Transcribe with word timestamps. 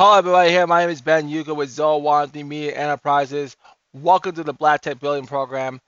Hello, 0.00 0.16
everybody. 0.16 0.48
Here, 0.48 0.66
my 0.66 0.80
name 0.80 0.88
is 0.88 1.02
Ben 1.02 1.28
Yuko 1.28 1.54
with 1.54 1.68
Zowanti 1.68 2.42
Media 2.42 2.74
Enterprises. 2.74 3.54
Welcome 3.92 4.34
to 4.36 4.42
the 4.42 4.54
Black 4.54 4.80
Tech 4.80 4.98
Building 4.98 5.26
Program. 5.26 5.78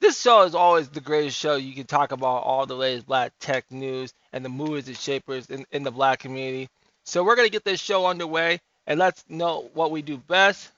This 0.00 0.20
show 0.20 0.42
is 0.42 0.56
always 0.56 0.88
the 0.88 1.00
greatest 1.00 1.38
show. 1.38 1.54
You 1.54 1.72
can 1.72 1.86
talk 1.86 2.10
about 2.10 2.42
all 2.42 2.66
the 2.66 2.74
latest 2.74 3.06
black 3.06 3.32
tech 3.38 3.70
news 3.70 4.12
and 4.32 4.44
the 4.44 4.48
movers 4.48 4.88
and 4.88 4.96
shapers 4.96 5.46
in, 5.46 5.64
in 5.70 5.84
the 5.84 5.92
black 5.92 6.18
community. 6.18 6.68
So 7.04 7.22
we're 7.22 7.36
gonna 7.36 7.50
get 7.50 7.62
this 7.62 7.80
show 7.80 8.04
underway 8.04 8.58
and 8.88 8.98
let's 8.98 9.22
know 9.28 9.70
what 9.74 9.92
we 9.92 10.02
do 10.02 10.16
best. 10.16 10.68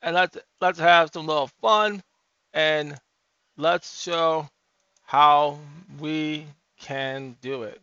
And 0.00 0.14
let's 0.14 0.38
let's 0.62 0.78
have 0.78 1.10
some 1.12 1.26
little 1.26 1.50
fun 1.60 2.02
and 2.54 2.98
let's 3.58 4.00
show 4.00 4.48
how 5.02 5.58
we 6.00 6.46
can 6.80 7.36
do 7.42 7.64
it. 7.64 7.82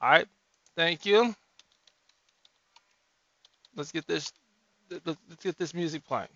All 0.00 0.10
right. 0.10 0.28
Thank 0.76 1.06
you. 1.06 1.34
Let's 3.78 3.92
get 3.92 4.08
this 4.08 4.32
let's 4.90 5.44
get 5.44 5.56
this 5.56 5.72
music 5.72 6.04
playing. 6.04 6.28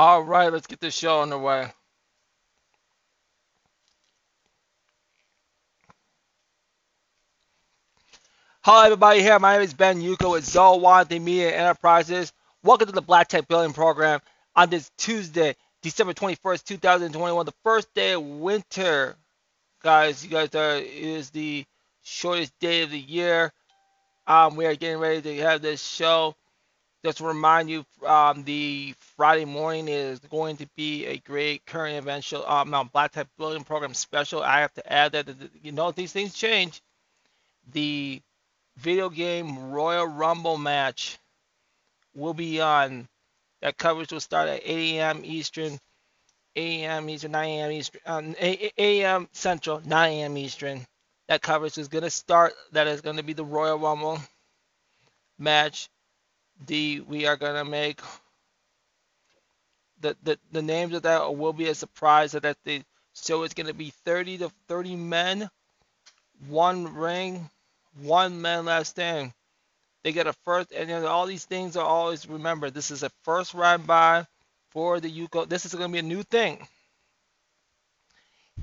All 0.00 0.22
right, 0.22 0.52
let's 0.52 0.68
get 0.68 0.78
this 0.78 0.96
show 0.96 1.22
underway. 1.22 1.72
Hello, 8.60 8.84
everybody. 8.84 9.22
Here, 9.22 9.36
my 9.40 9.54
name 9.54 9.62
is 9.62 9.74
Ben 9.74 10.00
Yuko 10.00 10.30
with 10.30 10.44
Zowanti 10.44 11.20
Media 11.20 11.50
Enterprises. 11.52 12.32
Welcome 12.62 12.86
to 12.86 12.92
the 12.92 13.02
Black 13.02 13.26
Tech 13.26 13.48
Building 13.48 13.72
Program 13.72 14.20
on 14.54 14.70
this 14.70 14.88
Tuesday, 14.98 15.56
December 15.82 16.14
21st, 16.14 16.62
2021, 16.62 17.44
the 17.44 17.52
first 17.64 17.92
day 17.92 18.12
of 18.12 18.22
winter. 18.22 19.16
Guys, 19.82 20.22
you 20.22 20.30
guys 20.30 20.54
are 20.54 20.76
is 20.76 21.30
the 21.30 21.64
shortest 22.04 22.56
day 22.60 22.82
of 22.82 22.92
the 22.92 23.00
year. 23.00 23.52
Um, 24.28 24.54
we 24.54 24.64
are 24.64 24.76
getting 24.76 24.98
ready 24.98 25.22
to 25.22 25.42
have 25.42 25.60
this 25.60 25.84
show. 25.84 26.36
Just 27.04 27.18
to 27.18 27.24
remind 27.24 27.70
you, 27.70 27.84
um, 28.04 28.42
the 28.42 28.92
Friday 29.16 29.44
morning 29.44 29.86
is 29.86 30.18
going 30.18 30.56
to 30.56 30.66
be 30.76 31.06
a 31.06 31.18
great 31.18 31.64
current 31.64 31.96
event 31.96 32.24
show, 32.24 32.44
um, 32.48 32.70
no, 32.70 32.82
Black 32.84 33.12
Tech 33.12 33.28
Building 33.38 33.62
Program 33.62 33.94
special. 33.94 34.42
I 34.42 34.60
have 34.60 34.74
to 34.74 34.92
add 34.92 35.12
that, 35.12 35.28
you 35.62 35.70
know, 35.70 35.92
these 35.92 36.12
things 36.12 36.34
change. 36.34 36.82
The 37.72 38.20
video 38.76 39.10
game 39.10 39.70
Royal 39.70 40.06
Rumble 40.06 40.58
match 40.58 41.18
will 42.14 42.34
be 42.34 42.60
on. 42.60 43.08
That 43.62 43.76
coverage 43.76 44.12
will 44.12 44.20
start 44.20 44.48
at 44.48 44.60
8 44.64 44.98
a.m. 44.98 45.22
Eastern, 45.24 45.78
8 46.56 46.82
a.m. 46.84 47.10
Eastern, 47.10 47.32
9 47.32 47.48
a.m. 47.48 47.72
Eastern, 47.72 48.00
um, 48.06 48.34
8 48.38 48.72
a.m. 48.76 49.28
Central, 49.32 49.80
9 49.84 50.12
a.m. 50.12 50.36
Eastern. 50.36 50.84
That 51.28 51.42
coverage 51.42 51.78
is 51.78 51.88
going 51.88 52.04
to 52.04 52.10
start. 52.10 52.54
That 52.72 52.88
is 52.88 53.02
going 53.02 53.16
to 53.16 53.22
be 53.22 53.34
the 53.34 53.44
Royal 53.44 53.78
Rumble 53.78 54.20
match 55.38 55.88
the 56.66 57.00
we 57.00 57.26
are 57.26 57.36
gonna 57.36 57.64
make 57.64 58.00
the, 60.00 60.16
the 60.22 60.38
the 60.52 60.62
names 60.62 60.94
of 60.94 61.02
that 61.02 61.36
will 61.36 61.52
be 61.52 61.68
a 61.68 61.74
surprise 61.74 62.32
that 62.32 62.56
the 62.64 62.82
show 63.14 63.42
is 63.42 63.54
gonna 63.54 63.74
be 63.74 63.90
30 64.04 64.38
to 64.38 64.50
30 64.68 64.96
men, 64.96 65.50
one 66.48 66.94
ring, 66.94 67.48
one 68.00 68.40
man 68.40 68.64
last 68.66 68.90
stand. 68.90 69.32
They 70.02 70.12
get 70.12 70.26
a 70.26 70.32
first, 70.44 70.72
and 70.72 70.88
you 70.88 71.00
know, 71.00 71.06
all 71.06 71.26
these 71.26 71.44
things 71.44 71.76
are 71.76 71.84
always 71.86 72.28
remember. 72.28 72.70
This 72.70 72.90
is 72.90 73.02
a 73.02 73.10
first 73.24 73.54
round 73.54 73.86
by 73.86 74.26
for 74.70 75.00
the 75.00 75.10
Yuko. 75.10 75.48
This 75.48 75.64
is 75.66 75.74
gonna 75.74 75.92
be 75.92 75.98
a 75.98 76.02
new 76.02 76.22
thing. 76.22 76.66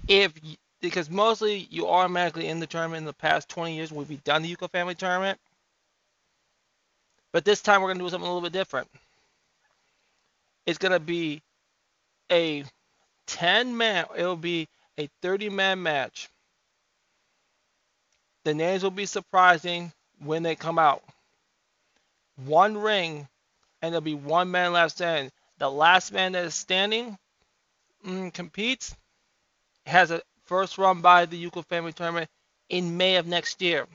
If 0.07 0.33
because 0.81 1.09
mostly 1.09 1.67
you 1.71 1.87
automatically 1.87 2.47
in 2.47 2.59
the 2.59 2.67
tournament 2.67 2.99
in 2.99 3.05
the 3.05 3.13
past 3.13 3.49
20 3.49 3.75
years 3.75 3.91
we've 3.91 4.23
done 4.23 4.41
the 4.43 4.55
Yuko 4.55 4.69
family 4.69 4.95
tournament 4.95 5.39
but 7.35 7.43
this 7.43 7.61
time 7.61 7.81
we're 7.81 7.89
going 7.89 7.97
to 7.97 8.05
do 8.05 8.09
something 8.09 8.29
a 8.29 8.33
little 8.33 8.49
bit 8.49 8.53
different. 8.53 8.87
It's 10.65 10.77
going 10.77 10.93
to 10.93 11.01
be 11.01 11.41
a 12.31 12.63
10 13.27 13.75
man, 13.75 14.05
it 14.15 14.23
will 14.23 14.37
be 14.37 14.69
a 14.97 15.09
30 15.21 15.49
man 15.49 15.83
match. 15.83 16.29
The 18.45 18.53
names 18.53 18.83
will 18.83 18.89
be 18.89 19.05
surprising 19.05 19.91
when 20.23 20.43
they 20.43 20.55
come 20.55 20.79
out. 20.79 21.03
One 22.45 22.77
ring, 22.77 23.27
and 23.81 23.91
there'll 23.91 23.99
be 23.99 24.13
one 24.13 24.49
man 24.49 24.71
left 24.71 24.95
standing. 24.95 25.29
The 25.57 25.69
last 25.69 26.13
man 26.13 26.31
that 26.31 26.45
is 26.45 26.55
standing 26.55 27.17
mm, 28.07 28.33
competes, 28.33 28.95
has 29.85 30.09
a 30.09 30.21
first 30.45 30.77
run 30.77 31.01
by 31.01 31.25
the 31.25 31.49
Yuko 31.49 31.65
Family 31.65 31.91
Tournament 31.91 32.29
in 32.69 32.95
May 32.95 33.17
of 33.17 33.27
next 33.27 33.61
year. 33.61 33.87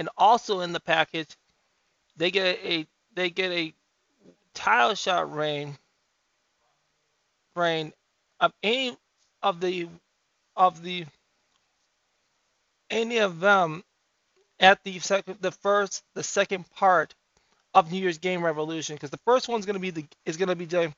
And 0.00 0.08
also 0.16 0.60
in 0.60 0.72
the 0.72 0.80
package 0.80 1.36
they 2.16 2.30
get 2.30 2.58
a 2.64 2.86
they 3.14 3.28
get 3.28 3.52
a 3.52 3.74
tile 4.54 4.94
shot 4.94 5.32
rain 5.34 5.76
rain 7.54 7.92
of 8.40 8.50
any 8.62 8.96
of 9.42 9.60
the 9.60 9.86
of 10.56 10.82
the 10.82 11.04
any 12.88 13.18
of 13.18 13.40
them 13.40 13.84
at 14.58 14.82
the 14.84 14.98
second 15.00 15.36
the 15.42 15.52
first 15.52 16.02
the 16.14 16.22
second 16.22 16.64
part 16.70 17.14
of 17.74 17.92
New 17.92 17.98
Year's 17.98 18.18
Game 18.18 18.42
Revolution 18.42 18.96
because 18.96 19.10
the 19.10 19.20
first 19.26 19.48
one's 19.50 19.66
gonna 19.66 19.78
be 19.78 19.90
the 19.90 20.06
is 20.24 20.38
gonna 20.38 20.56
be 20.56 20.64
the 20.64 20.94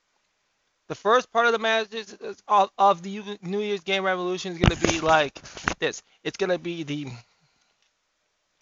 the 0.87 0.94
first 0.94 1.32
part 1.32 1.47
of 1.47 1.53
the 1.53 1.59
matches 1.59 2.17
uh, 2.23 2.35
of, 2.47 2.71
of 2.79 3.03
the 3.03 3.21
New 3.43 3.61
Year's 3.61 3.81
Game 3.81 4.05
Revolution 4.05 4.53
is 4.53 4.59
gonna 4.59 4.81
be 4.81 5.00
like 5.00 5.35
this. 5.81 6.05
It's 6.23 6.37
gonna 6.37 6.59
be 6.59 6.85
the 6.85 7.09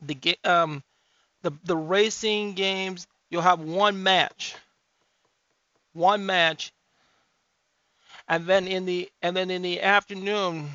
the 0.02 0.38
um 0.44 0.82
the 1.42 1.52
the 1.64 1.76
racing 1.76 2.54
games 2.54 3.06
you'll 3.30 3.42
have 3.42 3.60
one 3.60 4.02
match. 4.02 4.54
One 5.92 6.26
match. 6.26 6.72
And 8.28 8.46
then 8.46 8.68
in 8.68 8.84
the 8.86 9.10
and 9.22 9.36
then 9.36 9.50
in 9.50 9.62
the 9.62 9.82
afternoon 9.82 10.68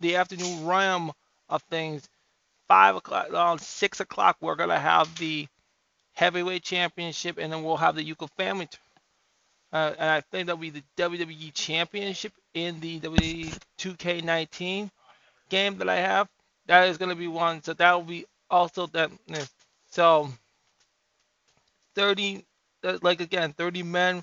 the 0.00 0.16
afternoon 0.16 0.66
realm 0.66 1.12
of 1.48 1.62
things 1.62 2.08
five 2.68 2.96
o'clock 2.96 3.32
on 3.32 3.58
six 3.58 4.00
o'clock 4.00 4.36
we're 4.40 4.54
gonna 4.54 4.78
have 4.78 5.16
the 5.16 5.48
heavyweight 6.12 6.62
championship 6.62 7.38
and 7.38 7.52
then 7.52 7.62
we'll 7.62 7.76
have 7.76 7.94
the 7.94 8.04
Yuko 8.04 8.28
family 8.36 8.68
uh, 9.72 9.92
and 9.98 10.10
I 10.10 10.20
think 10.20 10.46
that'll 10.46 10.60
be 10.60 10.70
the 10.70 10.82
WWE 10.96 11.52
championship 11.54 12.32
in 12.54 12.80
the 12.80 13.00
WWE 13.00 13.58
2K19 13.78 14.90
game 15.50 15.78
that 15.78 15.88
I 15.88 15.96
have. 15.96 16.28
That 16.66 16.88
is 16.88 16.98
going 16.98 17.10
to 17.10 17.14
be 17.14 17.28
one 17.28 17.62
so 17.62 17.74
that 17.74 17.92
will 17.92 18.02
be 18.02 18.26
also 18.50 18.86
that 18.88 19.10
so 19.90 20.28
30 21.94 22.44
uh, 22.84 22.98
like 23.02 23.20
again 23.20 23.52
30 23.52 23.82
men 23.82 24.22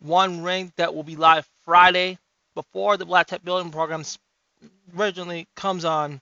one 0.00 0.42
ring 0.42 0.72
that 0.76 0.94
will 0.94 1.02
be 1.02 1.16
live 1.16 1.48
Friday 1.64 2.18
before 2.54 2.96
the 2.96 3.06
Black 3.06 3.26
Tech 3.26 3.44
Building 3.44 3.70
Program 3.72 4.02
originally 4.96 5.46
comes 5.56 5.84
on 5.84 6.20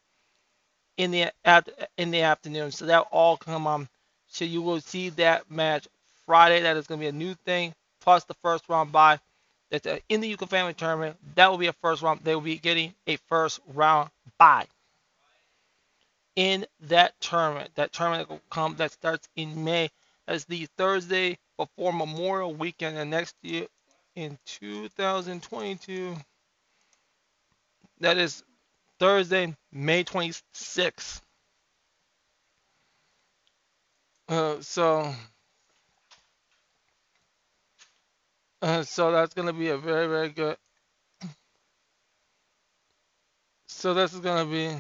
in 0.97 1.11
the 1.11 1.33
in 1.97 2.11
the 2.11 2.23
afternoon. 2.23 2.71
So 2.71 2.87
that 2.87 3.07
all 3.11 3.37
come 3.37 3.67
on. 3.67 3.89
So 4.29 4.45
you 4.45 4.63
will 4.63 4.81
see 4.81 5.11
that 5.11 5.51
match 5.51 5.89
Friday. 6.27 6.63
That 6.63 6.77
is 6.77 6.87
going 6.87 7.01
to 7.01 7.05
be 7.05 7.09
a 7.09 7.13
new 7.13 7.35
thing. 7.45 7.75
Plus 8.01 8.25
the 8.25 8.35
first 8.43 8.69
round 8.69 8.93
bye. 8.93 9.19
That's 9.71 9.87
in 10.09 10.21
the 10.21 10.37
Yuko 10.37 10.49
Family 10.49 10.75
Tournament. 10.75 11.17
That 11.35 11.51
will 11.51 11.59
be 11.59 11.67
a 11.67 11.73
first 11.73 12.03
round. 12.03 12.21
They 12.23 12.35
will 12.35 12.43
be 12.43 12.59
getting 12.59 12.95
a 13.07 13.17
first 13.29 13.61
round 13.75 14.11
bye 14.39 14.67
in 16.37 16.67
that 16.83 17.21
tournament. 17.21 17.71
That 17.77 17.93
tournament 17.93 18.29
will 18.31 18.41
come 18.51 18.77
that 18.77 18.93
starts 18.93 19.29
in 19.37 19.65
May. 19.65 19.91
That's 20.27 20.45
the 20.45 20.67
Thursday 20.77 21.39
before 21.57 21.93
Memorial 21.93 22.55
Weekend 22.55 22.97
and 22.99 23.11
next 23.11 23.37
year 23.43 23.67
in 24.17 24.39
2022. 24.47 26.17
That 28.01 28.19
is 28.19 28.43
Thursday, 28.99 29.55
May 29.73 30.05
26th. 30.05 31.21
Uh, 34.29 34.57
so, 34.61 35.15
uh, 38.63 38.83
so 38.83 39.13
that's 39.13 39.35
gonna 39.35 39.53
be 39.53 39.69
a 39.69 39.79
very, 39.79 40.07
very 40.09 40.31
good. 40.31 40.57
So 43.69 43.95
this 43.95 44.15
is 44.15 44.21
gonna 44.21 44.51
be. 44.51 44.75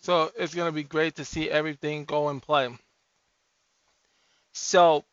So 0.00 0.30
it's 0.36 0.54
gonna 0.54 0.72
be 0.72 0.82
great 0.82 1.16
to 1.16 1.24
see 1.24 1.50
everything 1.50 2.04
go 2.04 2.28
and 2.28 2.42
play. 2.42 2.70
So 4.52 5.04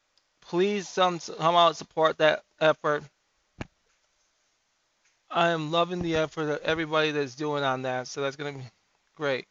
please 0.42 0.88
some 0.88 1.20
somehow 1.20 1.74
support 1.74 2.18
that 2.18 2.44
effort. 2.60 3.04
I 5.30 5.50
am 5.50 5.72
loving 5.72 6.02
the 6.02 6.16
effort 6.16 6.46
that 6.46 6.62
everybody 6.64 7.12
that's 7.12 7.36
doing 7.36 7.64
on 7.64 7.82
that. 7.84 8.08
So 8.08 8.22
that's 8.22 8.38
gonna 8.38 8.54
be 8.54 8.64
great. 9.16 9.46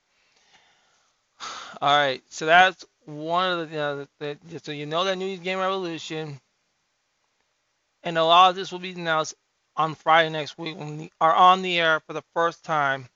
All 1.82 1.96
right, 1.96 2.22
so 2.30 2.46
that's 2.46 2.84
one 3.04 3.50
of 3.50 3.68
the, 3.68 3.74
you 3.74 3.80
know, 3.80 4.06
the 4.18 4.60
so 4.62 4.72
you 4.72 4.86
know 4.86 5.04
that 5.04 5.16
New 5.16 5.26
Year's 5.26 5.40
Game 5.40 5.58
Revolution, 5.58 6.40
and 8.02 8.16
a 8.16 8.24
lot 8.24 8.50
of 8.50 8.56
this 8.56 8.72
will 8.72 8.78
be 8.78 8.92
announced 8.92 9.34
on 9.76 9.94
Friday 9.94 10.30
next 10.30 10.56
week 10.56 10.76
when 10.78 10.96
we 10.96 11.10
are 11.20 11.34
on 11.34 11.60
the 11.60 11.78
air 11.78 12.00
for 12.00 12.14
the 12.14 12.24
first 12.32 12.64
time. 12.64 13.06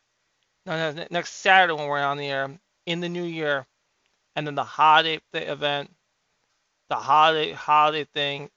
No, 0.71 0.93
no, 0.93 1.07
next 1.11 1.35
Saturday 1.35 1.75
when 1.75 1.89
we're 1.89 1.99
on 2.01 2.17
the 2.17 2.27
air 2.27 2.51
in 2.87 3.01
the 3.01 3.09
new 3.09 3.25
year, 3.25 3.67
and 4.37 4.47
then 4.47 4.55
the 4.55 4.65
holiday 4.65 5.21
event, 5.35 5.91
the 6.89 6.97
holiday 6.97 7.53
holiday 7.53 8.05
thing 8.05 8.51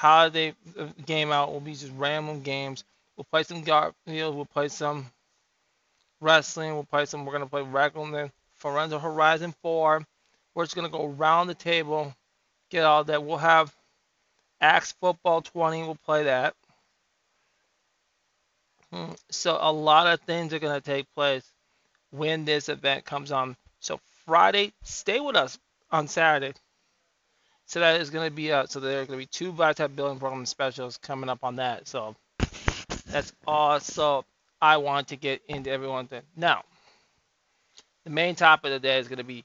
holiday 0.00 0.54
uh, 0.78 0.86
game 1.04 1.30
out 1.30 1.52
will 1.52 1.60
be 1.60 1.72
just 1.72 1.92
random 1.96 2.40
games. 2.40 2.84
We'll 3.16 3.26
play 3.30 3.42
some 3.42 3.62
Garfield. 3.62 4.34
We'll 4.34 4.46
play 4.46 4.68
some 4.68 5.10
wrestling. 6.20 6.72
We'll 6.72 6.84
play 6.84 7.04
some. 7.04 7.26
We're 7.26 7.32
gonna 7.34 7.46
play 7.46 7.62
regular 7.62 8.32
Forza 8.54 8.98
Horizon 8.98 9.54
4. 9.62 10.06
We're 10.54 10.64
just 10.64 10.74
gonna 10.74 10.88
go 10.88 11.10
around 11.10 11.48
the 11.48 11.54
table, 11.54 12.14
get 12.70 12.84
all 12.84 13.04
that. 13.04 13.22
We'll 13.24 13.36
have 13.36 13.74
Axis 14.60 14.94
Football 15.00 15.42
20. 15.42 15.82
We'll 15.82 15.96
play 15.96 16.24
that. 16.24 16.54
Hmm, 18.92 19.12
so 19.30 19.58
a 19.60 19.72
lot 19.72 20.06
of 20.06 20.20
things 20.20 20.52
are 20.52 20.58
gonna 20.58 20.80
take 20.80 21.06
place 21.14 21.44
when 22.10 22.44
this 22.44 22.68
event 22.68 23.04
comes 23.04 23.32
on. 23.32 23.56
So 23.80 24.00
Friday, 24.26 24.72
stay 24.82 25.20
with 25.20 25.36
us 25.36 25.58
on 25.90 26.08
Saturday. 26.08 26.52
So 27.66 27.78
that 27.80 28.00
is 28.00 28.10
going 28.10 28.28
to 28.28 28.34
be 28.34 28.50
uh, 28.52 28.66
so 28.66 28.80
there 28.80 29.00
are 29.00 29.06
going 29.06 29.18
to 29.18 29.24
be 29.24 29.26
two 29.26 29.52
Vitab 29.52 29.94
Building 29.94 30.18
Program 30.18 30.44
specials 30.44 30.98
coming 30.98 31.30
up 31.30 31.44
on 31.44 31.56
that. 31.56 31.86
So 31.86 32.16
that's 33.06 33.32
also 33.46 34.24
I 34.60 34.78
want 34.78 35.08
to 35.08 35.16
get 35.16 35.40
into 35.48 35.70
everyone 35.70 36.08
thing. 36.08 36.22
Now, 36.36 36.64
the 38.04 38.10
main 38.10 38.34
topic 38.34 38.66
of 38.66 38.72
the 38.72 38.80
day 38.80 38.98
is 38.98 39.06
going 39.06 39.18
to 39.18 39.24
be 39.24 39.44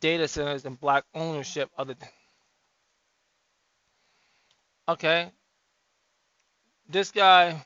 data 0.00 0.26
centers 0.26 0.64
and 0.64 0.78
black 0.80 1.04
ownership 1.14 1.70
of 1.78 1.86
the. 1.86 1.96
Okay. 4.88 5.30
This 6.88 7.12
guy 7.12 7.64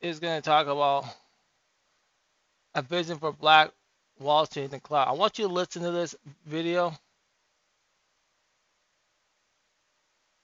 is 0.00 0.20
going 0.20 0.40
to 0.40 0.42
talk 0.42 0.66
about 0.66 1.04
a 2.74 2.82
vision 2.82 3.18
for 3.18 3.32
black 3.32 3.70
Wall 4.18 4.46
Street 4.46 4.64
in 4.64 4.70
the 4.70 4.80
cloud. 4.80 5.08
I 5.08 5.12
want 5.12 5.38
you 5.38 5.46
to 5.46 5.52
listen 5.52 5.82
to 5.82 5.90
this 5.90 6.14
video. 6.46 6.92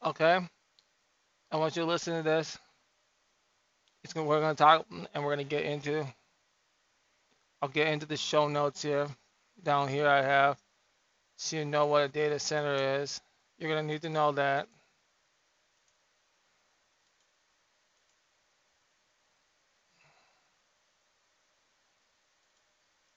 Okay. 0.05 0.39
I 1.51 1.57
want 1.57 1.77
you 1.77 1.83
to 1.83 1.89
listen 1.89 2.17
to 2.17 2.23
this. 2.23 2.59
It's 4.03 4.13
gonna, 4.13 4.27
we're 4.27 4.41
going 4.41 4.55
to 4.55 4.63
talk 4.63 4.87
and 4.91 5.25
we're 5.25 5.35
going 5.35 5.47
to 5.47 5.57
get 5.57 5.65
into. 5.65 6.07
I'll 7.63 7.69
get 7.69 7.89
into 7.89 8.07
the 8.07 8.17
show 8.17 8.49
notes 8.49 8.83
here. 8.83 9.09
Down 9.63 9.89
here 9.89 10.07
I 10.07 10.23
have 10.23 10.59
so 11.37 11.57
you 11.57 11.65
know 11.65 11.87
what 11.87 12.03
a 12.03 12.09
data 12.09 12.39
center 12.39 13.01
is. 13.01 13.21
You're 13.59 13.71
going 13.71 13.87
to 13.87 13.93
need 13.93 14.03
to 14.03 14.09
know 14.09 14.33
that. 14.33 14.69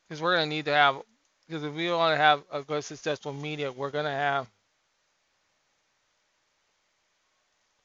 Because 0.08 0.22
we're 0.22 0.36
going 0.36 0.50
to 0.50 0.56
need 0.56 0.66
to 0.66 0.74
have, 0.74 1.02
because 1.48 1.64
if 1.64 1.74
we 1.74 1.92
want 1.92 2.14
to 2.14 2.18
have 2.18 2.44
a 2.52 2.62
good 2.62 2.84
successful 2.84 3.34
media, 3.34 3.72
we're 3.72 3.92
going 3.92 4.06
to 4.06 4.12
have 4.12 4.48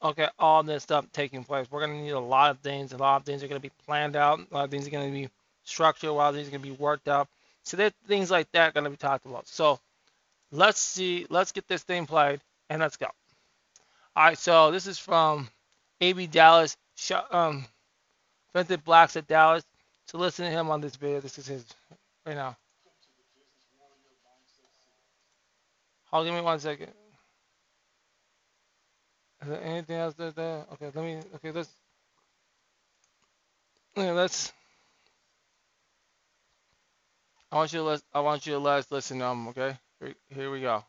okay, 0.03 0.29
all 0.39 0.63
this 0.63 0.83
stuff 0.83 1.07
taking 1.13 1.45
place. 1.45 1.67
We're 1.71 1.85
going 1.85 1.99
to 1.99 2.03
need 2.03 2.11
a 2.11 2.21
lot 2.21 2.51
of 2.51 2.59
things. 2.59 2.93
A 2.93 2.97
lot 2.97 3.17
of 3.17 3.25
things 3.25 3.43
are 3.43 3.49
going 3.49 3.61
to 3.61 3.69
be 3.69 3.73
planned 3.87 4.17
out. 4.17 4.41
A 4.41 4.55
lot 4.55 4.65
of 4.65 4.71
things 4.71 4.87
are 4.87 4.91
going 4.91 5.13
to 5.13 5.13
be 5.13 5.29
structured. 5.65 6.11
A 6.11 6.13
lot 6.13 6.31
of 6.31 6.35
things 6.35 6.49
are 6.49 6.51
going 6.51 6.63
to 6.63 6.69
be 6.69 6.77
worked 6.77 7.09
out. 7.09 7.29
So 7.65 7.77
there 7.77 7.93
things 8.09 8.31
like 8.31 8.51
that 8.53 8.75
going 8.75 8.85
to 8.85 8.91
be 8.91 8.97
talked 8.97 9.27
about. 9.27 9.47
So 9.47 9.79
let's 10.51 10.81
see. 10.81 11.27
Let's 11.31 11.53
get 11.53 11.69
this 11.69 11.83
thing 11.83 12.07
played 12.07 12.41
and 12.69 12.81
let's 12.81 12.97
go. 12.97 13.07
All 14.17 14.25
right. 14.25 14.39
So 14.39 14.71
this 14.71 14.87
is 14.87 14.99
from 14.99 15.49
AB 16.01 16.27
Dallas. 16.27 16.77
Um, 17.31 17.65
Vinted 18.55 18.85
Blacks 18.85 19.17
at 19.17 19.27
Dallas. 19.27 19.65
So 20.07 20.19
listen 20.19 20.45
to 20.45 20.51
him 20.51 20.71
on 20.71 20.81
this 20.81 20.97
video. 20.97 21.21
This 21.21 21.39
is 21.39 21.47
his 21.47 21.65
right 22.27 22.37
now. 22.37 22.57
Hold, 26.07 26.27
give 26.27 26.35
me 26.35 26.41
one 26.41 26.61
second. 26.61 26.91
Is 29.43 29.49
there 29.49 29.63
anything 29.63 29.97
else 29.97 30.15
there? 30.15 30.31
there? 30.31 30.67
Okay, 30.73 30.91
let 30.95 30.97
me. 30.97 31.21
Okay, 31.37 31.51
let's. 31.51 31.71
Yeah, 33.97 34.13
let's. 34.13 34.53
I 37.51 37.57
want 37.57 37.73
you 37.73 37.81
to 37.81 37.85
let. 37.85 38.03
I 38.15 38.21
want 38.21 38.47
you 38.47 38.53
to 38.53 38.59
let 38.59 38.79
us 38.79 38.91
listen 38.91 39.19
to 39.19 39.25
them. 39.25 39.49
Okay, 39.49 39.77
here, 40.01 40.15
here 40.29 40.51
we 40.51 40.61
go. 40.61 40.85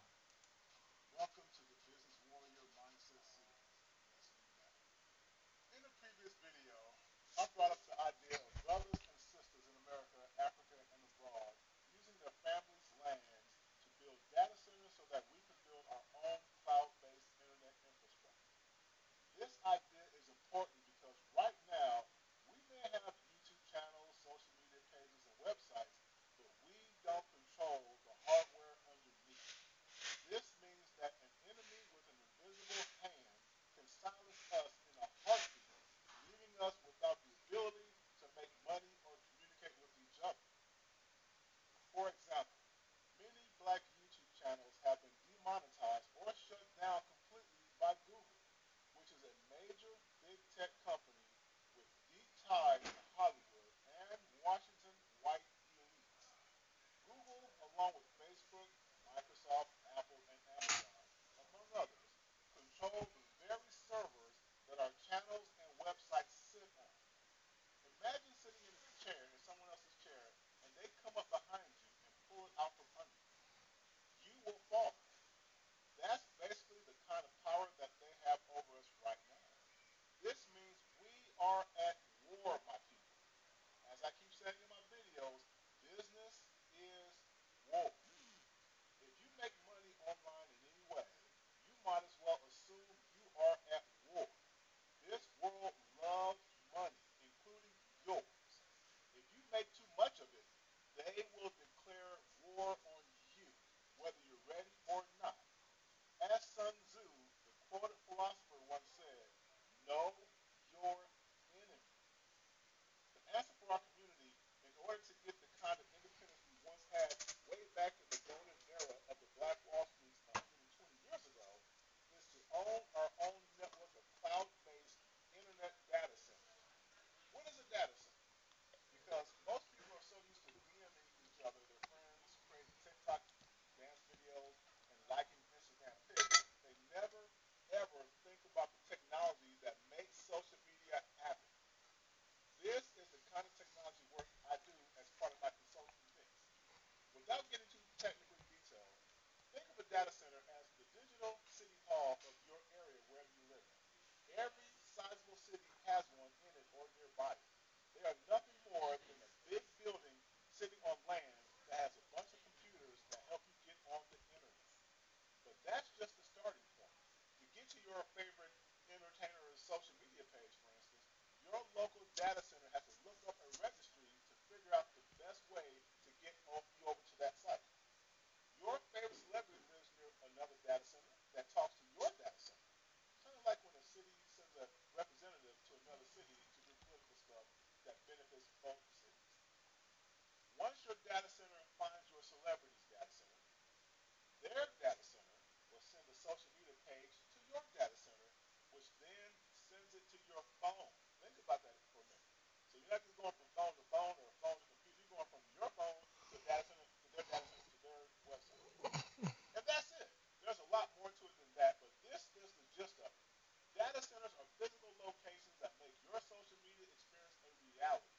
valid, 217.83 218.15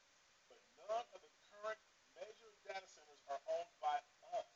but 0.52 0.61
none 0.76 1.09
of 1.16 1.21
the 1.25 1.33
current 1.49 1.80
major 2.12 2.52
data 2.68 2.85
centers 2.85 3.25
are 3.33 3.40
owned 3.49 3.73
by 3.80 3.97
us. 4.37 4.52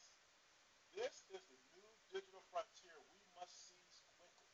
This 0.92 1.24
is 1.32 1.40
the 1.48 1.56
new 1.72 1.88
digital 2.12 2.44
frontier 2.52 2.92
we 3.08 3.16
must 3.32 3.72
seize 3.72 4.04
quickly. 4.20 4.52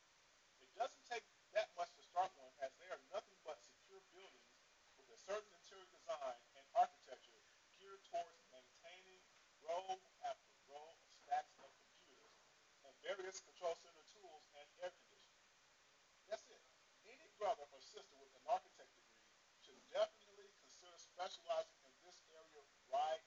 It 0.63 0.71
doesn't 0.79 1.03
take 1.11 1.27
that 1.51 1.67
much 1.75 1.91
to 1.99 2.03
start 2.07 2.31
one, 2.39 2.55
as 2.63 2.71
they 2.79 2.87
are 2.87 3.03
nothing 3.11 3.35
but 3.43 3.59
secure 3.59 3.99
buildings 4.15 4.55
with 4.95 5.11
a 5.11 5.19
certain 5.19 5.51
interior 5.59 5.91
design 5.91 6.39
and 6.55 6.63
architecture 6.71 7.43
geared 7.75 7.99
towards 8.07 8.39
maintaining 8.47 9.19
row 9.59 9.99
after 10.23 10.51
row 10.71 10.87
of 10.87 11.11
stacks 11.11 11.59
of 11.59 11.67
computers 11.83 12.39
and 12.87 12.95
various 13.03 13.43
control 13.43 13.75
center 13.83 14.07
tools 14.07 14.47
and 14.55 14.67
air 14.79 14.95
conditioning. 15.03 15.51
That's 16.31 16.47
it. 16.47 16.63
Any 17.11 17.27
brother 17.35 17.67
or 17.75 17.83
sister 17.83 18.15
with 18.23 18.31
an 18.39 18.45
architect 18.47 18.84
specializing 21.25 21.81
in 21.81 21.93
this 22.05 22.21
area 22.29 22.61
right 22.93 23.24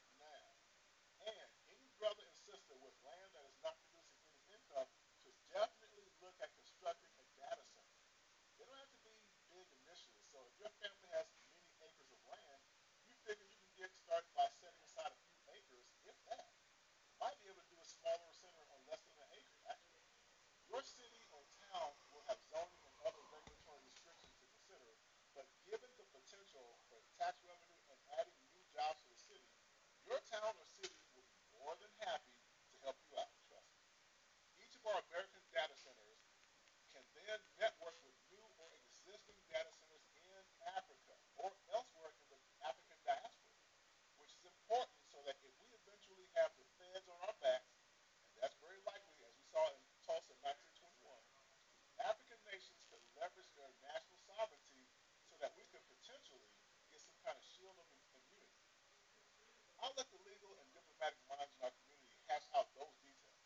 I 59.79 59.87
let 59.95 60.11
the 60.11 60.19
legal 60.27 60.51
and 60.59 60.69
diplomatic 60.75 61.23
minds 61.31 61.55
in 61.55 61.63
our 61.63 61.71
community 61.71 62.19
hash 62.27 62.47
out 62.59 62.67
those 62.75 62.95
details. 62.99 63.43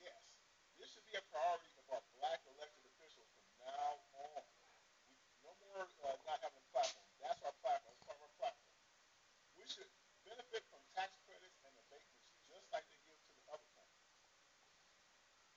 Yes, 0.00 0.20
this 0.76 0.92
should 0.92 1.06
be 1.08 1.16
a 1.16 1.24
priority 1.32 1.72
of 1.80 1.86
our 1.96 2.04
black 2.20 2.44
elected 2.44 2.84
officials 2.92 3.32
from 3.32 3.48
now 3.64 3.96
on. 4.12 4.44
We, 5.08 5.16
no 5.40 5.56
more 5.64 5.88
uh, 5.88 6.16
not 6.28 6.44
having 6.44 6.60
a 6.60 6.68
platform. 6.72 7.08
That's 7.24 7.40
our 7.40 7.56
platform. 7.64 7.96
That's 7.96 8.04
part 8.04 8.20
of 8.20 8.28
our 8.28 8.36
platform. 8.36 8.72
We 9.56 9.64
should 9.64 9.88
benefit 10.28 10.64
from 10.68 10.80
tax 10.92 11.16
credits 11.24 11.56
and 11.64 11.72
abatements 11.88 12.36
just 12.52 12.68
like 12.68 12.84
they 12.92 13.00
give 13.08 13.16
to 13.16 13.32
the 13.32 13.44
other 13.56 13.68
countries. 13.72 14.12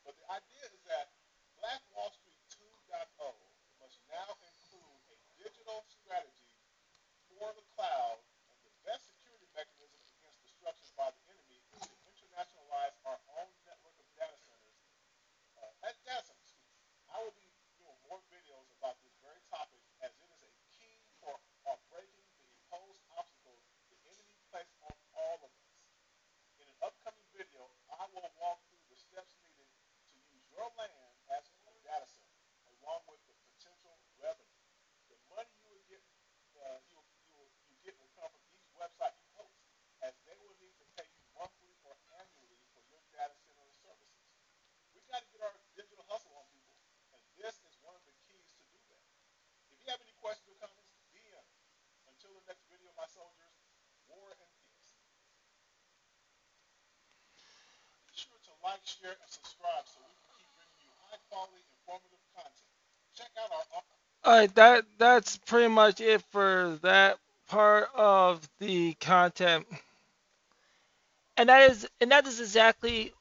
But 0.07 0.15
the 0.15 0.27
idea 0.31 0.63
is 0.71 0.79
that 0.87 1.14
All 64.23 64.37
right, 64.39 64.55
that 64.55 64.85
that's 64.97 65.37
pretty 65.37 65.69
much 65.69 66.01
it 66.01 66.21
for 66.31 66.79
that 66.83 67.17
part 67.49 67.89
of 67.95 68.47
the 68.59 68.93
content, 68.95 69.67
and 71.37 71.49
that 71.49 71.71
is 71.71 71.87
and 72.01 72.11
that 72.11 72.27
is 72.27 72.39
exactly 72.39 73.13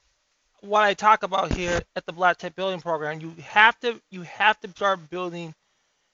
what 0.63 0.83
I 0.83 0.95
talk 0.95 1.23
about 1.23 1.53
here 1.53 1.83
at 1.97 2.07
the 2.07 2.13
Black 2.13 2.39
Tech 2.39 2.57
Building 2.57 2.81
Program. 2.81 3.21
You 3.21 3.35
have 3.45 3.79
to 3.81 4.01
you 4.11 4.23
have 4.23 4.61
to 4.61 4.71
start 4.71 5.11
building 5.11 5.55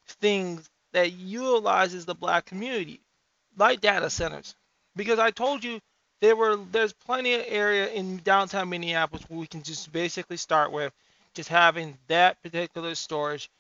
things 0.08 0.68
that 0.92 1.12
utilizes 1.12 2.06
the 2.06 2.14
black 2.14 2.46
community, 2.46 3.00
like 3.56 3.80
data 3.80 4.10
centers, 4.10 4.54
because 4.96 5.18
I 5.18 5.30
told 5.30 5.64
you 5.64 5.80
there 6.20 6.36
were 6.36 6.56
there's 6.72 6.92
plenty 6.92 7.34
of 7.34 7.44
area 7.46 7.88
in 7.88 8.18
downtown 8.18 8.68
Minneapolis 8.68 9.24
where 9.28 9.40
we 9.40 9.46
can 9.46 9.62
just 9.62 9.92
basically 9.92 10.36
start 10.36 10.72
with 10.72 10.92
just 11.34 11.48
having 11.48 11.96
that 12.08 12.42
particular 12.42 12.94
storage, 12.94 13.50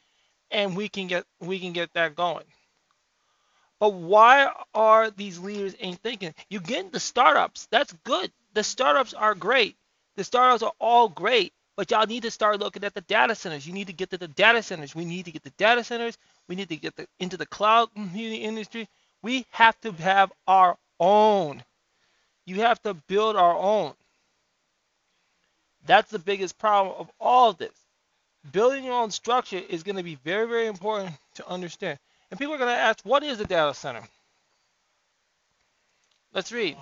and 0.50 0.76
we 0.76 0.88
can 0.88 1.06
get 1.06 1.24
we 1.40 1.58
can 1.58 1.72
get 1.72 1.92
that 1.94 2.14
going. 2.14 2.44
But 3.78 3.94
why 3.94 4.52
are 4.74 5.10
these 5.10 5.38
leaders 5.38 5.74
ain't 5.80 6.00
thinking? 6.00 6.34
You 6.50 6.60
get 6.60 6.92
the 6.92 7.00
startups. 7.00 7.66
That's 7.70 7.94
good. 8.04 8.30
The 8.52 8.62
startups 8.62 9.14
are 9.14 9.34
great. 9.34 9.76
The 10.16 10.24
startups 10.24 10.62
are 10.62 10.72
all 10.78 11.08
great. 11.08 11.54
But 11.76 11.90
y'all 11.90 12.06
need 12.06 12.24
to 12.24 12.30
start 12.30 12.60
looking 12.60 12.84
at 12.84 12.92
the 12.92 13.00
data 13.00 13.34
centers. 13.34 13.66
You 13.66 13.72
need 13.72 13.86
to 13.86 13.94
get 13.94 14.10
to 14.10 14.18
the 14.18 14.28
data 14.28 14.62
centers. 14.62 14.94
We 14.94 15.06
need 15.06 15.24
to 15.24 15.30
get 15.32 15.42
the 15.44 15.50
data 15.50 15.82
centers. 15.82 16.18
We 16.46 16.56
need 16.56 16.68
to 16.68 16.76
get 16.76 16.94
the, 16.96 17.06
into 17.20 17.38
the 17.38 17.46
cloud 17.46 17.88
computing 17.94 18.42
industry. 18.42 18.86
We 19.22 19.46
have 19.50 19.80
to 19.80 19.92
have 19.92 20.30
our 20.46 20.76
own. 20.98 21.62
You 22.46 22.56
have 22.56 22.82
to 22.82 22.94
build 22.94 23.36
our 23.36 23.56
own. 23.56 23.92
That's 25.86 26.10
the 26.10 26.18
biggest 26.18 26.58
problem 26.58 26.94
of 26.98 27.10
all 27.20 27.50
of 27.50 27.58
this. 27.58 27.74
Building 28.52 28.84
your 28.84 28.94
own 28.94 29.10
structure 29.10 29.60
is 29.68 29.82
going 29.82 29.96
to 29.96 30.02
be 30.02 30.16
very, 30.16 30.46
very 30.48 30.66
important 30.66 31.12
to 31.34 31.48
understand. 31.48 31.98
And 32.30 32.38
people 32.38 32.54
are 32.54 32.58
going 32.58 32.74
to 32.74 32.80
ask, 32.80 33.04
what 33.04 33.22
is 33.22 33.40
a 33.40 33.44
data 33.44 33.74
center? 33.74 34.02
Let's 36.32 36.52
read. 36.52 36.76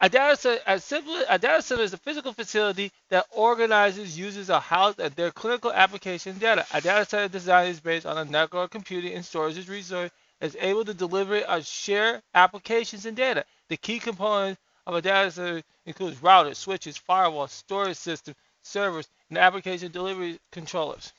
A 0.00 0.08
data 0.08 0.36
center, 0.36 0.60
as 0.66 0.82
simply, 0.82 1.22
a 1.28 1.38
data 1.38 1.62
center 1.62 1.82
is 1.82 1.92
a 1.92 1.98
physical 1.98 2.32
facility 2.32 2.90
that 3.10 3.26
organizes 3.30 4.18
uses, 4.18 4.50
of 4.50 4.62
house 4.62 4.96
their 4.96 5.30
clinical 5.30 5.72
application 5.72 6.38
data. 6.38 6.66
A 6.74 6.80
data 6.80 7.04
center 7.04 7.28
design 7.28 7.68
is 7.68 7.78
based 7.78 8.06
on 8.06 8.18
a 8.18 8.24
network 8.24 8.64
of 8.64 8.70
computing 8.70 9.14
and 9.14 9.24
storage 9.24 9.68
resource 9.68 10.10
that 10.40 10.46
is 10.46 10.56
able 10.58 10.84
to 10.84 10.94
deliver 10.94 11.38
or 11.48 11.62
share 11.62 12.20
applications 12.34 13.06
and 13.06 13.16
data. 13.16 13.44
The 13.68 13.76
key 13.76 14.00
components 14.00 14.60
of 14.86 14.94
a 14.94 15.02
data 15.02 15.30
center 15.30 15.62
includes 15.86 16.16
routers, 16.18 16.56
switches, 16.56 16.98
firewalls, 16.98 17.50
storage 17.50 17.96
systems, 17.96 18.36
servers, 18.62 19.08
and 19.28 19.38
application 19.38 19.90
delivery 19.92 20.38
controllers. 20.50 21.12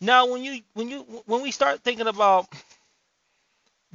Now, 0.00 0.26
when 0.26 0.42
you 0.42 0.60
when 0.74 0.88
you 0.88 1.00
when 1.26 1.42
we 1.42 1.50
start 1.50 1.80
thinking 1.80 2.08
about 2.08 2.46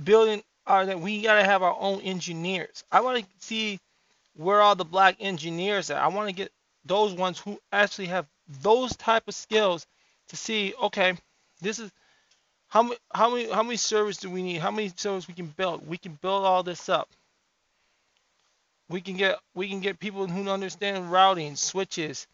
building 0.01 0.44
our 0.66 0.98
we 0.98 1.22
gotta 1.22 1.44
have 1.44 1.63
our 1.63 1.75
own 1.80 2.01
engineers. 2.01 2.84
I 2.92 3.01
want 3.01 3.20
to 3.20 3.25
see 3.39 3.80
where 4.36 4.62
all 4.62 4.75
the 4.75 4.86
black 4.86 5.18
engineers 5.20 5.89
are. 5.92 6.00
I 6.00 6.08
want 6.08 6.30
to 6.30 6.36
get 6.36 6.51
those 6.86 7.13
ones 7.13 7.39
who 7.39 7.60
actually 7.72 8.08
have 8.08 8.25
those 8.62 8.96
type 8.96 9.27
of 9.27 9.36
skills 9.36 9.86
to 10.30 10.38
see. 10.38 10.74
Okay, 10.84 11.17
this 11.62 11.80
is 11.80 11.91
how 12.67 12.84
many 12.84 12.98
how 13.13 13.30
many 13.30 13.52
how 13.52 13.63
many 13.63 13.78
servers 13.78 14.17
do 14.17 14.30
we 14.30 14.43
need? 14.43 14.58
How 14.58 14.72
many 14.72 14.91
servers 14.95 15.28
we 15.28 15.34
can 15.34 15.48
build? 15.48 15.88
We 15.88 15.98
can 15.98 16.17
build 16.22 16.45
all 16.45 16.63
this 16.63 16.89
up. 16.89 17.10
We 18.89 19.02
can 19.02 19.17
get 19.17 19.39
we 19.56 19.69
can 19.69 19.82
get 19.82 20.00
people 20.00 20.28
who 20.28 20.50
understand 20.50 21.12
routing, 21.12 21.56
switches, 21.56 22.28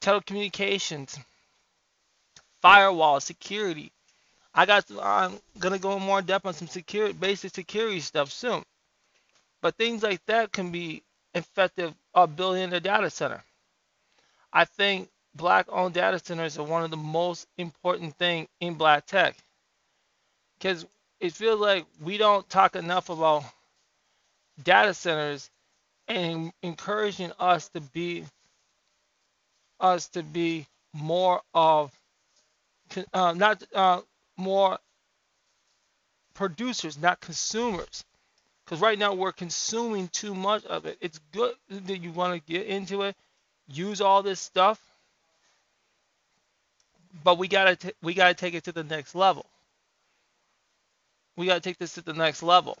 telecommunications, 0.00 1.18
firewall, 2.60 3.20
security. 3.20 3.92
I 4.54 4.66
got 4.66 4.84
I'm 5.02 5.40
gonna 5.58 5.78
go 5.78 5.96
in 5.96 6.02
more 6.02 6.22
depth 6.22 6.46
on 6.46 6.54
some 6.54 6.68
security 6.68 7.14
basic 7.14 7.54
security 7.54 8.00
stuff 8.00 8.30
soon. 8.32 8.64
But 9.62 9.76
things 9.76 10.02
like 10.02 10.24
that 10.26 10.52
can 10.52 10.70
be 10.70 11.02
effective 11.34 11.94
of 12.14 12.36
building 12.36 12.72
a 12.72 12.80
data 12.80 13.10
center. 13.10 13.42
I 14.52 14.64
think 14.66 15.08
black 15.34 15.66
owned 15.70 15.94
data 15.94 16.18
centers 16.18 16.58
are 16.58 16.64
one 16.64 16.84
of 16.84 16.90
the 16.90 16.96
most 16.96 17.46
important 17.58 18.16
thing 18.16 18.46
in 18.60 18.74
black 18.74 19.06
tech. 19.06 19.36
Because 20.58 20.86
it 21.20 21.32
feels 21.32 21.60
like 21.60 21.86
we 22.02 22.18
don't 22.18 22.48
talk 22.48 22.76
enough 22.76 23.08
about 23.10 23.44
data 24.62 24.94
centers 24.94 25.50
and 26.08 26.52
encouraging 26.62 27.32
us 27.38 27.68
to 27.70 27.80
be 27.80 28.24
us 29.80 30.08
to 30.08 30.22
be 30.22 30.66
more 30.92 31.40
of 31.52 31.92
uh, 33.12 33.32
not 33.32 33.62
uh, 33.74 34.00
more 34.36 34.78
producers, 36.34 36.98
not 36.98 37.20
consumers. 37.20 38.04
Because 38.64 38.80
right 38.80 38.98
now 38.98 39.12
we're 39.12 39.32
consuming 39.32 40.08
too 40.08 40.34
much 40.34 40.64
of 40.64 40.86
it. 40.86 40.96
It's 41.00 41.20
good 41.32 41.54
that 41.68 41.98
you 41.98 42.12
want 42.12 42.34
to 42.34 42.52
get 42.52 42.66
into 42.66 43.02
it, 43.02 43.14
use 43.68 44.00
all 44.00 44.22
this 44.22 44.40
stuff, 44.40 44.80
but 47.22 47.36
we 47.36 47.46
gotta 47.46 47.76
we 48.02 48.14
gotta 48.14 48.34
take 48.34 48.54
it 48.54 48.64
to 48.64 48.72
the 48.72 48.84
next 48.84 49.14
level. 49.14 49.44
We 51.36 51.46
gotta 51.46 51.60
take 51.60 51.78
this 51.78 51.94
to 51.94 52.02
the 52.02 52.14
next 52.14 52.42
level 52.42 52.78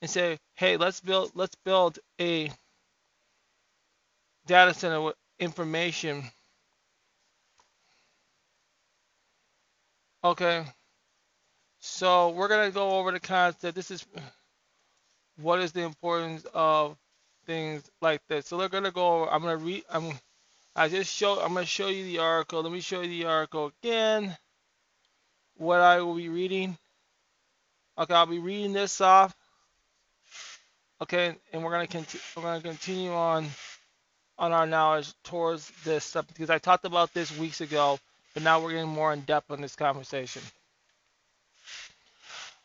and 0.00 0.10
say, 0.10 0.38
hey, 0.54 0.76
let's 0.76 1.00
build 1.00 1.32
let's 1.34 1.56
build 1.64 1.98
a 2.20 2.50
data 4.46 4.74
center 4.74 5.00
with 5.00 5.16
information. 5.38 6.24
Okay. 10.24 10.64
So 11.80 12.30
we're 12.30 12.48
gonna 12.48 12.70
go 12.70 12.98
over 12.98 13.12
the 13.12 13.20
concept. 13.20 13.74
This 13.74 13.90
is 13.90 14.04
what 15.40 15.60
is 15.60 15.72
the 15.72 15.82
importance 15.82 16.44
of 16.54 16.96
things 17.46 17.88
like 18.00 18.20
this. 18.28 18.46
So 18.46 18.58
we're 18.58 18.68
gonna 18.68 18.90
go 18.90 19.22
over. 19.22 19.30
I'm 19.30 19.42
gonna 19.42 19.56
read. 19.56 19.84
I'm. 19.90 20.12
I 20.76 20.88
just 20.88 21.14
show. 21.14 21.40
I'm 21.40 21.54
gonna 21.54 21.66
show 21.66 21.88
you 21.88 22.04
the 22.04 22.18
article. 22.18 22.62
Let 22.62 22.72
me 22.72 22.80
show 22.80 23.02
you 23.02 23.08
the 23.08 23.26
article 23.26 23.72
again. 23.82 24.36
What 25.56 25.80
I 25.80 26.00
will 26.00 26.14
be 26.14 26.28
reading. 26.28 26.76
Okay, 27.98 28.14
I'll 28.14 28.26
be 28.26 28.38
reading 28.38 28.72
this 28.72 29.00
off. 29.00 29.34
Okay, 31.00 31.36
and 31.52 31.62
we're 31.62 31.70
gonna 31.70 31.86
continue. 31.86 32.22
We're 32.36 32.42
gonna 32.42 32.60
continue 32.60 33.12
on 33.12 33.46
on 34.38 34.52
our 34.52 34.66
knowledge 34.66 35.12
towards 35.24 35.70
this 35.84 36.04
stuff 36.04 36.26
because 36.26 36.50
I 36.50 36.58
talked 36.58 36.84
about 36.84 37.14
this 37.14 37.36
weeks 37.38 37.60
ago, 37.60 37.98
but 38.34 38.42
now 38.42 38.60
we're 38.60 38.72
getting 38.72 38.88
more 38.88 39.12
in 39.12 39.20
depth 39.22 39.50
on 39.50 39.60
this 39.60 39.76
conversation. 39.76 40.42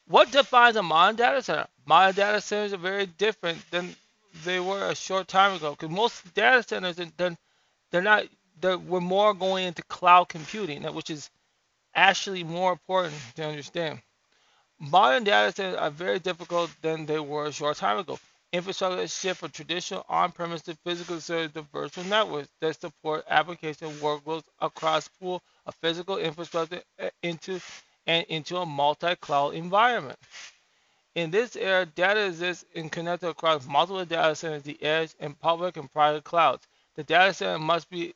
What 0.07 0.31
defines 0.31 0.75
a 0.75 0.83
modern 0.83 1.15
data 1.15 1.41
center? 1.41 1.67
Modern 1.85 2.15
data 2.15 2.41
centers 2.41 2.73
are 2.73 2.77
very 2.77 3.05
different 3.05 3.59
than 3.71 3.95
they 4.43 4.59
were 4.59 4.89
a 4.89 4.95
short 4.95 5.27
time 5.27 5.55
ago 5.55 5.71
because 5.71 5.89
most 5.89 6.33
data 6.33 6.63
centers 6.63 6.99
then 7.17 7.37
they're 7.91 8.01
not 8.01 8.25
they're, 8.59 8.77
we're 8.77 8.99
more 8.99 9.33
going 9.33 9.65
into 9.65 9.83
cloud 9.83 10.29
computing, 10.29 10.83
which 10.93 11.09
is 11.09 11.29
actually 11.95 12.43
more 12.43 12.71
important 12.71 13.15
to 13.35 13.45
understand. 13.45 14.01
Modern 14.79 15.23
data 15.23 15.51
centers 15.53 15.79
are 15.79 15.89
very 15.89 16.19
difficult 16.19 16.69
than 16.81 17.05
they 17.05 17.19
were 17.19 17.45
a 17.45 17.51
short 17.51 17.77
time 17.77 17.99
ago. 17.99 18.19
Infrastructure 18.51 19.07
shift 19.07 19.39
from 19.39 19.51
traditional 19.51 20.05
on-premises 20.09 20.75
physical 20.83 21.19
servers 21.19 21.51
to 21.53 21.61
virtual 21.73 22.03
networks 22.03 22.49
that 22.61 22.79
support 22.79 23.25
application 23.29 23.89
workloads 23.93 24.43
across 24.61 25.07
pool 25.07 25.41
of 25.65 25.75
physical 25.75 26.17
infrastructure 26.17 26.81
eh, 26.99 27.09
into 27.23 27.59
and 28.07 28.25
into 28.29 28.57
a 28.57 28.65
multi-cloud 28.65 29.55
environment. 29.55 30.19
In 31.15 31.31
this 31.31 31.55
era, 31.55 31.85
data 31.85 32.25
exists 32.25 32.65
and 32.75 32.91
connected 32.91 33.29
across 33.29 33.65
multiple 33.67 34.05
data 34.05 34.35
centers, 34.35 34.63
the 34.63 34.81
edge, 34.83 35.13
and 35.19 35.39
public 35.39 35.77
and 35.77 35.91
private 35.91 36.23
clouds. 36.23 36.67
The 36.95 37.03
data 37.03 37.33
center 37.33 37.59
must 37.59 37.89
be 37.89 38.13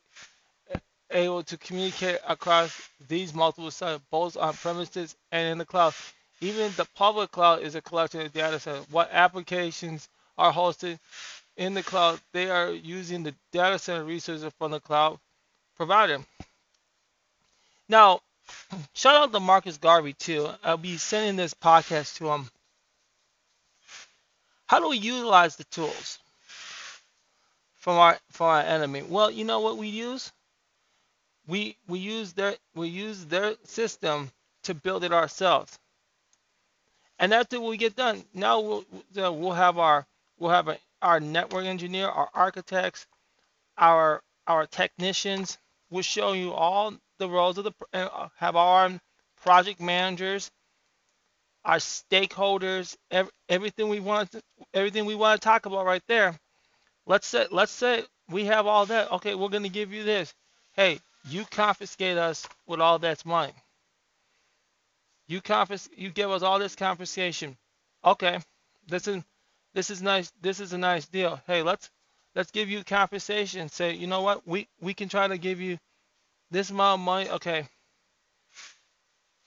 able 1.11 1.43
to 1.43 1.57
communicate 1.57 2.19
across 2.27 2.89
these 3.07 3.33
multiple 3.33 3.71
sites, 3.71 4.03
both 4.11 4.35
on 4.37 4.53
premises 4.55 5.15
and 5.31 5.47
in 5.51 5.57
the 5.59 5.65
cloud. 5.65 5.93
Even 6.39 6.71
the 6.77 6.85
public 6.95 7.31
cloud 7.31 7.61
is 7.61 7.75
a 7.75 7.81
collection 7.81 8.21
of 8.21 8.31
data 8.31 8.59
centers. 8.59 8.85
What 8.91 9.09
applications 9.11 10.07
are 10.37 10.53
hosted 10.53 10.99
in 11.55 11.73
the 11.73 11.81
cloud? 11.81 12.19
They 12.31 12.49
are 12.49 12.71
using 12.71 13.23
the 13.23 13.33
data 13.51 13.79
center 13.79 14.03
resources 14.03 14.51
from 14.57 14.71
the 14.71 14.79
cloud 14.79 15.19
provider. 15.75 16.19
Now, 17.89 18.21
shout 18.93 19.15
out 19.15 19.33
to 19.33 19.39
Marcus 19.39 19.77
Garvey 19.77 20.13
too. 20.13 20.47
I'll 20.63 20.77
be 20.77 20.97
sending 20.97 21.37
this 21.37 21.53
podcast 21.53 22.17
to 22.17 22.29
him. 22.29 22.49
How 24.67 24.79
do 24.79 24.89
we 24.89 24.97
utilize 24.97 25.55
the 25.55 25.63
tools 25.65 26.19
from 27.77 27.97
our 27.97 28.19
from 28.29 28.47
our 28.47 28.61
enemy? 28.61 29.01
Well, 29.01 29.31
you 29.31 29.45
know 29.45 29.61
what 29.61 29.77
we 29.77 29.87
use? 29.87 30.31
We 31.47 31.77
we 31.87 31.99
use 31.99 32.33
their 32.33 32.57
we 32.75 32.89
use 32.89 33.25
their 33.25 33.55
system 33.63 34.29
to 34.63 34.73
build 34.73 35.03
it 35.03 35.13
ourselves. 35.13 35.79
And 37.19 37.33
after 37.33 37.59
we 37.59 37.77
get 37.77 37.95
done, 37.95 38.23
now 38.33 38.59
we'll 38.59 38.85
we'll 39.15 39.51
have 39.53 39.77
our 39.77 40.05
we'll 40.37 40.51
have 40.51 40.67
a, 40.67 40.77
our 41.01 41.19
network 41.19 41.65
engineer, 41.65 42.07
our 42.07 42.29
architects, 42.33 43.07
our 43.77 44.21
our 44.45 44.67
technicians. 44.67 45.57
We'll 45.89 46.03
show 46.03 46.33
you 46.33 46.53
all 46.53 46.93
the 47.17 47.29
roles 47.29 47.57
of 47.57 47.63
the 47.65 47.73
uh, 47.93 48.29
have 48.37 48.55
our 48.55 48.91
project 49.41 49.79
managers, 49.79 50.51
our 51.65 51.77
stakeholders, 51.77 52.95
every, 53.09 53.31
everything 53.49 53.89
we 53.89 53.99
want 53.99 54.31
to, 54.31 54.41
everything 54.73 55.05
we 55.05 55.15
want 55.15 55.41
to 55.41 55.45
talk 55.45 55.65
about 55.65 55.85
right 55.85 56.03
there. 56.07 56.37
Let's 57.07 57.27
say 57.27 57.47
let's 57.51 57.71
say 57.71 58.03
we 58.29 58.45
have 58.45 58.67
all 58.67 58.85
that. 58.87 59.11
Okay, 59.13 59.33
we're 59.35 59.49
gonna 59.49 59.69
give 59.69 59.91
you 59.91 60.03
this. 60.03 60.33
Hey, 60.73 60.99
you 61.29 61.45
confiscate 61.49 62.17
us 62.17 62.47
with 62.67 62.79
all 62.79 62.99
that's 62.99 63.25
money. 63.25 63.53
You 65.27 65.41
confis 65.41 65.89
you 65.95 66.09
give 66.09 66.31
us 66.31 66.41
all 66.41 66.57
this 66.57 66.75
confiscation. 66.75 67.57
Okay, 68.03 68.39
this 68.87 69.07
is 69.07 69.23
this 69.73 69.89
is 69.89 70.01
nice. 70.01 70.31
This 70.41 70.59
is 70.59 70.73
a 70.73 70.77
nice 70.77 71.05
deal. 71.05 71.41
Hey, 71.47 71.61
let's 71.63 71.89
let's 72.33 72.51
give 72.51 72.69
you 72.69 72.83
compensation. 72.83 73.67
Say, 73.69 73.93
you 73.93 74.07
know 74.07 74.21
what? 74.21 74.47
We 74.47 74.67
we 74.79 74.93
can 74.93 75.09
try 75.09 75.27
to 75.27 75.37
give 75.37 75.59
you 75.59 75.77
this 76.49 76.69
amount 76.69 77.01
of 77.01 77.05
money. 77.05 77.29
Okay. 77.29 77.67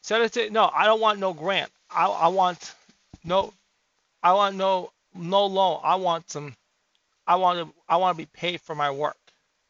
So 0.03 0.19
let's 0.19 0.35
say 0.35 0.51
no. 0.51 0.71
I 0.73 0.85
don't 0.85 1.01
want 1.01 1.19
no 1.19 1.33
grant. 1.33 1.71
I 1.91 2.07
I 2.07 2.29
want 2.29 2.75
no. 3.25 3.53
I 4.23 4.35
want 4.35 4.57
no 4.57 4.93
no 5.15 5.47
loan. 5.47 5.81
I 5.83 5.95
want 5.97 6.31
some. 6.31 6.55
I 7.27 7.37
want 7.37 7.59
to 7.59 7.75
I 7.89 7.97
want 7.97 8.19
to 8.19 8.23
be 8.23 8.27
paid 8.27 8.61
for 8.61 8.75
my 8.75 8.91
work. 8.91 9.17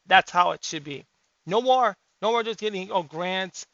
That's 0.07 0.29
how 0.29 0.51
it 0.51 0.63
should 0.65 0.83
be. 0.83 1.05
No 1.45 1.61
more. 1.61 1.95
No 2.21 2.31
more 2.31 2.43
just 2.43 2.59
getting 2.59 2.91
oh 2.91 3.03
grants 3.03 3.65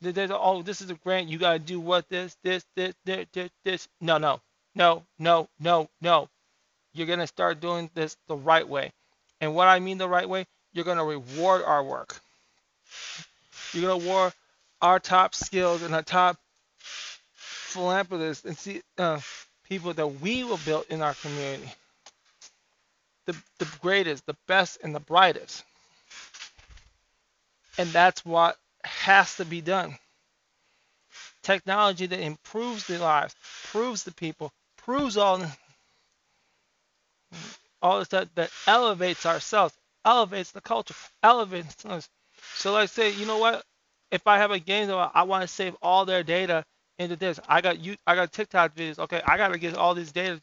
there's 0.00 0.30
oh 0.32 0.62
this 0.62 0.80
is 0.80 0.90
a 0.90 0.94
grant 0.94 1.28
you 1.28 1.38
gotta 1.38 1.58
do 1.58 1.80
what 1.80 2.08
this 2.08 2.36
this 2.42 2.64
this 2.76 2.94
this 3.04 3.26
this, 3.32 3.50
this. 3.64 3.88
no 4.00 4.18
no 4.18 4.40
no 4.74 5.04
no 5.18 5.48
no 5.60 5.88
no. 6.00 6.28
You're 6.92 7.06
gonna 7.06 7.26
start 7.26 7.60
doing 7.60 7.90
this 7.94 8.16
the 8.26 8.36
right 8.36 8.66
way. 8.66 8.92
And 9.40 9.54
what 9.54 9.68
i 9.68 9.78
mean 9.78 9.98
the 9.98 10.08
right 10.08 10.28
way 10.28 10.46
you're 10.72 10.84
gonna 10.84 11.04
reward 11.04 11.62
our 11.64 11.82
work. 11.82 12.20
You're 13.72 13.88
gonna 13.90 14.04
reward 14.04 14.32
our 14.80 15.00
top 15.00 15.34
skills 15.34 15.82
and 15.82 15.94
our 15.94 16.02
top 16.02 16.36
philanthropists 17.34 18.44
and 18.44 18.56
see 18.56 18.82
uh, 18.96 19.20
people 19.68 19.92
that 19.94 20.06
we 20.06 20.44
will 20.44 20.60
build 20.64 20.86
in 20.88 21.02
our 21.02 21.14
community. 21.14 21.72
The, 23.26 23.36
the 23.58 23.68
greatest 23.82 24.24
the 24.26 24.36
best 24.46 24.78
and 24.82 24.94
the 24.94 25.00
brightest. 25.00 25.64
And 27.76 27.88
that's 27.90 28.24
what 28.24 28.56
has 28.84 29.36
to 29.36 29.44
be 29.44 29.60
done. 29.60 29.96
Technology 31.42 32.06
that 32.06 32.20
improves 32.20 32.86
the 32.86 32.98
lives, 32.98 33.34
proves 33.64 34.04
the 34.04 34.12
people, 34.12 34.52
proves 34.76 35.16
all 35.16 35.42
all 37.80 37.98
the 37.98 38.04
stuff 38.04 38.28
that 38.34 38.50
elevates 38.66 39.26
ourselves, 39.26 39.74
elevates 40.04 40.50
the 40.50 40.60
culture, 40.60 40.94
elevates 41.22 41.84
us. 41.86 42.08
So 42.54 42.72
let's 42.72 42.92
say, 42.92 43.10
you 43.12 43.26
know 43.26 43.38
what? 43.38 43.64
If 44.10 44.26
I 44.26 44.38
have 44.38 44.50
a 44.50 44.58
game 44.58 44.88
that 44.88 45.10
I 45.14 45.22
want 45.22 45.42
to 45.42 45.48
save 45.48 45.76
all 45.82 46.04
their 46.04 46.22
data 46.22 46.64
into 46.98 47.16
this, 47.16 47.38
I 47.48 47.60
got 47.60 47.78
you, 47.78 47.96
I 48.06 48.14
got 48.14 48.32
TikTok 48.32 48.74
videos. 48.74 48.98
Okay, 48.98 49.22
I 49.26 49.36
got 49.36 49.48
to 49.48 49.58
get 49.58 49.76
all 49.76 49.94
this 49.94 50.12
data. 50.12 50.40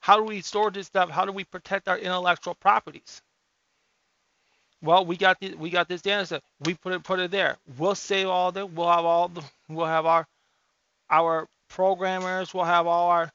How 0.00 0.16
do 0.16 0.24
we 0.24 0.40
store 0.40 0.70
this 0.70 0.88
stuff? 0.88 1.08
How 1.08 1.24
do 1.24 1.32
we 1.32 1.44
protect 1.44 1.88
our 1.88 1.96
intellectual 1.96 2.54
properties? 2.54 3.22
Well, 4.82 5.04
we 5.04 5.16
got 5.16 5.40
the, 5.40 5.54
we 5.54 5.70
got 5.70 5.88
this 5.88 6.02
data 6.02 6.24
set. 6.26 6.42
We 6.64 6.74
put 6.74 6.92
it 6.92 7.02
put 7.02 7.18
it 7.18 7.30
there. 7.30 7.56
We'll 7.76 7.94
save 7.94 8.28
all 8.28 8.52
the. 8.52 8.64
We'll 8.66 8.88
have 8.88 9.04
all 9.04 9.28
the. 9.28 9.42
We'll 9.68 9.86
have 9.86 10.06
our 10.06 10.26
our 11.10 11.48
programmers. 11.68 12.54
We'll 12.54 12.64
have 12.64 12.86
all 12.86 13.10
our 13.10 13.32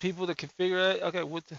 people 0.00 0.26
to 0.26 0.34
configure 0.34 0.94
it. 0.96 1.02
Okay, 1.02 1.22
with 1.22 1.46
the, 1.46 1.56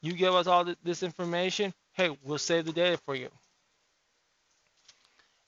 you 0.00 0.12
give 0.12 0.34
us 0.34 0.46
all 0.46 0.74
this 0.82 1.02
information. 1.02 1.72
Hey, 1.92 2.16
we'll 2.24 2.38
save 2.38 2.64
the 2.64 2.72
data 2.72 2.96
for 3.04 3.14
you. 3.14 3.28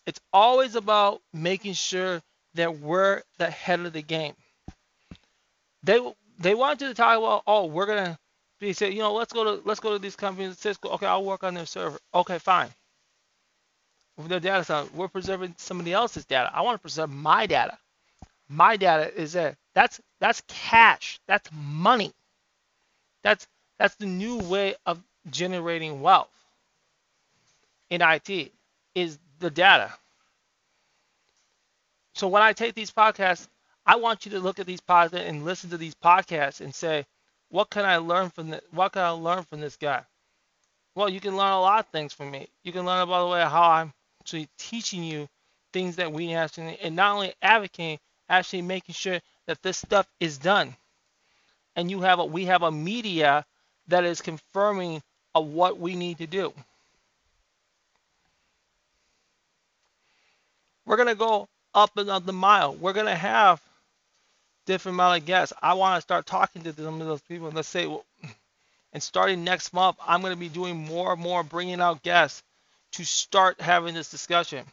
It's 0.06 0.20
always 0.32 0.76
about 0.76 1.20
making 1.32 1.72
sure 1.72 2.22
that 2.54 2.78
we're 2.78 3.22
the 3.38 3.50
head 3.50 3.80
of 3.80 3.92
the 3.92 4.02
game. 4.02 4.34
They 5.82 5.98
they 6.38 6.54
want 6.54 6.78
to 6.80 6.94
talk 6.94 7.18
about, 7.18 7.42
oh, 7.46 7.66
we're 7.66 7.86
gonna 7.86 8.18
he 8.66 8.74
said, 8.74 8.94
you 8.94 9.00
know, 9.00 9.14
let's 9.14 9.32
go 9.32 9.44
to 9.44 9.62
let's 9.66 9.80
go 9.80 9.92
to 9.92 9.98
these 10.00 10.16
companies. 10.16 10.58
Cisco, 10.58 10.90
okay, 10.90 11.06
I'll 11.06 11.24
work 11.24 11.44
on 11.44 11.54
their 11.54 11.66
server. 11.66 11.98
Okay, 12.14 12.38
fine. 12.38 12.70
With 14.18 14.28
their 14.28 14.40
data 14.40 14.88
we're 14.94 15.08
preserving 15.08 15.56
somebody 15.58 15.92
else's 15.92 16.26
data. 16.26 16.50
I 16.54 16.62
want 16.62 16.76
to 16.76 16.82
preserve 16.82 17.10
my 17.10 17.46
data. 17.46 17.78
My 18.48 18.76
data 18.76 19.12
is 19.20 19.32
there. 19.34 19.56
That's 19.74 20.00
that's 20.20 20.42
cash. 20.48 21.20
That's 21.28 21.48
money. 21.52 22.12
That's 23.24 23.46
that's 23.78 23.96
the 23.96 24.06
new 24.06 24.38
way 24.38 24.76
of 24.86 25.02
generating 25.30 26.00
wealth. 26.02 26.30
in 27.90 28.02
IT 28.02 28.52
is 28.94 29.18
the 29.38 29.50
data. 29.50 29.92
So 32.14 32.28
when 32.28 32.42
I 32.42 32.52
take 32.52 32.74
these 32.74 32.92
podcasts, 32.92 33.48
I 33.86 33.96
want 33.96 34.26
you 34.26 34.32
to 34.32 34.40
look 34.40 34.58
at 34.58 34.66
these 34.66 34.80
podcasts 34.80 35.28
and 35.28 35.44
listen 35.44 35.70
to 35.70 35.78
these 35.78 35.94
podcasts 35.94 36.60
and 36.60 36.74
say, 36.74 37.06
what 37.50 37.70
can 37.70 37.84
I 37.84 37.98
learn 37.98 38.30
from 38.30 38.50
this? 38.50 38.60
What 38.70 38.92
can 38.92 39.02
I 39.02 39.10
learn 39.10 39.44
from 39.44 39.60
this 39.60 39.76
guy? 39.76 40.02
Well, 40.94 41.08
you 41.08 41.20
can 41.20 41.36
learn 41.36 41.52
a 41.52 41.60
lot 41.60 41.80
of 41.80 41.86
things 41.88 42.12
from 42.12 42.30
me. 42.30 42.48
You 42.62 42.72
can 42.72 42.84
learn 42.84 43.02
about 43.02 43.26
the 43.26 43.32
way 43.32 43.42
how 43.42 43.70
I'm 43.70 43.92
actually 44.20 44.48
teaching 44.58 45.02
you 45.02 45.28
things 45.72 45.96
that 45.96 46.12
we 46.12 46.34
actually, 46.34 46.78
and 46.80 46.94
not 46.94 47.14
only 47.14 47.34
advocating, 47.42 47.98
actually 48.28 48.62
making 48.62 48.94
sure 48.94 49.20
that 49.46 49.62
this 49.62 49.76
stuff 49.76 50.06
is 50.20 50.38
done. 50.38 50.74
And 51.76 51.90
you 51.90 52.00
have 52.02 52.20
a, 52.20 52.24
we 52.24 52.44
have 52.44 52.62
a 52.62 52.70
media 52.70 53.44
that 53.88 54.04
is 54.04 54.20
confirming 54.20 55.02
of 55.34 55.46
what 55.48 55.78
we 55.78 55.96
need 55.96 56.18
to 56.18 56.26
do. 56.26 56.54
We're 60.86 60.96
gonna 60.96 61.14
go 61.14 61.48
up 61.74 61.96
another 61.96 62.32
mile. 62.32 62.74
We're 62.74 62.92
gonna 62.92 63.16
have 63.16 63.60
different 64.66 64.96
amount 64.96 65.20
of 65.20 65.26
guests. 65.26 65.52
I 65.62 65.74
want 65.74 65.96
to 65.96 66.02
start 66.02 66.26
talking 66.26 66.62
to 66.62 66.72
some 66.72 67.00
of 67.00 67.06
those 67.06 67.22
people. 67.22 67.50
Let's 67.50 67.68
say, 67.68 67.86
well, 67.86 68.04
and 68.92 69.02
starting 69.02 69.44
next 69.44 69.72
month, 69.72 69.96
I'm 70.06 70.22
gonna 70.22 70.36
be 70.36 70.48
doing 70.48 70.76
more 70.76 71.12
and 71.12 71.20
more, 71.20 71.42
bringing 71.42 71.80
out 71.80 72.02
guests 72.02 72.42
to 72.92 73.04
start 73.04 73.60
having 73.60 73.94
this 73.94 74.10
discussion. 74.10 74.64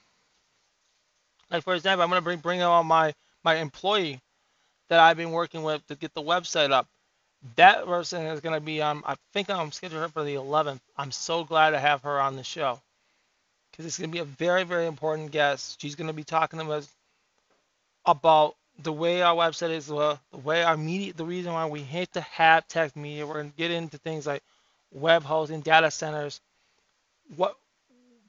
Like 1.49 1.63
for 1.63 1.75
example, 1.75 2.03
I'm 2.03 2.09
gonna 2.09 2.21
bring 2.21 2.39
bring 2.39 2.61
on 2.61 2.85
my 2.87 3.13
my 3.43 3.55
employee 3.55 4.21
that 4.89 4.99
I've 4.99 5.17
been 5.17 5.31
working 5.31 5.63
with 5.63 5.85
to 5.87 5.95
get 5.95 6.13
the 6.13 6.21
website 6.21 6.71
up. 6.71 6.87
That 7.55 7.85
person 7.85 8.25
is 8.27 8.39
gonna 8.39 8.61
be 8.61 8.81
on. 8.81 9.03
I 9.05 9.15
think 9.33 9.49
I'm 9.49 9.71
scheduled 9.71 10.13
for 10.13 10.23
the 10.23 10.35
11th. 10.35 10.81
I'm 10.97 11.11
so 11.11 11.43
glad 11.43 11.71
to 11.71 11.79
have 11.79 12.03
her 12.03 12.21
on 12.21 12.35
the 12.35 12.43
show 12.43 12.79
because 13.71 13.85
it's 13.85 13.97
gonna 13.97 14.11
be 14.11 14.19
a 14.19 14.25
very 14.25 14.63
very 14.63 14.85
important 14.85 15.31
guest. 15.31 15.81
She's 15.81 15.95
gonna 15.95 16.13
be 16.13 16.23
talking 16.23 16.59
to 16.59 16.71
us 16.71 16.87
about 18.05 18.55
the 18.79 18.93
way 18.93 19.21
our 19.21 19.35
website 19.35 19.71
is, 19.71 19.91
uh, 19.91 20.17
the 20.31 20.37
way 20.37 20.63
our 20.63 20.77
media, 20.77 21.13
the 21.13 21.25
reason 21.25 21.53
why 21.53 21.67
we 21.67 21.81
hate 21.81 22.11
to 22.13 22.21
have 22.21 22.67
tech 22.67 22.95
media. 22.95 23.25
We're 23.25 23.35
gonna 23.35 23.53
get 23.57 23.71
into 23.71 23.97
things 23.97 24.25
like 24.25 24.43
web 24.91 25.23
hosting, 25.23 25.61
data 25.61 25.91
centers, 25.91 26.41
what 27.35 27.55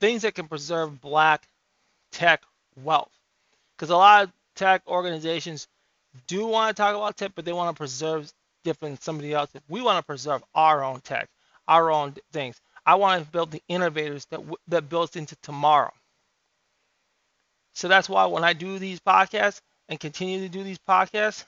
things 0.00 0.22
that 0.22 0.34
can 0.34 0.48
preserve 0.48 1.00
black 1.00 1.48
tech 2.10 2.42
wealth. 2.82 3.12
Because 3.76 3.90
a 3.90 3.96
lot 3.96 4.24
of 4.24 4.32
tech 4.54 4.82
organizations 4.86 5.68
do 6.26 6.46
want 6.46 6.76
to 6.76 6.80
talk 6.80 6.94
about 6.94 7.16
tech, 7.16 7.32
but 7.34 7.44
they 7.44 7.52
want 7.52 7.74
to 7.74 7.78
preserve 7.78 8.32
different 8.64 9.02
somebody 9.02 9.32
else. 9.32 9.50
We 9.68 9.80
want 9.80 9.98
to 9.98 10.02
preserve 10.06 10.44
our 10.54 10.84
own 10.84 11.00
tech, 11.00 11.28
our 11.66 11.90
own 11.90 12.14
things. 12.32 12.60
I 12.84 12.96
want 12.96 13.24
to 13.24 13.30
build 13.30 13.50
the 13.50 13.62
innovators 13.68 14.26
that 14.26 14.40
that 14.68 14.88
builds 14.88 15.16
into 15.16 15.36
tomorrow. 15.36 15.92
So 17.74 17.88
that's 17.88 18.08
why 18.08 18.26
when 18.26 18.44
I 18.44 18.52
do 18.52 18.78
these 18.78 19.00
podcasts 19.00 19.60
and 19.92 20.00
continue 20.00 20.40
to 20.40 20.48
do 20.48 20.64
these 20.64 20.78
podcasts, 20.78 21.44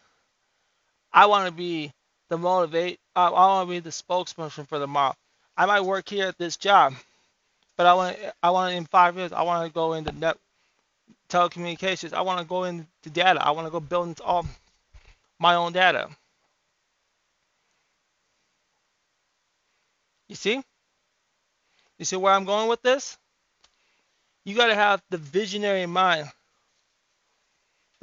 I 1.10 1.24
want 1.24 1.46
to 1.46 1.52
be 1.52 1.90
the 2.28 2.36
motivate. 2.36 3.00
Uh, 3.16 3.32
I 3.32 3.46
want 3.46 3.66
to 3.66 3.70
be 3.70 3.80
the 3.80 3.88
spokesperson 3.88 4.68
for 4.68 4.78
the 4.78 4.86
mob. 4.86 5.16
I 5.56 5.64
might 5.64 5.80
work 5.80 6.10
here 6.10 6.26
at 6.26 6.36
this 6.36 6.58
job, 6.58 6.92
but 7.78 7.86
I 7.86 7.94
want 7.94 8.18
I 8.42 8.50
want 8.50 8.74
in 8.74 8.84
five 8.84 9.16
years 9.16 9.32
I 9.32 9.40
want 9.44 9.66
to 9.66 9.72
go 9.72 9.94
into 9.94 10.12
net 10.12 10.36
telecommunications. 11.30 12.12
I 12.12 12.20
want 12.20 12.38
to 12.40 12.44
go 12.44 12.64
into 12.64 12.86
data. 13.10 13.42
I 13.42 13.52
want 13.52 13.66
to 13.66 13.70
go 13.70 13.80
build 13.80 14.20
all 14.20 14.46
my 15.38 15.54
own 15.54 15.72
data. 15.72 16.10
You 20.28 20.36
see? 20.36 20.62
You 21.98 22.04
see 22.04 22.16
where 22.16 22.34
I'm 22.34 22.44
going 22.44 22.68
with 22.68 22.82
this? 22.82 23.16
You 24.44 24.54
got 24.54 24.66
to 24.66 24.74
have 24.74 25.02
the 25.08 25.16
visionary 25.16 25.86
mind. 25.86 26.30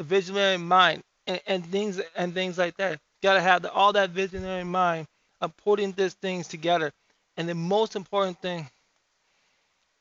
The 0.01 0.07
visionary 0.07 0.57
mind 0.57 1.03
and, 1.27 1.39
and 1.45 1.63
things 1.63 2.01
and 2.15 2.33
things 2.33 2.57
like 2.57 2.75
that. 2.77 2.93
You 2.93 2.97
got 3.21 3.35
to 3.35 3.41
have 3.41 3.61
the, 3.61 3.71
all 3.71 3.93
that 3.93 4.09
visionary 4.09 4.63
mind 4.63 5.05
of 5.41 5.55
putting 5.57 5.91
these 5.91 6.15
things 6.15 6.47
together. 6.47 6.91
And 7.37 7.47
the 7.47 7.53
most 7.53 7.95
important 7.95 8.41
thing 8.41 8.67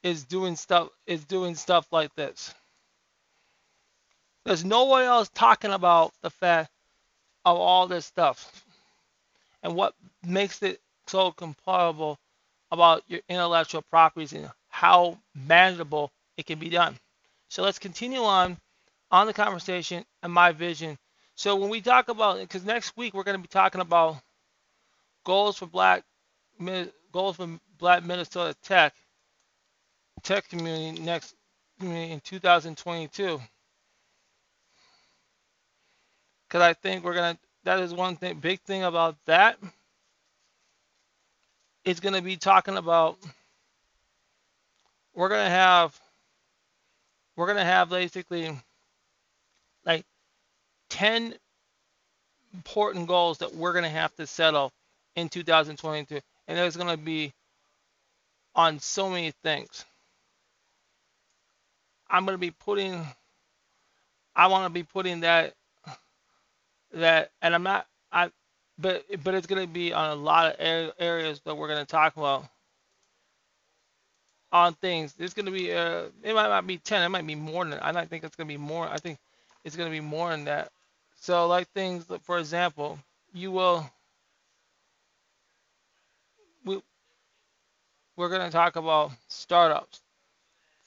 is 0.02 0.24
doing 0.24 0.56
stuff 0.56 0.88
is 1.06 1.26
doing 1.26 1.54
stuff 1.54 1.86
like 1.92 2.14
this. 2.14 2.54
There's 4.46 4.64
no 4.64 4.84
one 4.84 5.02
else 5.02 5.28
talking 5.34 5.70
about 5.70 6.14
the 6.22 6.30
fact 6.30 6.70
of 7.44 7.58
all 7.58 7.86
this 7.86 8.06
stuff 8.06 8.64
and 9.62 9.74
what 9.74 9.92
makes 10.26 10.62
it 10.62 10.80
so 11.08 11.30
comparable 11.30 12.18
about 12.70 13.02
your 13.06 13.20
intellectual 13.28 13.82
properties 13.82 14.32
and 14.32 14.50
how 14.70 15.18
manageable 15.34 16.10
it 16.38 16.46
can 16.46 16.58
be 16.58 16.70
done. 16.70 16.96
So 17.50 17.62
let's 17.62 17.78
continue 17.78 18.22
on 18.22 18.56
on 19.10 19.26
the 19.26 19.32
conversation 19.32 20.04
and 20.22 20.32
my 20.32 20.52
vision. 20.52 20.98
So 21.34 21.56
when 21.56 21.70
we 21.70 21.80
talk 21.80 22.08
about, 22.08 22.38
because 22.40 22.64
next 22.64 22.96
week 22.96 23.14
we're 23.14 23.24
going 23.24 23.36
to 23.36 23.42
be 23.42 23.48
talking 23.48 23.80
about 23.80 24.16
goals 25.24 25.58
for 25.58 25.66
Black 25.66 26.04
goals 27.12 27.36
for 27.36 27.48
Black 27.78 28.04
Minnesota 28.04 28.54
Tech 28.62 28.94
tech 30.22 30.48
community 30.48 31.00
next 31.00 31.34
in 31.80 32.20
2022. 32.20 33.40
Because 36.48 36.62
I 36.62 36.72
think 36.74 37.04
we're 37.04 37.14
gonna. 37.14 37.38
That 37.64 37.80
is 37.80 37.94
one 37.94 38.16
thing, 38.16 38.38
big 38.38 38.60
thing 38.62 38.84
about 38.84 39.16
that. 39.26 39.58
It's 41.84 42.00
gonna 42.00 42.22
be 42.22 42.36
talking 42.36 42.76
about. 42.76 43.18
We're 45.14 45.28
gonna 45.28 45.48
have. 45.48 45.98
We're 47.36 47.46
gonna 47.46 47.64
have 47.64 47.88
basically 47.90 48.50
like 49.84 50.04
10 50.90 51.34
important 52.54 53.06
goals 53.06 53.38
that 53.38 53.54
we're 53.54 53.72
going 53.72 53.84
to 53.84 53.90
have 53.90 54.14
to 54.16 54.26
settle 54.26 54.72
in 55.16 55.28
2022 55.28 56.20
and 56.48 56.58
there's 56.58 56.76
going 56.76 56.88
to 56.88 56.96
be 56.96 57.32
on 58.54 58.78
so 58.80 59.08
many 59.08 59.32
things 59.42 59.84
I'm 62.10 62.24
going 62.24 62.34
to 62.34 62.40
be 62.40 62.50
putting, 62.50 63.06
I 64.34 64.48
want 64.48 64.64
to 64.64 64.70
be 64.70 64.82
putting 64.82 65.20
that, 65.20 65.54
that, 66.92 67.30
and 67.40 67.54
I'm 67.54 67.62
not, 67.62 67.86
I, 68.10 68.30
but, 68.78 69.04
but 69.22 69.34
it's 69.34 69.46
going 69.46 69.62
to 69.62 69.72
be 69.72 69.92
on 69.92 70.10
a 70.10 70.14
lot 70.20 70.56
of 70.58 70.92
areas 70.98 71.40
that 71.44 71.56
we're 71.56 71.68
going 71.68 71.84
to 71.84 71.90
talk 71.90 72.16
about 72.16 72.44
on 74.50 74.74
things. 74.74 75.14
It's 75.18 75.34
going 75.34 75.46
to 75.46 75.52
be, 75.52 75.72
uh, 75.72 76.06
it 76.24 76.34
might 76.34 76.48
not 76.48 76.66
be 76.66 76.78
10, 76.78 77.02
it 77.02 77.08
might 77.10 77.26
be 77.26 77.36
more 77.36 77.64
than, 77.64 77.78
I 77.78 78.04
think 78.06 78.24
it's 78.24 78.34
going 78.34 78.48
to 78.48 78.52
be 78.52 78.58
more, 78.58 78.88
I 78.88 78.96
think 78.96 79.18
it's 79.64 79.76
going 79.76 79.90
to 79.90 79.94
be 79.94 80.00
more 80.00 80.30
than 80.30 80.44
that. 80.44 80.70
So 81.16 81.46
like 81.46 81.68
things, 81.68 82.06
for 82.22 82.38
example, 82.38 82.98
you 83.34 83.50
will, 83.50 83.88
we, 86.64 86.80
we're 88.16 88.28
going 88.28 88.42
to 88.46 88.50
talk 88.50 88.76
about 88.76 89.12
startups, 89.28 90.00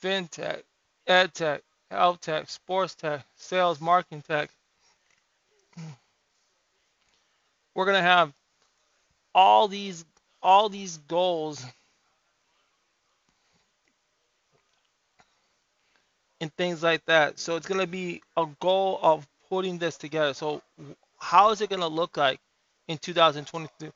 fintech, 0.01 0.63
ed 1.07 1.33
tech, 1.33 1.61
health 1.91 2.21
tech, 2.21 2.49
sports 2.49 2.95
tech, 2.95 3.25
sales, 3.35 3.79
marketing 3.79 4.23
tech. 4.27 4.49
We're 7.75 7.85
gonna 7.85 8.01
have 8.01 8.33
all 9.33 9.67
these 9.67 10.05
all 10.41 10.69
these 10.69 10.97
goals 10.97 11.65
and 16.43 16.53
things 16.57 16.83
like 16.83 17.05
that. 17.05 17.39
So 17.39 17.55
it's 17.55 17.67
gonna 17.67 17.87
be 17.87 18.21
a 18.35 18.45
goal 18.59 18.99
of 19.01 19.25
putting 19.49 19.77
this 19.77 19.97
together. 19.97 20.33
So 20.33 20.61
how 21.17 21.51
is 21.51 21.61
it 21.61 21.69
gonna 21.69 21.87
look 21.87 22.17
like 22.17 22.41
in 22.89 22.97
2022? 22.97 23.91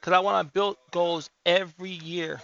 Because 0.00 0.12
I 0.12 0.18
want 0.18 0.46
to 0.46 0.52
build 0.52 0.76
goals 0.90 1.30
every 1.46 1.92
year 1.92 2.42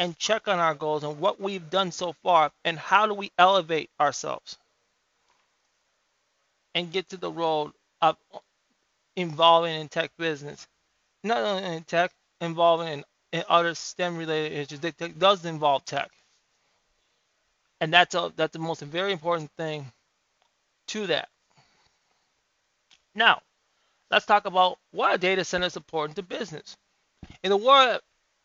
and 0.00 0.18
check 0.18 0.48
on 0.48 0.58
our 0.58 0.74
goals 0.74 1.04
and 1.04 1.20
what 1.20 1.40
we've 1.40 1.70
done 1.70 1.92
so 1.92 2.12
far 2.24 2.50
and 2.64 2.76
how 2.76 3.06
do 3.06 3.14
we 3.14 3.30
elevate 3.38 3.88
ourselves 4.00 4.58
and 6.74 6.90
get 6.90 7.08
to 7.10 7.16
the 7.16 7.30
road 7.30 7.72
of 8.02 8.16
involving 9.14 9.80
in 9.80 9.88
tech 9.88 10.10
business. 10.18 10.66
Not 11.22 11.38
only 11.38 11.76
in 11.76 11.84
tech, 11.84 12.10
involving 12.40 12.88
in, 12.88 13.04
in 13.32 13.44
other 13.48 13.76
STEM 13.76 14.16
related 14.16 14.52
issues 14.58 14.80
that 14.80 15.18
does 15.20 15.44
involve 15.44 15.84
tech. 15.84 16.10
And 17.80 17.92
that's 17.92 18.14
a, 18.14 18.32
that's 18.36 18.52
the 18.52 18.58
most 18.58 18.82
very 18.82 19.12
important 19.12 19.50
thing 19.56 19.92
to 20.88 21.06
that. 21.08 21.28
Now, 23.14 23.40
let's 24.10 24.26
talk 24.26 24.46
about 24.46 24.78
why 24.92 25.14
a 25.14 25.18
data 25.18 25.44
center 25.44 25.66
is 25.66 25.76
important 25.76 26.16
to 26.16 26.22
business. 26.22 26.76
In 27.42 27.50
the 27.50 27.56
world 27.56 28.00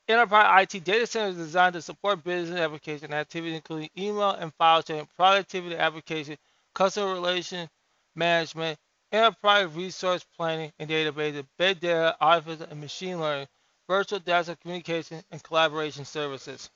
Enterprise 0.09 0.67
IT 0.73 0.83
data 0.85 1.07
centers 1.07 1.37
is 1.37 1.47
designed 1.47 1.73
to 1.73 1.81
support 1.83 2.23
business 2.23 2.59
application 2.59 3.13
activity, 3.13 3.55
including 3.55 3.89
email 3.97 4.31
and 4.31 4.53
file 4.55 4.83
sharing, 4.83 5.07
productivity 5.15 5.77
application, 5.77 6.37
customer 6.75 7.13
relation 7.13 7.69
management, 8.15 8.79
enterprise 9.11 9.67
resource 9.73 10.25
planning 10.37 10.71
and 10.79 10.89
database, 10.89 11.45
big 11.59 11.79
data, 11.79 12.17
artificial 12.21 12.67
and 12.71 12.81
machine 12.81 13.19
learning, 13.19 13.47
virtual 13.87 14.19
data 14.19 14.57
communication, 14.61 15.23
and 15.31 15.43
collaboration 15.43 16.05
services. 16.05 16.71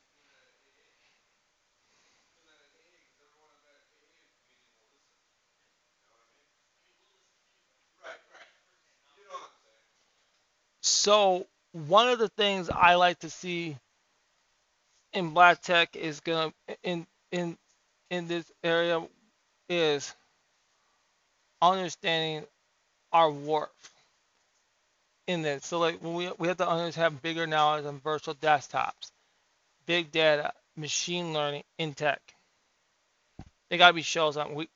So 10.84 11.48
one 11.72 12.10
of 12.10 12.20
the 12.20 12.28
things 12.28 12.70
I 12.70 12.96
like 12.96 13.20
to 13.20 13.30
see 13.30 13.78
in 15.14 15.30
black 15.30 15.62
tech 15.62 15.96
is 15.96 16.20
gonna 16.20 16.54
in 16.84 17.08
in 17.32 17.58
in 18.10 18.28
this 18.28 18.52
area 18.64 19.02
is 19.70 20.14
understanding 21.62 22.46
our 23.14 23.32
worth 23.32 23.94
in 25.26 25.42
this. 25.42 25.66
So 25.66 25.80
like 25.80 26.04
we 26.04 26.30
we 26.38 26.50
have 26.50 26.58
to 26.58 26.92
have 26.96 27.22
bigger 27.22 27.48
knowledge 27.48 27.86
on 27.86 28.02
virtual 28.02 28.36
desktops, 28.36 29.12
big 29.86 30.12
data, 30.12 30.52
machine 30.76 31.34
learning 31.34 31.64
in 31.78 31.94
tech. 31.94 32.22
They 33.70 33.78
gotta 33.78 33.94
be 33.94 34.02
shows 34.02 34.36
on 34.36 34.54
we 34.54 34.68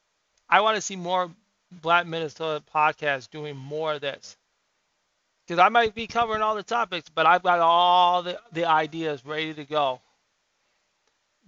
I 0.50 0.62
want 0.62 0.76
to 0.76 0.82
see 0.82 0.96
more 0.96 1.30
Black 1.70 2.08
Minnesota 2.08 2.64
podcasts 2.74 3.30
doing 3.30 3.58
more 3.58 3.96
of 3.96 4.02
this. 4.02 4.38
Because 5.48 5.60
I 5.60 5.70
might 5.70 5.96
be 5.96 6.08
covering 6.08 6.42
all 6.42 6.56
the 6.56 6.64
topics, 6.64 7.10
but 7.10 7.26
I've 7.26 7.44
got 7.44 7.60
all 7.60 8.24
the, 8.24 8.40
the 8.54 8.66
ideas 8.66 9.26
ready 9.26 9.54
to 9.56 9.66
go. 9.66 10.02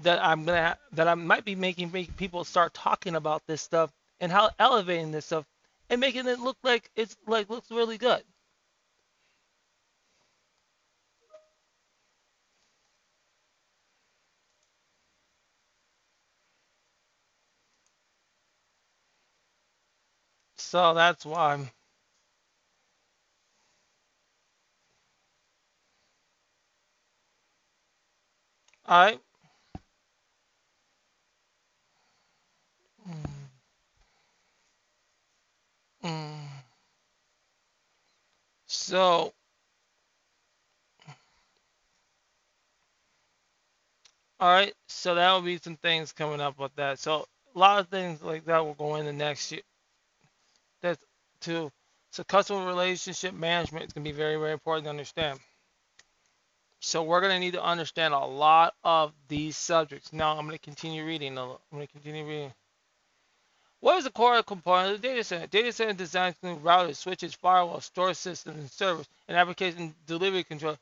That 0.02 0.24
I'm 0.24 0.46
gonna 0.46 0.78
that 0.94 1.08
I 1.10 1.16
might 1.16 1.46
be 1.46 1.56
making 1.56 1.92
people 2.18 2.46
start 2.46 2.74
talking 2.74 3.16
about 3.16 3.44
this 3.48 3.62
stuff 3.62 3.92
and 4.22 4.32
how 4.32 4.52
elevating 4.60 5.12
this 5.12 5.26
stuff 5.28 5.46
and 5.90 6.02
making 6.02 6.28
it 6.28 6.40
look 6.40 6.58
like 6.64 6.90
it's 6.96 7.18
like 7.28 7.50
looks 7.50 7.72
really 7.72 7.98
good. 7.98 8.24
So 20.58 20.94
that's 20.94 21.26
why 21.26 21.72
I'm. 28.90 28.94
All 28.94 29.06
right. 29.06 29.22
Mm, 33.10 33.30
mm. 36.06 36.40
So 38.68 39.34
all 44.40 44.50
right. 44.54 44.74
So 44.90 45.16
that 45.16 45.34
will 45.34 45.42
be 45.42 45.58
some 45.58 45.78
things 45.78 46.14
coming 46.14 46.42
up 46.42 46.60
with 46.60 46.76
that. 46.78 47.00
So 47.00 47.26
a 47.56 47.60
lot 47.60 47.80
of 47.80 47.90
things 47.90 48.22
like 48.24 48.46
that 48.46 48.66
will 48.66 48.76
go 48.76 48.96
in 48.98 49.06
the 49.06 49.14
next 49.14 49.52
year. 49.52 49.62
That's 50.82 51.00
to 51.42 51.72
so 52.12 52.24
customer 52.26 52.66
relationship 52.68 53.34
management 53.36 53.86
is 53.88 53.94
going 53.94 54.06
to 54.06 54.12
be 54.12 54.18
very 54.18 54.38
very 54.38 54.54
important 54.54 54.86
to 54.86 54.92
understand. 54.92 55.40
So 56.82 57.04
we're 57.04 57.20
going 57.22 57.34
to 57.34 57.40
need 57.40 57.54
to 57.54 57.64
understand 57.64 58.14
a 58.14 58.20
lot 58.20 58.74
of 58.84 59.14
these 59.28 59.58
subjects. 59.58 60.14
Now 60.14 60.38
I'm 60.38 60.46
going 60.46 60.58
to 60.58 60.64
continue 60.64 61.06
reading. 61.06 61.38
I'm 61.38 61.58
going 61.72 61.86
to 61.86 61.92
continue 61.92 62.26
reading. 62.26 62.54
What 63.82 63.98
is 63.98 64.06
the 64.06 64.12
core 64.12 64.44
component 64.44 64.96
of 64.96 65.02
the 65.02 65.08
data 65.08 65.24
center? 65.24 65.48
Data 65.48 65.72
center 65.72 65.94
design 65.94 66.36
include 66.42 66.64
routers, 66.64 66.98
switches, 66.98 67.36
firewalls, 67.36 67.84
storage 67.84 68.18
systems, 68.18 68.58
and 68.58 68.72
servers, 68.72 69.08
and 69.28 69.38
application 69.38 69.96
delivery 70.06 70.44
control. 70.44 70.78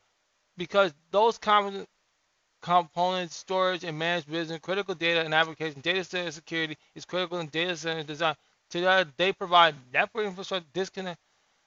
Because 0.57 0.93
those 1.11 1.37
common 1.37 1.85
components, 2.61 3.35
storage, 3.35 3.83
and 3.83 3.97
managed 3.97 4.29
business, 4.29 4.59
critical 4.61 4.95
data 4.95 5.23
and 5.23 5.33
application, 5.33 5.81
data 5.81 6.03
center 6.03 6.31
security 6.31 6.77
is 6.95 7.05
critical 7.05 7.39
in 7.39 7.47
data 7.47 7.75
center 7.75 8.03
design. 8.03 8.35
Today, 8.69 9.05
they 9.17 9.31
provide 9.31 9.75
network 9.93 10.25
infrastructure, 10.25 10.67
disconnect, 10.73 11.19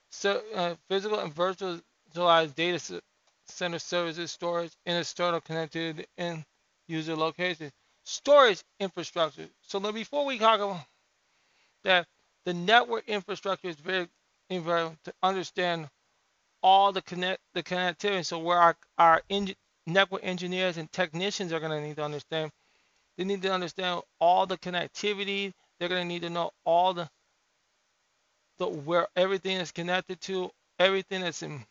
so, 0.09 0.41
uh, 0.53 0.75
physical 0.89 1.19
and 1.19 1.33
virtualized 1.33 2.55
data 2.55 3.01
center 3.51 3.79
services, 3.79 4.31
storage, 4.31 4.71
and 4.85 4.97
external 4.97 5.41
connected 5.41 6.07
in 6.17 6.45
user 6.87 7.15
locations. 7.15 7.71
Storage 8.03 8.63
infrastructure. 8.79 9.47
So 9.61 9.79
now 9.79 9.91
before 9.91 10.25
we 10.25 10.39
talk 10.39 10.59
about 10.59 10.85
that, 11.83 12.07
the 12.45 12.53
network 12.53 13.07
infrastructure 13.07 13.67
is 13.67 13.75
very 13.75 14.07
important 14.49 14.97
to 15.05 15.13
understand 15.23 15.89
all 16.63 16.91
the 16.91 17.01
connect 17.01 17.39
the 17.53 17.63
connectivity. 17.63 18.25
So 18.25 18.39
where 18.39 18.57
our, 18.57 18.77
our 18.97 19.21
network 19.87 20.23
engineers 20.23 20.77
and 20.77 20.91
technicians 20.91 21.53
are 21.53 21.59
going 21.59 21.71
to 21.71 21.87
need 21.87 21.97
to 21.97 22.03
understand, 22.03 22.51
they 23.17 23.23
need 23.23 23.41
to 23.43 23.51
understand 23.53 24.01
all 24.19 24.45
the 24.45 24.57
connectivity, 24.57 25.53
they're 25.79 25.89
going 25.89 26.03
to 26.03 26.07
need 26.07 26.23
to 26.23 26.29
know 26.29 26.51
all 26.65 26.93
the, 26.93 27.09
the 28.59 28.67
where 28.67 29.07
everything 29.15 29.57
is 29.57 29.71
connected 29.71 30.21
to, 30.21 30.49
everything 30.79 31.21
that's 31.21 31.43
in 31.43 31.63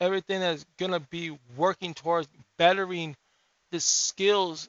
everything 0.00 0.40
that's 0.40 0.64
going 0.78 0.92
to 0.92 1.00
be 1.00 1.38
working 1.56 1.94
towards 1.94 2.28
bettering 2.58 3.16
the 3.70 3.80
skills 3.80 4.68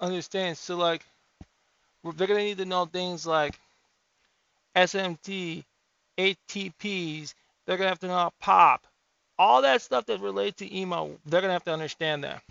understand. 0.00 0.56
So 0.56 0.76
like 0.76 1.04
they're 2.04 2.26
going 2.26 2.40
to 2.40 2.44
need 2.44 2.58
to 2.58 2.64
know 2.64 2.84
things 2.86 3.26
like 3.26 3.58
SMT, 4.76 5.64
ATPs, 6.18 7.34
they're 7.66 7.76
going 7.76 7.86
to 7.86 7.90
have 7.90 7.98
to 8.00 8.08
know 8.08 8.30
POP, 8.40 8.86
all 9.38 9.62
that 9.62 9.82
stuff 9.82 10.06
that 10.06 10.20
relates 10.20 10.58
to 10.58 10.76
email, 10.76 11.18
they're 11.26 11.40
going 11.40 11.48
to 11.48 11.54
have 11.54 11.64
to 11.64 11.72
understand 11.72 12.24
that. 12.24 12.42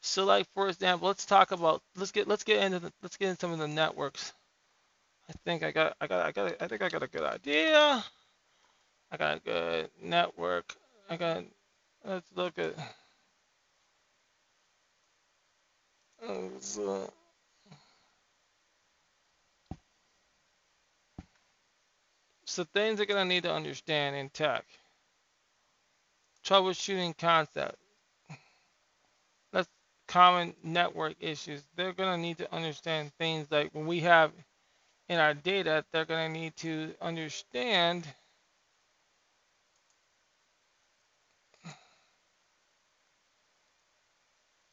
So 0.00 0.24
like 0.24 0.46
for 0.54 0.68
example, 0.68 1.08
let's 1.08 1.26
talk 1.26 1.50
about 1.50 1.82
let's 1.96 2.12
get 2.12 2.28
let's 2.28 2.44
get 2.44 2.62
into 2.62 2.78
the, 2.78 2.92
let's 3.02 3.16
get 3.16 3.30
into 3.30 3.40
some 3.40 3.52
of 3.52 3.58
the 3.58 3.68
networks. 3.68 4.32
I 5.28 5.32
think 5.44 5.62
I 5.62 5.70
got 5.72 5.96
I 6.00 6.06
got 6.06 6.26
I 6.26 6.32
got 6.32 6.62
I 6.62 6.68
think 6.68 6.82
I 6.82 6.88
got 6.88 7.02
a 7.02 7.08
good 7.08 7.24
idea. 7.24 8.04
I 9.10 9.16
got 9.16 9.36
a 9.38 9.40
good 9.40 9.90
network. 10.02 10.76
I 11.08 11.16
got 11.16 11.44
let's 12.04 12.26
look 12.34 12.58
at 12.58 12.74
so, 16.60 17.10
things 22.74 23.00
are 23.00 23.06
gonna 23.06 23.24
need 23.24 23.44
to 23.44 23.52
understand 23.52 24.16
in 24.16 24.28
tech. 24.30 24.64
Troubleshooting 26.44 27.16
concept 27.18 27.76
common 30.08 30.54
network 30.64 31.14
issues. 31.20 31.62
They're 31.76 31.92
going 31.92 32.16
to 32.16 32.20
need 32.20 32.38
to 32.38 32.52
understand 32.52 33.12
things 33.18 33.46
like 33.50 33.70
when 33.72 33.86
we 33.86 34.00
have 34.00 34.32
in 35.08 35.18
our 35.20 35.34
data, 35.34 35.84
they're 35.92 36.04
going 36.06 36.32
to 36.32 36.40
need 36.40 36.56
to 36.56 36.94
understand 37.00 38.04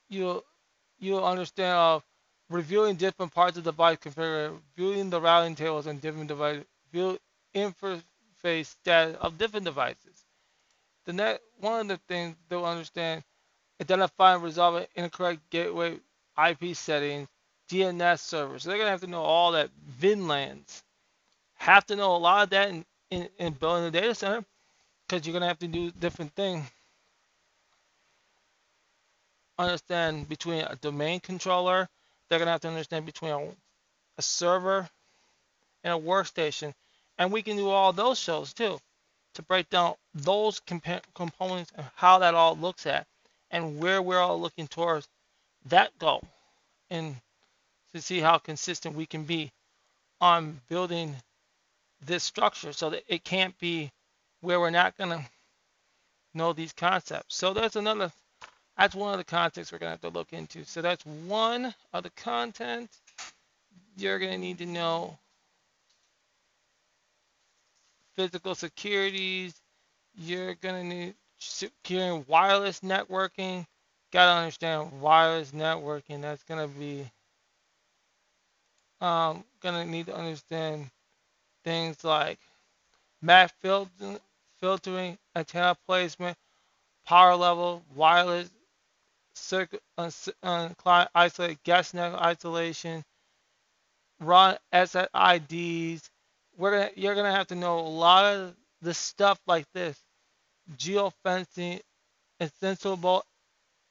you'll 0.10 0.44
you'll 1.00 1.26
understand 1.26 1.78
uh, 1.78 1.96
of 1.96 2.04
reviewing 2.50 2.96
different 2.96 3.34
parts 3.34 3.58
of 3.58 3.64
the 3.64 3.72
device 3.72 3.98
configuration, 4.00 4.60
viewing 4.76 5.10
the 5.10 5.20
routing 5.22 5.56
tables 5.56 5.88
and 5.88 6.02
different 6.02 6.28
devices, 6.28 6.66
view 6.92 7.18
interface 7.56 8.68
status 8.68 9.18
of 9.22 9.38
different 9.38 9.66
devices. 9.66 10.26
The 11.06 11.14
net 11.14 11.42
one 11.60 11.82
of 11.82 11.88
the 11.88 12.00
things 12.08 12.36
they'll 12.50 12.66
understand 12.66 13.24
identify 13.82 14.36
and 14.36 14.44
resolve 14.44 14.86
incorrect 14.96 15.42
gateway 15.50 16.00
IP 16.38 16.76
settings, 16.76 17.28
DNS 17.70 18.20
servers. 18.20 18.64
So 18.64 18.70
they're 18.70 18.78
to 18.88 18.92
have 18.92 19.02
to 19.02 19.08
know 19.08 19.24
all 19.24 19.52
that 19.54 19.70
VLANs. 20.00 20.84
Have 21.56 21.86
to 21.88 21.96
know 21.96 22.16
a 22.16 22.18
lot 22.18 22.44
of 22.44 22.50
that 22.52 22.70
in, 22.70 22.86
in, 23.10 23.30
in 23.40 23.54
building 23.54 23.86
a 23.86 23.92
data 23.92 24.14
center 24.14 24.46
because 25.08 25.26
you're 25.26 25.34
to 25.42 25.48
have 25.48 25.60
to 25.60 25.68
do 25.68 25.92
different 25.92 26.34
things. 26.36 26.66
Understand 29.58 30.28
between 30.28 30.62
a 30.64 30.76
domain 30.76 31.20
controller, 31.20 31.88
they're 32.30 32.40
going 32.40 32.48
to 32.48 32.52
have 32.52 32.62
to 32.62 32.68
understand 32.68 33.06
between 33.06 33.32
a, 33.32 33.48
a 34.18 34.22
server 34.22 34.90
and 35.84 35.94
a 35.94 35.98
workstation. 35.98 36.74
And 37.18 37.32
we 37.32 37.42
can 37.42 37.56
do 37.56 37.70
all 37.70 37.94
those 37.94 38.20
shows 38.20 38.54
too 38.54 38.80
to 39.36 39.42
break 39.42 39.70
down 39.70 39.94
those 40.14 40.60
comp 40.62 40.86
components 41.14 41.72
and 41.76 41.86
how 41.96 42.20
that 42.20 42.34
all 42.34 42.56
looks 42.56 42.86
at 42.86 43.06
and 43.52 43.80
where 43.80 44.02
we're 44.02 44.20
all 44.20 44.40
looking 44.40 44.68
towards 44.68 45.08
that 45.66 45.98
goal 46.00 46.24
and 46.90 47.16
to 47.94 48.02
see 48.02 48.20
how 48.20 48.38
consistent 48.38 48.96
we 48.96 49.06
can 49.06 49.24
be 49.24 49.52
on 50.20 50.60
building 50.70 51.16
this 52.06 52.24
structure 52.24 52.74
so 52.74 52.90
that 52.90 53.04
it 53.08 53.24
can't 53.24 53.58
be 53.60 53.92
where 54.42 54.60
we're 54.60 54.70
not 54.70 54.98
going 54.98 55.10
to 55.10 55.26
know 56.34 56.54
these 56.54 56.74
concepts. 56.74 57.36
So 57.36 57.54
that's 57.54 57.76
another, 57.76 58.12
that's 58.78 58.96
one 58.96 59.14
of 59.14 59.18
the 59.18 59.24
contexts 59.24 59.72
we're 59.72 59.80
going 59.80 59.90
to 59.90 59.92
have 59.92 60.02
to 60.02 60.18
look 60.18 60.34
into. 60.34 60.66
So 60.66 60.82
that's 60.82 61.06
one 61.06 61.74
of 61.94 62.04
the 62.04 62.10
content 62.12 62.90
you're 63.98 64.20
going 64.20 64.32
to 64.32 64.38
need 64.38 64.58
to 64.60 64.66
know. 64.66 65.18
Physical 68.16 68.56
securities, 68.56 69.54
you're 70.16 70.56
going 70.56 70.76
to 70.90 70.96
need 70.96 71.16
securing 71.40 72.26
wireless 72.28 72.82
networking. 72.82 73.66
Got 74.12 74.26
to 74.26 74.40
understand 74.40 75.02
wireless 75.02 75.52
networking. 75.52 76.22
That's 76.22 76.44
going 76.44 76.68
to 76.70 76.74
be 76.80 77.10
um, 79.02 79.44
going 79.62 79.76
to 79.76 79.90
need 79.90 80.08
to 80.08 80.16
understand 80.16 80.90
things 81.64 82.04
like 82.04 82.40
filter, 83.62 84.20
filtering, 84.60 85.18
antenna 85.36 85.76
placement, 85.86 86.38
power 87.06 87.36
level, 87.36 87.84
wireless, 87.96 88.50
circuit, 89.36 89.82
uh, 89.98 90.10
uh, 90.44 90.70
client 90.78 91.10
isolate, 91.14 91.64
guest 91.64 91.94
network 91.94 92.22
isolation, 92.22 93.04
run 94.20 94.58
SSIDs. 94.74 96.10
We're 96.58 96.72
gonna, 96.72 96.92
you're 96.96 97.16
gonna 97.16 97.32
have 97.32 97.48
to 97.48 97.56
know 97.56 97.80
a 97.80 97.82
lot 97.82 98.34
of 98.34 98.56
the 98.82 98.94
stuff 98.94 99.40
like 99.48 99.66
this, 99.74 100.00
geofencing, 100.78 101.82
extensible, 102.40 103.26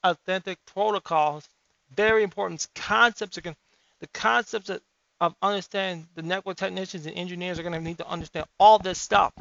authentic 0.02 0.59
protocols. 0.66 1.48
Very 1.94 2.22
important 2.22 2.66
concepts. 2.74 3.37
Again, 3.37 3.57
the 4.00 4.07
concepts 4.09 4.70
of, 4.70 4.80
of 5.20 5.35
understanding 5.42 6.07
the 6.14 6.22
network 6.22 6.57
technicians 6.57 7.07
and 7.07 7.16
engineers 7.16 7.59
are 7.59 7.62
gonna 7.62 7.80
need 7.80 7.98
to 7.98 8.09
understand 8.09 8.46
all 8.59 8.78
this 8.78 9.00
stuff. 9.00 9.33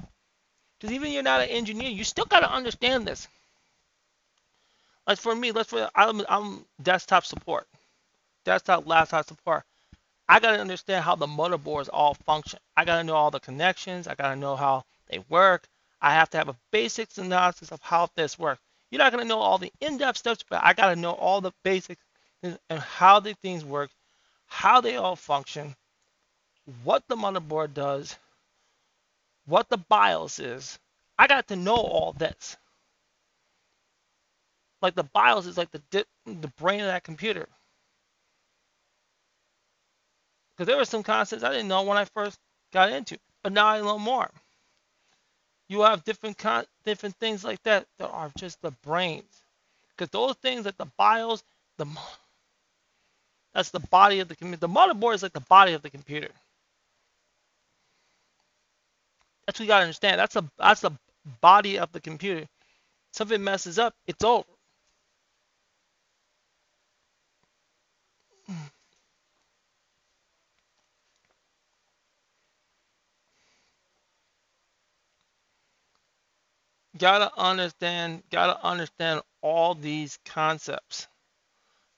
Because 0.79 0.93
even 0.93 1.07
if 1.07 1.13
you're 1.13 1.23
not 1.23 1.41
an 1.41 1.49
engineer, 1.49 1.89
you 1.89 2.03
still 2.03 2.25
gotta 2.25 2.51
understand 2.51 3.07
this. 3.07 3.27
Like 5.07 5.17
for 5.17 5.35
me, 5.35 5.51
let's 5.51 5.69
for 5.69 5.89
I'm, 5.95 6.23
I'm 6.29 6.65
desktop 6.81 7.25
support, 7.25 7.67
desktop 8.45 8.87
laptop 8.87 9.27
support. 9.27 9.63
I 10.29 10.39
gotta 10.39 10.59
understand 10.59 11.03
how 11.03 11.15
the 11.15 11.27
motherboards 11.27 11.89
all 11.91 12.13
function. 12.13 12.59
I 12.77 12.85
gotta 12.85 13.03
know 13.03 13.15
all 13.15 13.31
the 13.31 13.39
connections. 13.39 14.07
I 14.07 14.15
gotta 14.15 14.35
know 14.35 14.55
how 14.55 14.85
they 15.09 15.19
work. 15.29 15.67
I 16.01 16.13
have 16.13 16.29
to 16.31 16.37
have 16.37 16.49
a 16.49 16.55
basic 16.71 17.09
analysis 17.17 17.71
of 17.71 17.81
how 17.81 18.09
this 18.15 18.39
works. 18.39 18.61
You're 18.89 18.99
not 18.99 19.11
gonna 19.11 19.25
know 19.25 19.39
all 19.39 19.57
the 19.57 19.73
in-depth 19.81 20.17
steps, 20.17 20.43
but 20.49 20.61
I 20.63 20.73
gotta 20.73 20.95
know 20.95 21.11
all 21.11 21.41
the 21.41 21.51
basics 21.63 22.01
and 22.41 22.79
how 22.79 23.19
the 23.19 23.33
things 23.35 23.63
work, 23.63 23.89
how 24.47 24.81
they 24.81 24.95
all 24.97 25.15
function, 25.15 25.75
what 26.83 27.03
the 27.07 27.15
motherboard 27.15 27.73
does, 27.73 28.17
what 29.45 29.69
the 29.69 29.77
BIOS 29.77 30.39
is. 30.39 30.79
I 31.17 31.27
got 31.27 31.47
to 31.49 31.55
know 31.55 31.75
all 31.75 32.13
this. 32.13 32.57
Like 34.83 34.95
the 34.95 35.05
BIOS 35.05 35.47
is 35.47 35.57
like 35.57 35.71
the 35.71 35.83
the 36.27 36.49
brain 36.59 36.81
of 36.81 36.87
that 36.87 37.05
computer. 37.05 37.47
Because 40.55 40.67
there 40.67 40.77
were 40.77 40.85
some 40.85 41.03
concepts 41.03 41.43
I 41.43 41.51
didn't 41.51 41.69
know 41.69 41.83
when 41.83 41.97
I 41.97 42.05
first 42.05 42.39
got 42.73 42.91
into, 42.91 43.19
but 43.43 43.53
now 43.53 43.67
I 43.67 43.81
know 43.81 43.99
more. 43.99 44.31
You 45.69 45.81
have 45.81 46.03
different 46.05 46.37
con- 46.37 46.67
different 46.85 47.15
things 47.17 47.43
like 47.43 47.63
that 47.63 47.87
that 47.99 48.09
are 48.09 48.31
just 48.37 48.61
the 48.61 48.71
brains. 48.83 49.43
Because 49.91 50.09
those 50.11 50.35
things 50.37 50.65
like 50.65 50.77
the 50.77 50.87
BIOS, 50.97 51.43
the 51.77 51.87
that's 53.53 53.71
the 53.71 53.81
body 53.81 54.21
of 54.21 54.29
the 54.29 54.35
computer. 54.37 54.67
The 54.67 54.69
motherboard 54.73 55.15
is 55.15 55.23
like 55.23 55.33
the 55.33 55.41
body 55.41 55.73
of 55.73 55.83
the 55.83 55.91
computer. 55.91 56.29
That's 59.47 59.59
what 59.59 59.65
you 59.65 59.69
gotta 59.69 59.83
understand. 59.85 60.19
That's 60.19 60.35
a 60.37 60.45
that's 60.59 60.81
the 60.81 60.91
body 61.41 61.79
of 61.79 61.91
the 61.93 62.01
computer. 62.01 62.47
Something 63.13 63.43
messes 63.43 63.79
up, 63.79 63.95
it's 64.07 64.23
over. 64.23 64.45
Gotta 76.97 77.31
understand, 77.37 78.23
gotta 78.31 78.63
understand 78.65 79.21
all 79.41 79.75
these 79.75 80.19
concepts. 80.25 81.07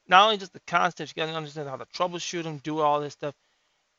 Not 0.08 0.26
only 0.26 0.38
just 0.38 0.54
the 0.54 0.62
concepts, 0.68 1.14
you 1.16 1.22
gotta 1.24 1.36
understand 1.38 1.70
how 1.70 1.78
to 1.78 1.86
troubleshoot 1.88 2.44
them, 2.44 2.60
do 2.60 2.80
all 2.80 3.02
this 3.02 3.14
stuff, 3.14 3.36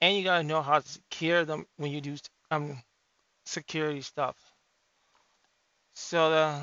and 0.01 0.17
you 0.17 0.25
gotta 0.25 0.45
know 0.45 0.63
how 0.63 0.81
to 0.81 0.89
secure 0.89 1.45
them 1.45 1.67
when 1.77 1.93
you 1.93 2.01
do 2.01 2.17
um 2.51 2.83
security 3.47 4.03
stuff. 4.03 4.37
So 5.95 6.31
the 6.31 6.63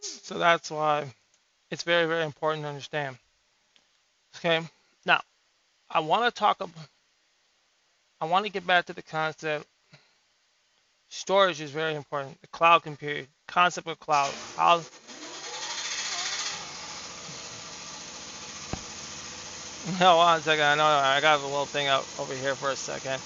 so 0.00 0.38
that's 0.38 0.70
why 0.70 1.06
it's 1.70 1.82
very 1.84 2.06
very 2.06 2.24
important 2.24 2.64
to 2.64 2.68
understand. 2.68 3.18
Okay, 4.36 4.60
now 5.06 5.20
I 5.90 6.00
want 6.00 6.24
to 6.34 6.38
talk 6.38 6.60
about, 6.60 6.88
I 8.20 8.26
want 8.26 8.46
to 8.46 8.52
get 8.52 8.66
back 8.66 8.86
to 8.86 8.94
the 8.94 9.02
concept. 9.02 9.66
Storage 11.10 11.60
is 11.60 11.70
very 11.72 11.94
important. 11.94 12.40
The 12.42 12.48
cloud 12.48 12.82
computing, 12.84 13.28
concept 13.48 13.88
of 13.88 13.98
cloud. 14.00 14.36
How, 14.56 14.84
no, 20.00 20.16
one 20.18 20.42
second. 20.42 20.64
I 20.64 20.74
know 20.76 20.84
I 20.86 21.20
got 21.20 21.40
a 21.40 21.42
little 21.42 21.66
thing 21.66 21.88
out 21.88 22.08
over 22.18 22.34
here 22.34 22.56
for 22.56 22.70
a 22.70 22.76
second. 22.76 23.22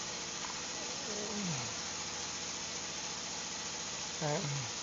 Mm. 4.23 4.74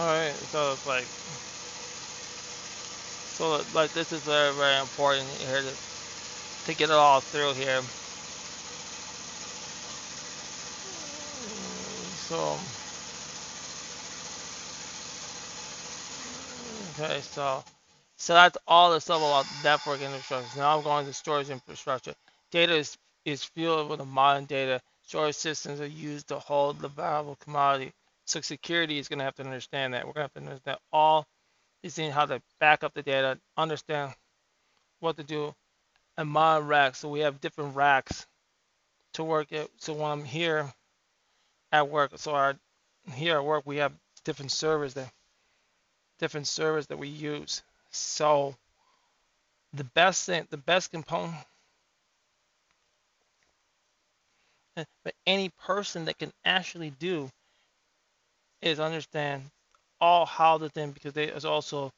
Alright, 0.00 0.34
so 0.50 0.72
it's 0.72 0.86
like, 0.86 1.04
so 3.34 3.62
like 3.74 3.92
this 3.92 4.12
is 4.12 4.22
very, 4.22 4.54
very 4.56 4.80
important 4.80 5.28
here 5.28 5.62
to, 5.62 5.72
to 6.66 6.74
get 6.74 6.90
it 6.90 6.94
all 6.94 7.20
through 7.20 7.54
here. 7.54 7.82
So, 12.28 12.58
okay, 16.98 17.20
so, 17.22 17.62
so 18.16 18.34
that's 18.34 18.58
all 18.66 18.92
the 18.92 19.00
stuff 19.00 19.18
about 19.18 19.46
network 19.64 20.00
infrastructure. 20.00 20.58
Now 20.58 20.78
I'm 20.78 20.84
going 20.84 21.06
to 21.06 21.12
storage 21.12 21.50
infrastructure. 21.50 22.14
Data 22.50 22.74
is, 22.74 22.98
is 23.26 23.44
fueled 23.44 23.90
with 23.90 24.00
a 24.00 24.06
modern 24.06 24.46
data. 24.46 24.80
Storage 25.06 25.36
systems 25.36 25.80
are 25.82 25.86
used 25.86 26.28
to 26.28 26.38
hold 26.38 26.80
the 26.80 26.88
valuable 26.88 27.36
commodity 27.36 27.92
so 28.30 28.40
security 28.40 28.98
is 28.98 29.08
going 29.08 29.18
to 29.18 29.24
have 29.24 29.34
to 29.36 29.44
understand 29.44 29.94
that. 29.94 30.06
We're 30.06 30.12
going 30.12 30.28
to 30.28 30.34
have 30.34 30.34
to 30.34 30.50
understand 30.50 30.78
all 30.92 31.26
these 31.82 31.94
things, 31.94 32.14
how 32.14 32.26
to 32.26 32.40
back 32.60 32.84
up 32.84 32.94
the 32.94 33.02
data, 33.02 33.38
understand 33.56 34.14
what 35.00 35.16
to 35.16 35.24
do, 35.24 35.54
and 36.16 36.28
mod 36.28 36.68
racks. 36.68 36.98
So 36.98 37.08
we 37.08 37.20
have 37.20 37.40
different 37.40 37.74
racks 37.74 38.26
to 39.14 39.24
work 39.24 39.52
it. 39.52 39.70
So 39.78 39.94
when 39.94 40.10
I'm 40.10 40.24
here 40.24 40.72
at 41.72 41.88
work, 41.88 42.12
so 42.16 42.34
our 42.34 42.56
here 43.14 43.36
at 43.36 43.44
work 43.44 43.64
we 43.66 43.78
have 43.78 43.92
different 44.24 44.52
servers 44.52 44.94
that 44.94 45.10
different 46.18 46.46
servers 46.46 46.86
that 46.88 46.98
we 46.98 47.08
use. 47.08 47.62
So 47.90 48.54
the 49.72 49.84
best 49.84 50.26
thing, 50.26 50.46
the 50.50 50.56
best 50.56 50.90
component, 50.92 51.34
eh, 54.76 54.84
but 55.02 55.14
any 55.26 55.48
person 55.48 56.04
that 56.04 56.18
can 56.18 56.30
actually 56.44 56.90
do 56.90 57.30
is 58.62 58.80
understand 58.80 59.42
all 60.00 60.26
how 60.26 60.58
the 60.58 60.68
thing 60.70 60.92
because 60.92 61.12
there 61.12 61.30
is 61.30 61.44
also 61.44 61.90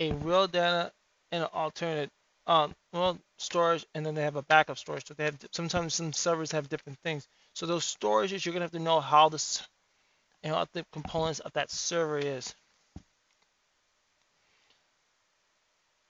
a 0.00 0.12
real 0.12 0.46
data 0.46 0.92
and 1.30 1.42
an 1.42 1.48
alternate 1.52 2.10
um 2.46 2.74
well 2.92 3.18
storage 3.38 3.86
and 3.94 4.04
then 4.04 4.14
they 4.14 4.22
have 4.22 4.36
a 4.36 4.42
backup 4.42 4.78
storage. 4.78 5.06
So 5.06 5.14
they 5.14 5.24
have 5.24 5.38
sometimes 5.52 5.94
some 5.94 6.12
servers 6.12 6.52
have 6.52 6.68
different 6.68 6.98
things. 7.04 7.26
So 7.54 7.66
those 7.66 7.84
storages 7.84 8.44
you're 8.44 8.52
gonna 8.52 8.64
have 8.64 8.72
to 8.72 8.78
know 8.78 9.00
how 9.00 9.28
this 9.28 9.66
you 10.42 10.50
know 10.50 10.56
what 10.56 10.72
the 10.72 10.84
components 10.92 11.40
of 11.40 11.52
that 11.52 11.70
server 11.70 12.18
is. 12.18 12.54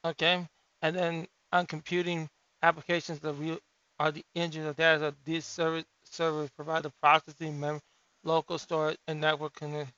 Okay? 0.04 0.46
And 0.82 0.96
then 0.96 1.26
on 1.52 1.66
computing 1.66 2.28
applications 2.62 3.20
the 3.20 3.34
real 3.34 3.58
are 3.98 4.10
the 4.10 4.24
engines 4.34 4.66
of 4.66 4.76
data 4.76 4.98
so 5.00 5.14
these 5.24 5.44
server 5.44 5.82
servers 6.04 6.50
provide 6.56 6.82
the 6.82 6.92
processing 7.00 7.58
memory 7.60 7.80
local 8.24 8.58
storage, 8.58 8.98
and 9.08 9.20
network 9.20 9.54
connect. 9.54 9.92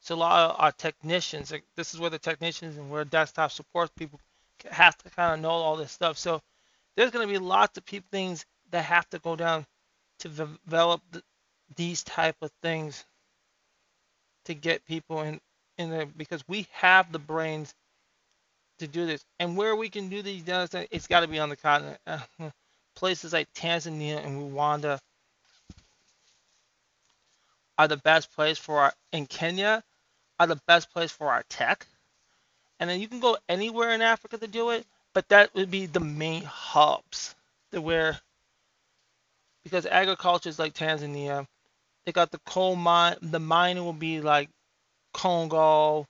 So 0.00 0.14
a 0.14 0.16
lot 0.16 0.50
of 0.50 0.56
our 0.60 0.72
technicians, 0.72 1.50
like 1.50 1.64
this 1.76 1.94
is 1.94 2.00
where 2.00 2.10
the 2.10 2.18
technicians 2.18 2.76
and 2.76 2.90
where 2.90 3.04
desktop 3.04 3.50
support 3.50 3.94
people 3.96 4.20
have 4.70 4.96
to 4.98 5.10
kind 5.10 5.34
of 5.34 5.40
know 5.40 5.50
all 5.50 5.76
this 5.76 5.92
stuff. 5.92 6.18
So 6.18 6.40
there's 6.96 7.10
going 7.10 7.26
to 7.26 7.32
be 7.32 7.38
lots 7.38 7.78
of 7.78 7.84
people 7.84 8.08
things 8.12 8.44
that 8.70 8.84
have 8.84 9.08
to 9.10 9.18
go 9.18 9.36
down 9.36 9.66
to 10.20 10.28
develop 10.28 11.00
the, 11.10 11.22
these 11.76 12.02
type 12.02 12.36
of 12.42 12.50
things 12.62 13.04
to 14.44 14.54
get 14.54 14.84
people 14.84 15.22
in 15.22 15.40
in 15.78 15.90
there 15.90 16.06
because 16.06 16.46
we 16.46 16.66
have 16.72 17.10
the 17.10 17.18
brains 17.18 17.74
to 18.78 18.86
do 18.86 19.06
this. 19.06 19.24
And 19.40 19.56
where 19.56 19.74
we 19.76 19.88
can 19.88 20.08
do 20.08 20.22
these, 20.22 20.44
it's 20.46 21.06
got 21.06 21.20
to 21.20 21.28
be 21.28 21.38
on 21.38 21.48
the 21.48 21.56
continent. 21.56 21.98
Places 22.96 23.32
like 23.32 23.52
Tanzania 23.54 24.24
and 24.24 24.52
Rwanda 24.52 25.00
are 27.78 27.88
the 27.88 27.96
best 27.96 28.32
place 28.34 28.58
for 28.58 28.80
our 28.80 28.92
in 29.12 29.26
Kenya 29.26 29.82
are 30.38 30.46
the 30.46 30.60
best 30.66 30.90
place 30.92 31.12
for 31.12 31.30
our 31.30 31.44
tech. 31.48 31.86
And 32.80 32.90
then 32.90 33.00
you 33.00 33.08
can 33.08 33.20
go 33.20 33.36
anywhere 33.48 33.92
in 33.92 34.02
Africa 34.02 34.38
to 34.38 34.46
do 34.46 34.70
it, 34.70 34.86
but 35.12 35.28
that 35.28 35.54
would 35.54 35.70
be 35.70 35.86
the 35.86 36.00
main 36.00 36.42
hubs 36.42 37.34
that 37.70 37.80
where 37.80 38.18
because 39.62 39.86
agriculture 39.86 40.48
is 40.48 40.58
like 40.58 40.74
Tanzania. 40.74 41.46
They 42.04 42.12
got 42.12 42.30
the 42.30 42.40
coal 42.44 42.76
mine. 42.76 43.16
The 43.22 43.40
mining 43.40 43.84
will 43.84 43.94
be 43.94 44.20
like 44.20 44.50
Congo, 45.14 46.06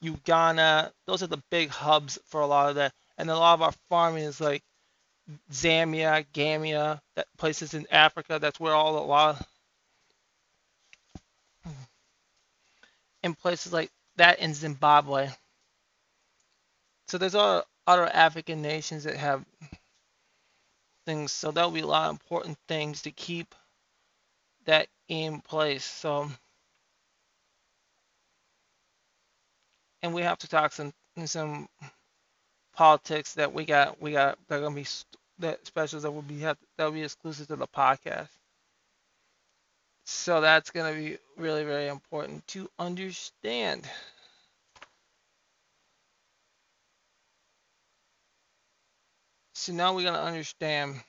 Uganda. 0.00 0.92
Those 1.06 1.22
are 1.22 1.28
the 1.28 1.42
big 1.50 1.70
hubs 1.70 2.18
for 2.26 2.40
a 2.40 2.46
lot 2.46 2.68
of 2.68 2.76
that. 2.76 2.92
And 3.18 3.28
a 3.28 3.36
lot 3.36 3.54
of 3.54 3.62
our 3.62 3.72
farming 3.88 4.24
is 4.24 4.40
like 4.40 4.62
Zambia, 5.50 6.24
Gambia, 6.32 7.02
that 7.16 7.26
places 7.38 7.74
in 7.74 7.86
Africa. 7.90 8.38
That's 8.40 8.60
where 8.60 8.74
all 8.74 8.98
a 8.98 9.04
lot 9.04 9.46
in 13.22 13.34
places 13.34 13.72
like 13.72 13.90
that 14.16 14.38
in 14.40 14.54
Zimbabwe. 14.54 15.30
So 17.08 17.18
there's 17.18 17.34
other 17.34 17.64
other 17.86 18.06
African 18.08 18.62
nations 18.62 19.04
that 19.04 19.16
have 19.16 19.44
things. 21.06 21.32
So 21.32 21.50
that 21.52 21.64
will 21.64 21.72
be 21.72 21.80
a 21.80 21.86
lot 21.86 22.06
of 22.06 22.12
important 22.12 22.58
things 22.68 23.02
to 23.02 23.10
keep 23.12 23.54
that 24.64 24.88
in 25.08 25.40
place. 25.40 25.84
So, 25.84 26.30
and 30.02 30.14
we 30.14 30.22
have 30.22 30.38
to 30.38 30.48
talk 30.48 30.72
some 30.72 30.92
some 31.24 31.68
politics 32.74 33.34
that 33.34 33.52
we 33.52 33.64
got. 33.64 34.00
We 34.00 34.12
got. 34.12 34.38
They're 34.48 34.60
gonna 34.60 34.74
be 34.76 34.86
that 35.38 35.66
specials 35.66 36.02
that 36.04 36.10
will 36.12 36.22
be 36.22 36.40
have 36.40 36.58
that 36.78 36.84
will 36.86 36.92
be 36.92 37.02
exclusive 37.04 37.48
to 37.48 37.56
the 37.56 37.68
podcast. 37.68 38.28
So 40.04 40.40
that's 40.40 40.70
gonna 40.70 40.94
be 40.94 41.18
really 41.36 41.64
very 41.64 41.88
important 41.88 42.46
to 42.48 42.70
understand. 42.78 43.88
So 49.54 49.72
now 49.72 49.94
we're 49.94 50.04
gonna 50.04 50.18
understand 50.18 51.02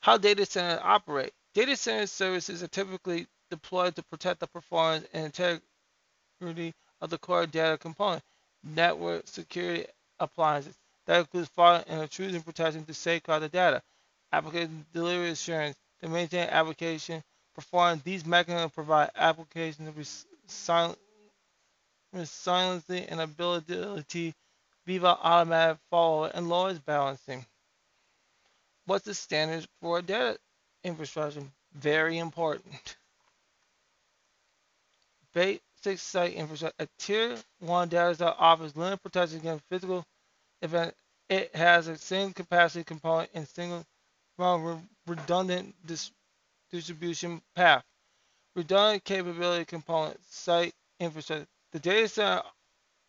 how 0.00 0.18
data 0.18 0.46
centers 0.46 0.80
operate. 0.82 1.32
Data 1.54 1.76
center 1.76 2.06
services 2.06 2.62
are 2.62 2.68
typically 2.68 3.26
deployed 3.50 3.96
to 3.96 4.02
protect 4.04 4.40
the 4.40 4.46
performance 4.46 5.06
and 5.12 5.26
integrity 5.26 6.74
of 7.00 7.10
the 7.10 7.18
core 7.18 7.46
data 7.46 7.78
component 7.78 8.22
network 8.64 9.28
security 9.28 9.86
appliances. 10.20 10.76
That 11.06 11.20
includes 11.20 11.48
file 11.48 11.84
and 11.88 12.02
intrusion 12.02 12.42
protection 12.42 12.84
to 12.86 12.94
safeguard 12.94 13.42
the 13.42 13.48
data, 13.48 13.82
application 14.32 14.84
delivery 14.92 15.30
assurance 15.30 15.76
to 16.00 16.08
maintain 16.08 16.48
application 16.48 17.22
performance. 17.54 18.02
These 18.02 18.26
mechanisms 18.26 18.72
provide 18.72 19.10
application 19.16 19.92
resiliency 22.12 23.06
and 23.08 23.20
ability 23.20 24.34
Viva 24.86 25.18
automatic 25.22 25.76
follow 25.90 26.30
and 26.32 26.48
load 26.48 26.82
balancing. 26.86 27.44
What's 28.86 29.04
the 29.04 29.12
standards 29.12 29.68
for 29.82 30.00
data 30.00 30.38
infrastructure? 30.82 31.42
Very 31.74 32.16
important. 32.16 32.96
Base 35.34 35.60
six 35.82 36.00
site 36.00 36.32
infrastructure. 36.32 36.84
A 36.84 36.88
tier 36.98 37.36
one 37.60 37.88
data 37.88 38.14
center 38.14 38.34
offers 38.38 38.74
limited 38.76 39.02
protection 39.02 39.40
against 39.40 39.64
physical 39.68 40.06
event. 40.62 40.94
It 41.28 41.54
has 41.54 41.88
a 41.88 41.98
single 41.98 42.32
capacity 42.32 42.82
component 42.82 43.28
and 43.34 43.46
single 43.46 43.84
redundant 44.38 45.74
dis 45.84 46.10
distribution 46.70 47.42
path. 47.54 47.82
Redundant 48.54 49.04
capability 49.04 49.64
component 49.64 50.18
site 50.30 50.74
infrastructure. 51.00 51.46
The 51.72 51.78
data 51.78 52.08
center 52.08 52.42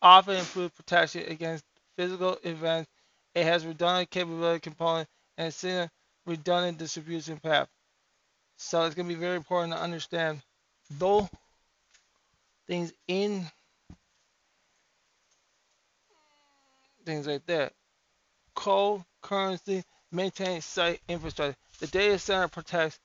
often 0.02 0.36
improves 0.36 0.74
protection 0.74 1.24
against 1.28 1.64
physical 1.96 2.38
events. 2.44 2.90
It 3.34 3.44
has 3.44 3.66
redundant 3.66 4.10
capability 4.10 4.60
component 4.60 5.08
and 5.38 5.54
a 5.64 5.90
redundant 6.26 6.78
distribution 6.78 7.38
path. 7.38 7.68
So 8.56 8.84
it's 8.84 8.94
going 8.94 9.08
to 9.08 9.14
be 9.14 9.20
very 9.20 9.36
important 9.36 9.72
to 9.72 9.80
understand 9.80 10.42
those 10.98 11.28
things 12.66 12.92
in 13.08 13.46
things 17.06 17.26
like 17.26 17.46
that. 17.46 17.72
Co-currency 18.54 19.82
maintain 20.12 20.62
site 20.62 21.00
infrastructure. 21.08 21.56
The 21.80 21.88
data 21.88 22.18
center 22.18 22.48
protects 22.48 22.98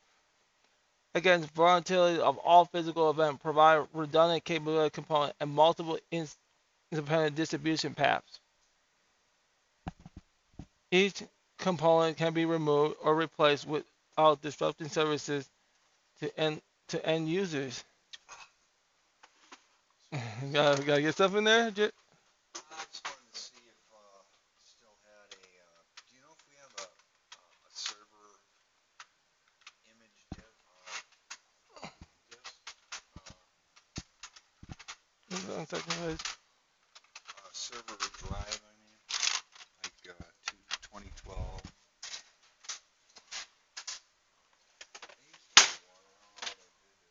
against 1.15 1.49
volatility 1.51 2.19
of 2.21 2.37
all 2.39 2.65
physical 2.65 3.09
events, 3.09 3.41
provide 3.41 3.87
redundant 3.93 4.43
capability 4.45 4.91
component 4.91 5.35
and 5.39 5.49
multiple 5.51 5.97
independent 6.77 7.35
distribution 7.35 7.95
paths. 7.95 8.39
Each 10.91 11.23
component 11.59 12.17
can 12.17 12.33
be 12.33 12.45
removed 12.45 12.97
or 13.03 13.15
replaced 13.15 13.67
without 13.67 14.41
disrupting 14.41 14.89
services 14.89 15.49
to 16.21 16.39
end 16.39 16.61
to 16.89 17.05
end 17.05 17.29
users. 17.29 17.83
gotta, 20.53 20.83
gotta 20.83 21.01
get 21.01 21.13
stuff 21.13 21.35
in 21.35 21.43
there. 21.45 21.71
J- 21.71 21.85
I 21.85 22.13
just 22.91 23.05
wanted 23.05 23.33
to 23.33 23.39
see 23.39 23.61
if, 23.65 23.93
uh, 23.93 24.21
still 24.65 24.95
had 25.05 25.33
a, 25.33 25.45
uh, 25.63 25.83
do 26.09 26.15
you 26.15 26.21
know 26.21 26.33
if 26.35 26.43
we 26.49 26.55
have 26.61 26.73
a, 26.79 26.87
a 27.67 27.71
server 27.73 28.29
image 29.91 30.19
disk, 30.35 30.63
uh, 35.54 35.54
disk? 35.69 35.85
Uh, 35.87 35.89
One 35.89 35.93
second, 35.93 35.95
guys. 36.07 36.19
uh, 37.27 37.49
server 37.53 37.97
drive, 38.19 38.61
I 38.63 38.73
mean, 38.81 38.99
like, 39.83 40.15
uh, 40.19 40.25
two, 40.47 40.57
twenty 40.81 41.11
twelve. 41.15 41.61
They 45.17 45.25
used 45.27 45.49
to 45.57 45.63
have 45.63 45.79
one, 45.85 45.97
I 45.97 46.01
don't 46.03 46.19
know 46.19 46.31
how 46.41 46.53
they 46.55 46.69
did 46.69 46.85
it. 46.87 47.03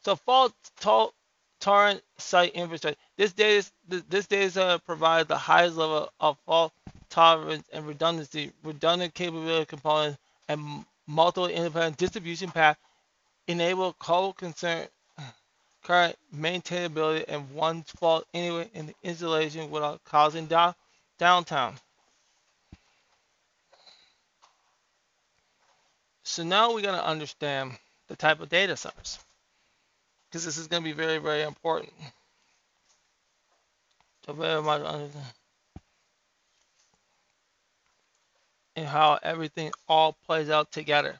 so 0.05 0.17
fault 0.17 0.53
to- 0.81 1.13
torrent 1.61 2.03
site 2.19 2.53
infrastructure. 2.53 3.01
This 3.17 3.33
data 3.33 3.59
is- 3.59 3.73
th- 3.89 4.05
this 4.09 4.27
data 4.27 4.65
uh, 4.65 4.79
provides 4.79 5.29
the 5.29 5.39
highest 5.39 5.77
level 5.77 6.11
of 6.19 6.37
fault 6.45 6.73
tolerance 7.09 7.69
and 7.73 7.87
redundancy, 7.87 8.53
redundant 8.65 9.15
capability 9.15 9.67
components, 9.67 10.19
and 10.49 10.85
multiple 11.07 11.47
independent 11.47 11.97
distribution 11.97 12.51
paths 12.51 12.81
enable 13.47 13.93
co-concern 13.95 14.87
current 15.83 16.17
maintainability 16.35 17.25
and 17.29 17.51
one 17.53 17.83
fault 17.83 18.27
anywhere 18.33 18.67
in 18.75 18.87
the 18.87 18.95
installation 19.03 19.71
without 19.71 20.03
causing 20.05 20.47
down 20.47 20.75
downtime. 21.19 21.75
So 26.25 26.45
now 26.45 26.73
we're 26.73 26.83
going 26.83 26.95
to 26.99 27.07
understand 27.07 27.73
the 28.09 28.17
type 28.17 28.41
of 28.41 28.49
data 28.49 28.77
centers 28.77 29.19
because 30.29 30.45
this 30.45 30.57
is 30.57 30.67
going 30.67 30.83
to 30.83 30.89
be 30.89 30.93
very, 30.93 31.19
very 31.19 31.43
important. 31.43 31.93
So 34.25 34.33
very 34.33 34.63
much 34.63 34.83
understand 34.83 35.27
and 38.77 38.87
how 38.87 39.19
everything 39.23 39.71
all 39.89 40.17
plays 40.27 40.49
out 40.49 40.73
together. 40.73 41.19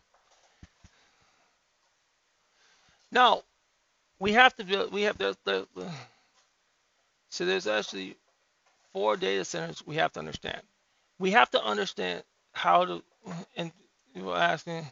Now, 3.11 3.43
we 4.23 4.33
have 4.35 4.55
to 4.55 4.65
build. 4.65 4.93
we 4.93 5.03
have 5.03 5.19
there's 5.19 5.37
there, 5.45 5.65
so 7.29 7.45
there's 7.45 7.67
actually 7.67 8.17
four 8.93 9.17
data 9.17 9.45
centers 9.45 9.85
we 9.85 9.97
have 9.97 10.13
to 10.13 10.21
understand. 10.21 10.63
We 11.19 11.33
have 11.33 11.51
to 11.51 11.63
understand 11.63 12.23
how 12.53 12.85
to 12.85 13.03
and 13.57 13.73
you 14.15 14.25
were 14.25 14.37
asking 14.37 14.87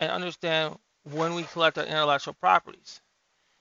and 0.00 0.10
understand 0.10 0.78
when 1.12 1.34
we 1.34 1.42
collect 1.42 1.76
our 1.76 1.84
intellectual 1.84 2.32
properties. 2.34 3.02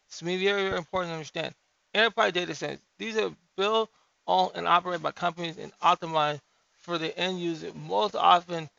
It's 0.08 0.22
very, 0.22 0.38
very 0.38 0.78
important 0.78 1.10
to 1.12 1.16
understand. 1.16 1.54
Enterprise 1.94 2.32
data 2.32 2.56
centers, 2.56 2.80
these 2.98 3.18
are 3.18 3.32
built, 3.58 3.90
owned, 4.26 4.52
and 4.56 4.68
operated 4.68 5.04
by 5.04 5.12
companies 5.12 5.58
and 5.58 5.74
optimized 5.84 6.40
for 6.78 6.98
the 6.98 7.18
end 7.20 7.42
user. 7.42 7.72
Most 7.74 8.16
often, 8.16 8.70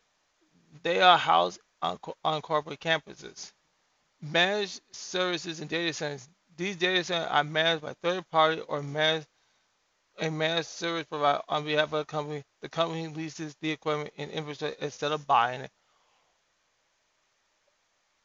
they 0.81 1.01
are 1.01 1.19
housed 1.19 1.59
on, 1.83 1.99
on 2.23 2.41
corporate 2.41 2.79
campuses. 2.79 3.51
Managed 4.21 4.81
services 4.91 5.59
and 5.59 5.69
data 5.69 5.93
centers. 5.93 6.29
These 6.57 6.75
data 6.75 7.03
centers 7.03 7.29
are 7.31 7.43
managed 7.43 7.81
by 7.81 7.93
third 8.03 8.29
party 8.29 8.61
or 8.67 8.83
managed 8.83 9.27
a 10.19 10.29
managed 10.29 10.67
service 10.67 11.05
provider 11.05 11.41
on 11.49 11.65
behalf 11.65 11.93
of 11.93 11.99
the 11.99 12.05
company. 12.05 12.43
The 12.61 12.69
company 12.69 13.07
leases 13.07 13.55
the 13.61 13.71
equipment 13.71 14.11
and 14.17 14.29
infrastructure 14.31 14.77
instead 14.79 15.11
of 15.11 15.25
buying 15.25 15.61
it. 15.61 15.71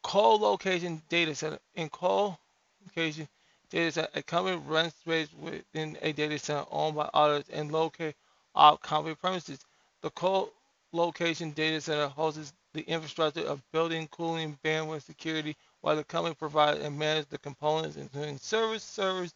Co-location 0.02 1.02
data 1.08 1.34
center. 1.34 1.58
In 1.74 1.88
co-location 1.88 3.28
data 3.70 3.92
center, 3.92 4.08
a 4.14 4.22
company 4.22 4.60
rents 4.66 4.96
space 4.96 5.28
within 5.32 5.96
a 6.02 6.12
data 6.12 6.38
center 6.38 6.66
owned 6.70 6.96
by 6.96 7.08
others 7.14 7.44
and 7.52 7.72
locate 7.72 8.14
off 8.54 8.80
company 8.82 9.14
premises. 9.14 9.60
The 10.02 10.10
co-location 10.10 11.52
data 11.52 11.80
center 11.80 12.08
hosts 12.08 12.52
the 12.74 12.82
infrastructure 12.82 13.40
of 13.40 13.62
building, 13.72 14.06
cooling, 14.08 14.58
bandwidth, 14.62 15.02
security, 15.04 15.56
while 15.86 15.94
the 15.94 16.02
company 16.02 16.34
provides 16.34 16.80
and 16.80 16.98
manages 16.98 17.26
the 17.26 17.38
components, 17.38 17.96
including 17.96 18.38
servers, 18.38 18.82
servers, 18.82 19.32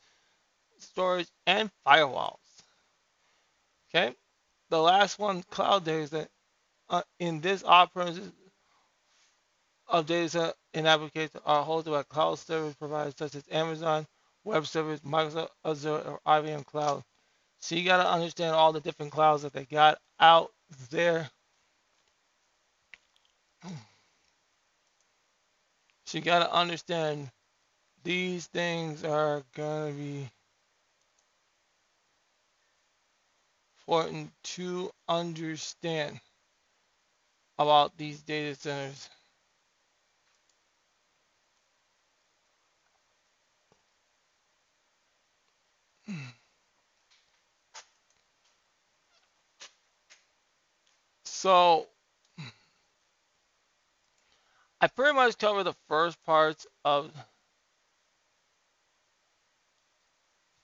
storage, 0.79 1.29
and 1.47 1.71
firewalls. 1.87 2.41
Okay, 3.89 4.17
the 4.69 4.83
last 4.83 5.21
one, 5.21 5.45
cloud 5.45 5.85
data 5.85 6.09
center. 6.09 6.29
Uh, 6.89 7.03
in 7.21 7.41
this 7.41 7.63
on-premises 7.63 8.33
of 9.87 10.07
data 10.07 10.29
center 10.29 10.53
and 10.75 10.89
applications 10.89 11.41
are 11.47 11.65
hosted 11.65 11.93
by 11.93 12.03
cloud 12.03 12.37
service 12.37 12.75
providers 12.75 13.15
such 13.17 13.37
as 13.37 13.45
Amazon 13.53 14.05
Web 14.43 14.67
Service, 14.67 14.99
Microsoft 15.03 15.51
Azure, 15.65 16.03
or 16.05 16.21
IBM 16.27 16.67
Cloud. 16.67 17.05
So 17.61 17.77
you 17.77 17.85
got 17.85 18.03
to 18.03 18.11
understand 18.11 18.57
all 18.57 18.73
the 18.73 18.81
different 18.81 19.13
clouds 19.13 19.45
that 19.45 19.53
they 19.53 19.67
got 19.67 19.99
out 20.19 20.51
there. 20.91 21.31
So 26.11 26.19
you 26.19 26.25
got 26.25 26.41
to 26.41 26.53
understand 26.53 27.31
these 28.03 28.49
things 28.49 29.05
are 29.05 29.45
to 29.93 29.93
be 29.97 30.29
important 33.79 34.33
to 34.43 34.91
understand 35.09 36.21
about 37.61 37.97
these 37.97 38.23
data 38.23 38.57
centers. 38.57 39.09
So 51.25 51.87
I 54.81 54.89
pretty 54.89 55.15
much 55.15 55.39
covered 55.39 55.65
the 55.65 55.75
first 55.89 56.23
parts 56.25 56.67
of 56.85 57.13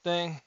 thing. 0.05 0.41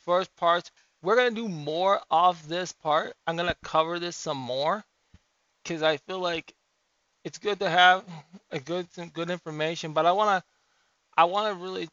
First 0.00 0.34
parts. 0.36 0.70
We're 1.02 1.16
gonna 1.16 1.32
do 1.32 1.48
more 1.48 2.00
of 2.10 2.48
this 2.48 2.72
part. 2.72 3.14
I'm 3.26 3.36
gonna 3.36 3.56
cover 3.64 3.98
this 3.98 4.16
some 4.16 4.38
more 4.38 4.84
because 5.62 5.82
I 5.82 5.98
feel 5.98 6.20
like 6.20 6.54
it's 7.24 7.38
good 7.38 7.60
to 7.60 7.70
have 7.70 8.04
a 8.52 8.60
good 8.60 8.92
some 8.92 9.10
good 9.10 9.30
information. 9.30 9.92
But 9.92 10.06
I 10.06 10.12
wanna 10.12 10.44
I 11.16 11.24
wanna 11.24 11.54
really 11.54 11.88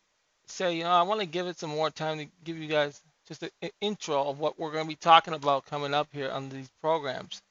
say 0.48 0.78
you 0.78 0.84
know 0.84 0.92
I 0.92 1.04
want 1.04 1.22
to 1.22 1.28
give 1.28 1.48
it 1.48 1.60
some 1.60 1.72
more 1.72 1.90
time 1.92 2.20
to 2.20 2.28
give 2.44 2.58
you 2.58 2.68
guys 2.68 3.02
just 3.28 3.44
an 3.44 3.52
intro 3.82 4.24
of 4.30 4.40
what 4.40 4.60
we're 4.60 4.72
gonna 4.74 4.86
be 4.90 4.96
talking 4.96 5.34
about 5.36 5.66
coming 5.68 5.94
up 5.94 6.10
here 6.14 6.32
on 6.32 6.50
these 6.50 6.70
programs. 6.82 7.42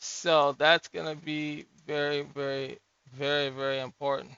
So 0.00 0.56
that's 0.58 0.88
going 0.88 1.14
to 1.14 1.24
be 1.24 1.66
very, 1.86 2.22
very, 2.22 2.78
very, 3.14 3.50
very 3.50 3.80
important. 3.80 4.32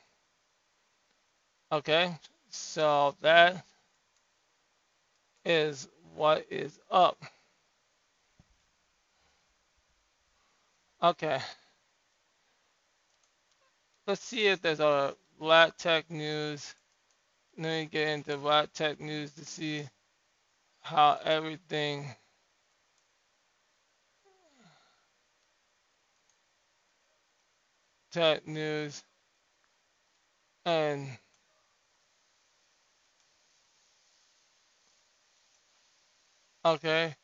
Okay, 1.71 2.15
so 2.51 3.15
that 3.23 3.65
is 5.45 5.89
what 6.15 6.45
is 6.51 6.79
up. 6.91 7.17
Okay. 11.03 11.41
Let's 14.07 14.21
see 14.21 14.47
if 14.49 14.61
there's 14.61 14.81
a 14.81 15.15
Black 15.39 15.77
Tech 15.77 16.11
News. 16.11 16.75
Let 17.57 17.65
me 17.65 17.89
get 17.91 18.09
into 18.09 18.37
Black 18.37 18.73
Tech 18.73 19.01
News 19.01 19.33
to 19.35 19.45
see 19.45 19.85
how 20.81 21.19
everything 21.25 22.15
tech 28.13 28.47
news 28.49 29.05
and 30.67 31.09
okay 36.65 37.15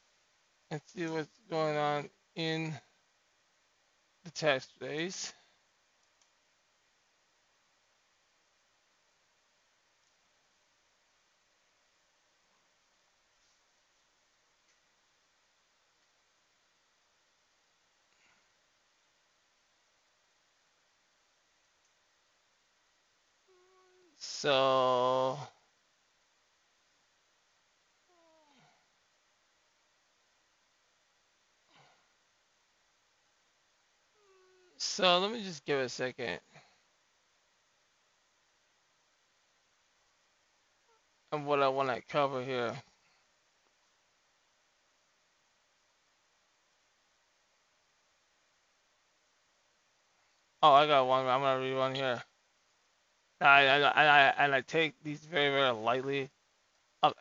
and 0.70 0.80
see 0.86 1.06
what's 1.06 1.28
going 1.50 1.76
on 1.76 2.08
in 2.36 2.74
the 4.24 4.30
text 4.32 4.70
space. 4.70 5.32
So 24.48 25.36
So 34.78 35.18
let 35.18 35.32
me 35.32 35.42
just 35.44 35.66
give 35.66 35.80
it 35.80 35.84
a 35.84 35.88
second. 35.90 36.40
And 41.32 41.46
what 41.46 41.62
I 41.62 41.68
want 41.68 41.90
to 41.90 42.02
cover 42.02 42.42
here. 42.42 42.74
Oh, 50.62 50.72
I 50.72 50.86
got 50.86 51.06
one. 51.06 51.26
I'm 51.26 51.40
gonna 51.42 51.60
read 51.60 51.74
one 51.76 51.94
here. 51.94 52.22
I, 53.40 53.66
I, 53.66 54.04
I, 54.04 54.34
and 54.44 54.54
I 54.54 54.60
take 54.62 54.94
these 55.04 55.20
very, 55.20 55.50
very 55.50 55.70
lightly. 55.72 56.30
Uh, 57.02 57.12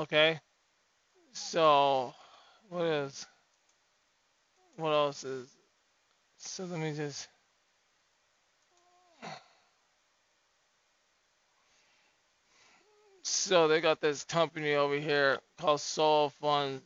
okay. 0.00 0.40
So, 1.32 2.14
what 2.68 2.84
is, 2.84 3.26
what 4.76 4.90
else 4.90 5.24
is, 5.24 5.48
so 6.38 6.64
let 6.64 6.80
me 6.80 6.94
just, 6.94 7.28
so 13.22 13.68
they 13.68 13.80
got 13.80 14.00
this 14.00 14.24
company 14.24 14.74
over 14.74 14.96
here 14.96 15.38
called 15.58 15.80
SoLo 15.80 16.32
Funds 16.32 16.82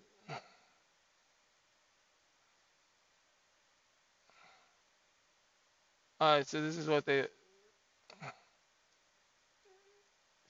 Alright, 6.22 6.46
so 6.46 6.62
this 6.62 6.76
is 6.78 6.86
what 6.86 7.04
they 7.04 7.18
it's 7.18 7.30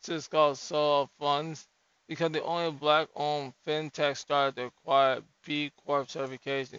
just 0.03 0.31
called 0.31 0.57
SoLo 0.57 1.09
Funds 1.19 1.67
because 2.07 2.31
the 2.31 2.43
only 2.43 2.73
black 2.73 3.09
owned 3.17 3.55
fintech 3.67 4.19
startup 4.19 4.57
to 4.57 4.65
acquire 4.65 5.23
B 5.47 5.73
Corp 5.87 6.11
certification. 6.11 6.79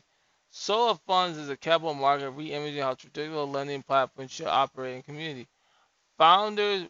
SoLo 0.51 0.99
Funds 1.07 1.39
is 1.39 1.49
a 1.49 1.57
capital 1.57 1.95
market 1.95 2.29
re-imaging 2.29 2.83
how 2.83 2.93
traditional 2.93 3.49
lending 3.49 3.81
platforms 3.81 4.29
should 4.29 4.45
operate 4.45 4.97
in 4.97 5.01
community. 5.01 5.47
Founders 6.19 6.87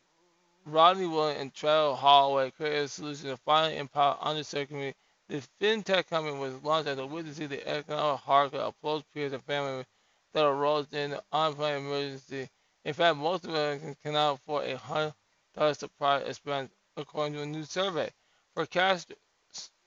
Rodney 0.65 1.07
Williams 1.07 1.39
and 1.39 1.53
Trevor 1.53 1.95
Holoway 1.95 2.53
created 2.53 2.83
a 2.83 2.87
solution 2.89 3.29
to 3.29 3.37
finally 3.37 3.77
empower 3.77 4.17
underserved 4.17 4.67
community. 4.67 4.97
The 5.29 5.41
fintech 5.61 6.09
company 6.09 6.37
was 6.37 6.61
launched 6.63 6.89
as 6.89 6.97
a 6.97 7.05
way 7.05 7.21
to 7.23 7.47
the 7.47 7.65
economic 7.65 8.19
hardship 8.19 8.59
of 8.59 8.73
close 8.81 9.03
peers 9.13 9.31
and 9.31 9.43
family 9.45 9.85
that 10.33 10.45
arose 10.45 10.87
in 10.91 11.11
the 11.11 11.23
unplanned 11.31 11.85
emergency. 11.85 12.49
In 12.85 12.93
fact, 12.93 13.17
most 13.17 13.45
Americans 13.45 13.95
cannot 14.03 14.35
afford 14.35 14.69
a 14.69 14.77
hundred 14.77 15.13
dollar 15.55 15.73
surprise 15.73 16.27
expense, 16.27 16.71
according 16.97 17.33
to 17.33 17.41
a 17.41 17.45
new 17.45 17.63
survey. 17.63 18.09
For 18.53 18.65
cash 18.65 19.05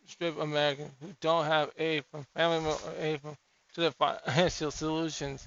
strip 0.07 0.39
Americans 0.39 0.93
who 1.01 1.09
don't 1.21 1.45
have 1.47 1.71
aid 1.77 2.05
from 2.11 2.25
family 2.35 2.71
or 2.71 2.79
aid 2.99 3.21
from 3.21 3.37
to 3.75 3.81
their 3.83 3.91
financial 3.91 4.71
solutions, 4.71 5.47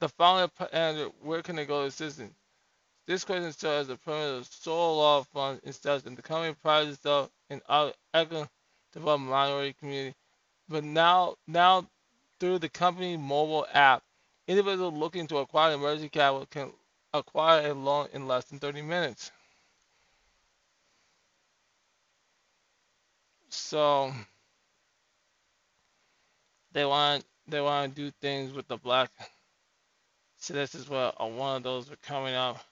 the 0.00 0.08
following 0.08 0.50
answer, 0.72 1.06
where 1.22 1.42
can 1.42 1.56
they 1.56 1.66
go 1.66 1.82
to 1.82 1.88
assistance? 1.88 2.34
This 3.06 3.24
question 3.24 3.52
serves 3.52 3.90
as 3.90 3.98
premise 3.98 4.40
of 4.40 4.50
SoLo 4.52 5.26
Funds 5.26 5.60
instead 5.64 5.96
of 5.96 6.16
the 6.16 6.22
company 6.22 6.54
prides 6.62 6.90
itself 6.90 7.30
in 7.48 7.60
other 7.68 7.92
economic 8.14 8.48
minority 9.28 9.74
community. 9.78 10.16
But 10.68 10.84
now, 10.84 11.36
now 11.46 11.86
through 12.40 12.58
the 12.58 12.68
company 12.68 13.16
mobile 13.16 13.66
app. 13.72 14.02
Individuals 14.48 14.94
looking 14.94 15.28
to 15.28 15.38
acquire 15.38 15.74
emergency 15.74 16.08
capital 16.08 16.46
can 16.50 16.72
acquire 17.14 17.70
a 17.70 17.74
loan 17.74 18.08
in 18.12 18.26
less 18.26 18.46
than 18.46 18.58
30 18.58 18.82
minutes. 18.82 19.30
So 23.50 24.12
they 26.72 26.84
want 26.84 27.24
they 27.48 27.60
want 27.60 27.94
to 27.94 28.02
do 28.02 28.10
things 28.20 28.52
with 28.52 28.68
the 28.68 28.76
black. 28.76 29.10
Is 30.48 30.88
what 30.88 31.16
uh, 31.20 31.26
one 31.26 31.58
of 31.58 31.62
those 31.62 31.90
are 31.90 31.96
coming 31.96 32.34
up. 32.34 32.64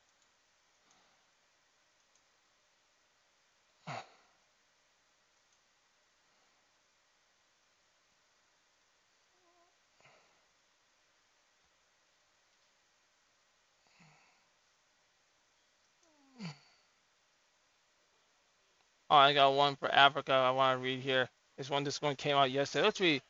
Oh, 19.10 19.16
I 19.16 19.32
got 19.32 19.54
one 19.54 19.76
for 19.76 19.90
Africa. 19.92 20.32
I 20.32 20.50
want 20.50 20.78
to 20.78 20.84
read 20.84 21.00
here. 21.00 21.28
This 21.56 21.70
one, 21.70 21.84
this 21.84 22.02
one 22.02 22.16
came 22.16 22.36
out 22.36 22.50
yesterday. 22.50 22.84
Let's 22.84 23.00
read. 23.00 23.22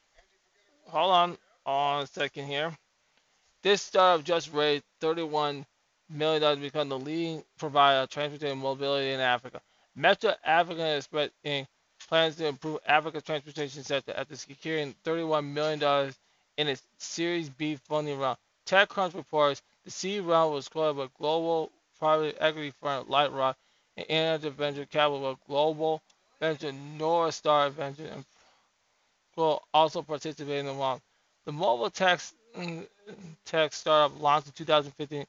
Hold 0.89 1.13
on, 1.13 1.39
on 1.67 2.03
a 2.03 2.07
second 2.07 2.47
here. 2.47 2.77
This 3.63 3.83
startup 3.83 4.25
just 4.25 4.53
raised 4.53 4.85
31 5.01 5.67
million 6.11 6.43
dollars 6.43 6.59
to 6.59 6.63
become 6.63 6.89
the 6.89 6.99
leading 6.99 7.45
provider 7.59 8.03
of 8.03 8.09
transportation 8.11 8.59
mobility 8.59 9.13
in 9.13 9.21
Africa. 9.21 9.61
Metro 9.95 10.33
Africa 10.45 10.81
Xpress 10.81 11.31
Inc. 11.45 11.67
plans 12.09 12.37
to 12.37 12.47
improve 12.47 12.79
Africa's 12.87 13.23
transportation 13.23 13.85
sector 13.85 14.15
after 14.17 14.37
securing 14.37 14.95
31 15.05 15.53
million 15.53 15.79
dollars 15.79 16.19
in 16.57 16.69
its 16.69 16.83
Series 16.99 17.51
B 17.51 17.77
funding 17.77 18.19
round. 18.19 18.39
TechCrunch 18.67 19.15
reports 19.15 19.63
the 19.85 19.91
seed 19.91 20.23
round 20.23 20.55
was 20.55 20.69
called 20.69 20.97
by 20.97 21.09
global 21.19 21.71
private 21.99 22.37
equity 22.41 22.73
firm 22.81 23.05
Lightrock 23.07 23.55
and 24.09 24.43
venture 24.43 24.87
capital 24.87 25.39
global 25.47 26.03
venture 26.41 26.73
Novastar 26.73 27.71
Venture 27.73 28.07
and 28.07 28.25
will 29.37 29.63
also 29.73 30.03
participate 30.03 30.59
in 30.59 30.67
the 30.67 30.73
round. 30.73 31.01
The 31.47 31.53
mobile 31.53 31.91
tech, 31.91 32.21
tech 33.45 33.73
startup 33.73 34.21
launched 34.21 34.49
in 34.49 34.53
2015 34.55 35.25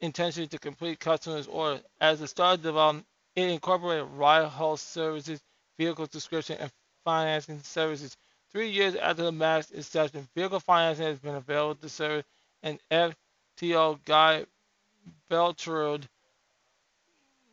intentionally 0.00 0.48
to 0.48 0.58
complete 0.58 0.98
customers' 0.98 1.46
orders. 1.46 1.82
As 2.00 2.20
the 2.20 2.26
startup 2.26 2.62
developed, 2.62 3.04
it 3.36 3.48
incorporated 3.48 4.08
ride 4.14 4.46
haul 4.46 4.76
services, 4.76 5.40
vehicle 5.78 6.08
subscription, 6.10 6.56
and 6.60 6.72
financing 7.04 7.60
services. 7.62 8.16
Three 8.50 8.70
years 8.70 8.96
after 8.96 9.22
the 9.22 9.32
Max 9.32 9.70
inception, 9.70 10.28
vehicle 10.34 10.60
financing 10.60 11.06
has 11.06 11.18
been 11.18 11.36
available 11.36 11.76
to 11.76 11.88
service, 11.88 12.24
and 12.62 12.78
FTO 12.90 13.98
Guy 14.04 14.44
Beltrud 15.30 16.04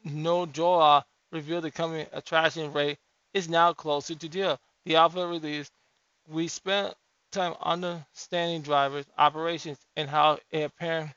Nojoa 0.06 1.04
revealed 1.32 1.64
the 1.64 1.72
coming 1.72 2.08
attraction 2.14 2.72
rate 2.74 2.98
is 3.34 3.50
now 3.50 3.74
closer 3.74 4.16
to 4.16 4.32
zero. 4.32 4.58
The 4.86 4.96
alpha 4.96 5.28
release, 5.28 5.70
we 6.28 6.48
spent 6.48 6.94
time 7.32 7.54
understanding 7.62 8.62
drivers, 8.62 9.06
operations, 9.18 9.78
and 9.96 10.10
how 10.10 10.40
it 10.52 10.64
appears 10.64 11.10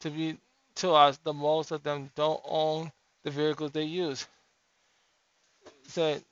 to 0.00 0.10
be 0.10 0.38
to 0.76 0.92
us 0.92 1.18
the 1.24 1.32
most 1.32 1.70
of 1.70 1.82
them 1.82 2.10
don't 2.14 2.40
own 2.44 2.90
the 3.24 3.30
vehicles 3.30 3.72
they 3.72 3.84
use. 3.84 4.26
Said 5.88 6.22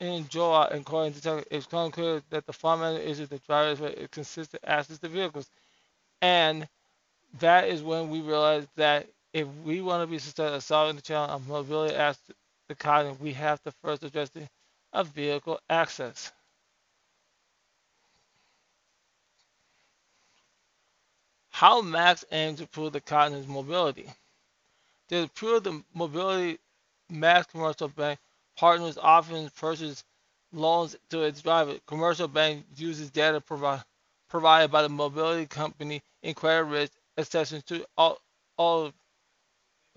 in 0.00 0.28
Joa, 0.28 0.68
according 0.70 1.14
to 1.14 1.22
tech, 1.22 1.44
it's 1.50 1.66
become 1.66 1.90
clear 1.90 2.22
that 2.30 2.46
the 2.46 2.52
fundamental 2.52 3.00
issue 3.00 3.26
the 3.26 3.38
drivers 3.38 3.80
with 3.80 4.10
consistent 4.10 4.62
access 4.66 4.98
to 4.98 5.08
vehicles. 5.08 5.50
And 6.22 6.68
that 7.40 7.68
is 7.68 7.82
when 7.82 8.10
we 8.10 8.20
realized 8.20 8.68
that 8.76 9.08
if 9.32 9.46
we 9.64 9.80
want 9.82 10.02
to 10.02 10.06
be 10.06 10.18
successful 10.18 10.60
solving 10.60 10.96
the 10.96 11.02
challenge 11.02 11.32
of 11.32 11.48
mobility 11.48 11.94
as 11.94 12.18
the 12.28 12.34
economy, 12.74 13.16
we 13.20 13.32
have 13.34 13.62
to 13.64 13.72
first 13.82 14.04
address 14.04 14.30
the 14.30 14.48
of 14.92 15.08
vehicle 15.08 15.60
access. 15.70 16.32
How 21.50 21.82
Max 21.82 22.24
aims 22.32 22.58
to 22.58 22.64
improve 22.64 22.92
the 22.92 23.00
continent's 23.00 23.48
mobility. 23.48 24.06
To 25.10 25.16
improve 25.18 25.64
the 25.64 25.82
mobility, 25.94 26.58
Max 27.10 27.46
Commercial 27.50 27.88
Bank 27.88 28.18
partners 28.56 28.98
often 28.98 29.50
purchase 29.56 30.04
loans 30.52 30.96
to 31.10 31.22
its 31.22 31.42
drivers. 31.42 31.80
Commercial 31.86 32.28
Bank 32.28 32.66
uses 32.76 33.10
data 33.10 33.40
provi- 33.40 33.82
provided 34.28 34.70
by 34.70 34.82
the 34.82 34.88
mobility 34.88 35.46
company 35.46 36.02
in 36.22 36.34
credit 36.34 36.64
risk 36.64 36.92
assessments 37.18 37.66
to 37.68 37.86
all, 37.96 38.18
all 38.58 38.92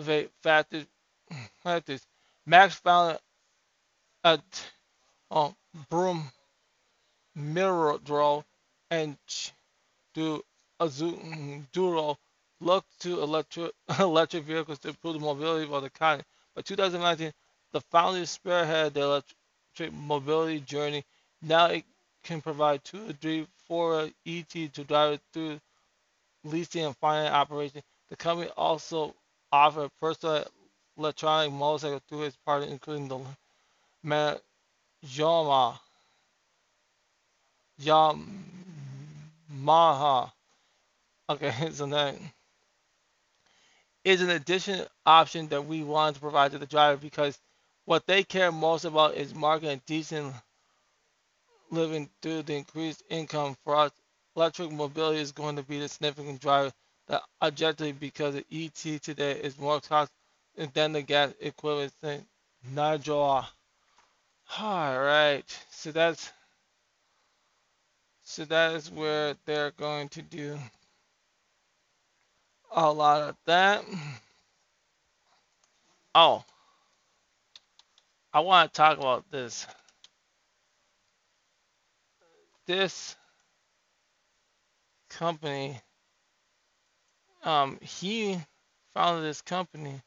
of 0.07 0.29
factors. 0.41 0.85
Max 2.45 2.75
found 2.75 3.17
at 4.23 4.41
oh, 5.29 5.45
um, 5.45 5.55
Broom 5.89 6.31
Mirror 7.35 7.99
draw 8.03 8.43
and 8.89 9.17
do 10.13 10.43
a 10.79 10.89
Duro 11.71 12.17
look 12.59 12.85
to 12.99 13.21
electric 13.21 13.71
electric 13.99 14.43
vehicles 14.43 14.79
to 14.79 14.89
improve 14.89 15.13
the 15.15 15.19
mobility 15.19 15.71
of 15.71 15.81
the 15.81 15.87
economy. 15.87 16.23
By 16.55 16.61
2019, 16.63 17.31
the 17.71 17.81
founders 17.81 18.37
spearheaded 18.37 18.93
the 18.93 19.01
electric 19.01 19.93
mobility 19.93 20.59
journey. 20.59 21.03
Now 21.41 21.67
it 21.67 21.85
can 22.23 22.41
provide 22.41 22.83
two 22.83 23.09
or 23.09 23.13
three, 23.13 23.47
four 23.67 24.09
ET 24.25 24.49
to 24.49 24.83
drive 24.83 25.19
through 25.33 25.59
leasing 26.43 26.85
and 26.85 26.97
finance 26.97 27.33
operation. 27.33 27.81
The 28.09 28.15
company 28.17 28.51
also 28.57 29.15
offers 29.51 29.89
personal 30.01 30.45
electronic 30.97 31.51
motorcycle 31.53 32.01
through 32.07 32.23
its 32.23 32.37
partners, 32.45 32.71
including 32.71 33.07
the 33.07 33.19
Yamaha, 35.05 35.79
Yamaha 39.57 40.31
Okay, 41.29 41.53
so 41.71 41.85
that 41.87 42.15
is 44.03 44.21
an 44.21 44.29
additional 44.31 44.87
option 45.05 45.47
that 45.49 45.65
we 45.65 45.83
want 45.83 46.15
to 46.15 46.21
provide 46.21 46.51
to 46.51 46.57
the 46.59 46.65
driver 46.65 46.97
because 46.97 47.39
what 47.85 48.05
they 48.07 48.23
care 48.23 48.51
most 48.51 48.85
about 48.85 49.15
is 49.15 49.33
marketing 49.33 49.77
a 49.77 49.81
decent 49.87 50.33
living 51.71 52.09
through 52.21 52.43
the 52.43 52.55
increased 52.55 53.03
income 53.09 53.55
for 53.63 53.75
us. 53.75 53.91
Electric 54.35 54.71
mobility 54.71 55.19
is 55.19 55.31
going 55.31 55.55
to 55.55 55.63
be 55.63 55.79
the 55.79 55.89
significant 55.89 56.41
driver 56.41 56.71
Uh, 57.12 57.20
objectively 57.41 57.91
because 57.91 58.36
the 58.36 58.45
ET 58.49 59.01
today 59.03 59.34
is 59.34 59.59
more 59.59 59.82
cost 59.82 60.09
than 60.74 60.93
the 60.93 61.01
gas 61.01 61.34
equivalent 61.41 61.91
thing. 62.01 62.26
Najwa. 62.74 63.45
All 64.59 64.99
right, 64.99 65.43
so 65.70 65.91
that's 65.91 66.32
so 68.24 68.45
that 68.45 68.76
is 68.76 68.89
where 68.89 69.36
they're 69.45 69.72
going 69.72 70.07
to 70.09 70.22
do 70.22 70.57
a 72.74 72.89
lot 72.89 73.24
of 73.24 73.36
that. 73.45 73.84
Oh, 76.16 76.45
I 78.34 78.39
want 78.41 78.74
to 78.74 78.78
talk 78.78 78.97
about 78.97 79.30
this. 79.32 79.68
This 82.66 83.18
company, 85.09 85.82
um, 87.43 87.77
he 87.81 88.39
founded 88.93 89.23
this 89.23 89.41
company. 89.41 90.01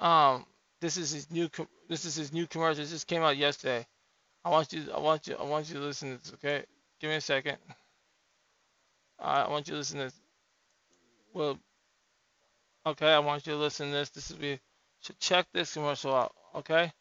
Um, 0.00 0.46
this 0.80 0.96
is 0.96 1.10
his 1.10 1.30
new. 1.30 1.48
This 1.88 2.04
is 2.04 2.14
his 2.14 2.32
new 2.32 2.46
commercial. 2.46 2.82
This 2.82 2.90
just 2.90 3.06
came 3.06 3.22
out 3.22 3.36
yesterday. 3.36 3.86
I 4.44 4.50
want 4.50 4.72
you. 4.72 4.84
I 4.94 5.00
want 5.00 5.26
you. 5.26 5.36
I 5.36 5.44
want 5.44 5.68
you 5.68 5.74
to 5.74 5.80
listen 5.80 6.16
to 6.16 6.22
this. 6.22 6.32
Okay, 6.34 6.64
give 7.00 7.10
me 7.10 7.16
a 7.16 7.20
second. 7.20 7.58
Uh, 9.20 9.44
I 9.46 9.50
want 9.50 9.66
you 9.66 9.72
to 9.72 9.78
listen 9.78 9.98
to 9.98 10.04
this. 10.04 10.20
Well, 11.34 11.58
okay, 12.86 13.12
I 13.12 13.18
want 13.18 13.46
you 13.46 13.54
to 13.54 13.58
listen 13.58 13.88
to 13.88 13.92
this. 13.92 14.10
This 14.10 14.30
is 14.30 14.36
be 14.36 14.60
should 15.00 15.18
check 15.20 15.46
this 15.52 15.74
commercial 15.74 16.14
out, 16.14 16.34
okay? 16.54 16.92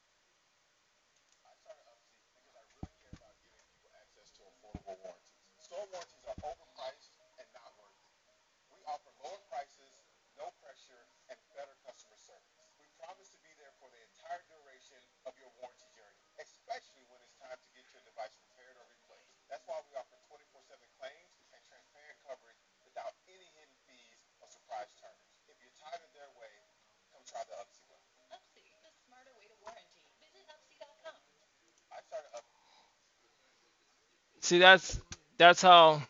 See, 34.42 34.60
that's 34.60 35.00
that's 35.38 35.62
how 35.62 36.02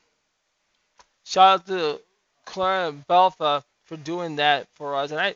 Shout 1.25 1.61
out 1.61 1.67
to 1.67 2.01
Clara 2.45 2.89
and 2.89 3.05
Belfa 3.07 3.63
for 3.86 3.97
doing 3.97 4.38
that 4.38 4.67
for 4.75 4.95
us. 4.95 5.11
And 5.11 5.19
I, 5.19 5.36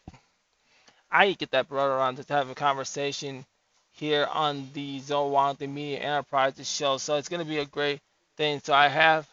I 1.11 1.33
get 1.33 1.51
that 1.51 1.69
brother 1.69 1.95
on 1.95 2.15
to 2.15 2.33
have 2.33 2.49
a 2.49 2.55
conversation 2.55 3.45
here 3.91 4.27
on 4.31 4.69
the 4.73 4.99
Zone 4.99 5.57
Media 5.61 5.99
Enterprises 5.99 6.69
show. 6.71 6.97
So 6.97 7.17
it's 7.17 7.29
going 7.29 7.41
to 7.43 7.49
be 7.49 7.59
a 7.59 7.65
great 7.65 8.01
thing. 8.37 8.61
So 8.63 8.73
I 8.73 8.87
have 8.87 9.27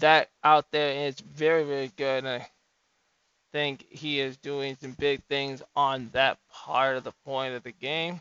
that 0.00 0.28
out 0.42 0.66
there, 0.72 0.90
and 0.90 1.00
it's 1.06 1.20
very, 1.20 1.64
very 1.64 1.92
good. 1.96 2.24
And 2.24 2.28
I 2.28 2.48
think 3.52 3.86
he 3.90 4.20
is 4.20 4.36
doing 4.38 4.76
some 4.80 4.92
big 4.92 5.22
things 5.24 5.62
on 5.76 6.10
that 6.12 6.38
part 6.50 6.96
of 6.96 7.04
the 7.04 7.12
point 7.24 7.54
of 7.54 7.62
the 7.62 7.72
game. 7.72 8.20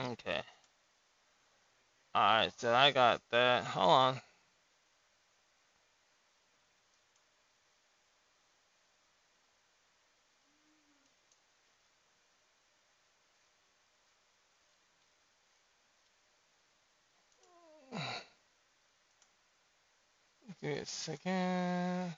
Okay. 0.00 0.42
Alright, 2.16 2.52
so 2.58 2.74
I 2.74 2.90
got 2.90 3.20
that. 3.30 3.64
Hold 3.64 3.90
on. 3.90 4.20
Give 20.60 20.70
me 20.70 20.78
a 20.78 20.86
second. 20.86 22.14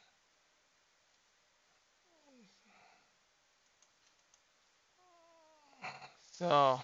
So, 6.41 6.80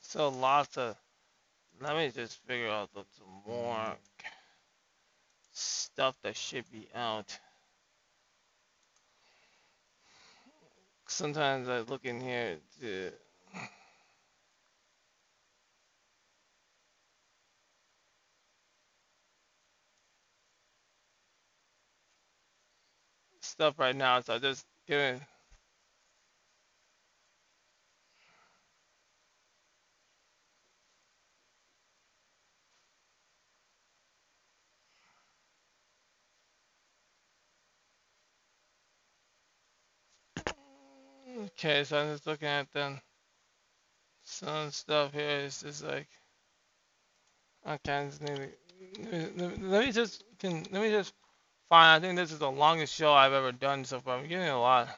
so 0.00 0.28
lots 0.28 0.78
of. 0.78 0.96
Let 1.80 1.96
me 1.96 2.10
just 2.14 2.38
figure 2.46 2.68
out 2.70 2.90
some 2.94 3.26
more 3.44 3.96
stuff 5.52 6.14
that 6.22 6.36
should 6.36 6.70
be 6.70 6.86
out. 6.94 7.36
Sometimes 11.08 11.68
I 11.68 11.80
look 11.80 12.04
in 12.04 12.20
here 12.20 12.58
to. 12.82 13.10
Stuff 23.40 23.80
right 23.80 23.96
now, 23.96 24.20
so 24.20 24.34
I 24.34 24.38
just 24.38 24.64
give 24.86 25.00
it. 25.00 25.20
Okay, 41.60 41.84
so 41.84 41.98
I'm 41.98 42.14
just 42.14 42.26
looking 42.26 42.48
at 42.48 42.72
then 42.72 42.98
some 44.22 44.70
stuff 44.70 45.12
here. 45.12 45.40
It's 45.40 45.60
just 45.60 45.84
like 45.84 46.08
okay, 47.68 47.98
I 47.98 48.06
just 48.06 48.22
need 48.22 48.52
to, 48.94 49.58
let 49.60 49.84
me 49.84 49.92
just 49.92 50.24
can 50.38 50.64
let 50.70 50.80
me 50.80 50.88
just 50.90 51.12
find. 51.68 52.02
I 52.02 52.06
think 52.06 52.16
this 52.16 52.32
is 52.32 52.38
the 52.38 52.50
longest 52.50 52.94
show 52.94 53.12
I've 53.12 53.34
ever 53.34 53.52
done 53.52 53.84
so 53.84 54.00
far. 54.00 54.16
I'm 54.16 54.26
getting 54.26 54.48
a 54.48 54.58
lot. 54.58 54.88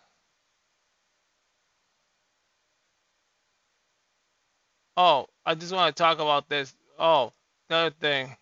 Oh, 4.97 5.27
I 5.45 5.57
just 5.57 5.73
want 5.73 5.97
to 5.97 6.01
talk 6.01 6.21
about 6.21 6.49
this. 6.49 6.77
Oh, 6.97 7.33
another 7.71 7.91
thing. 7.99 8.37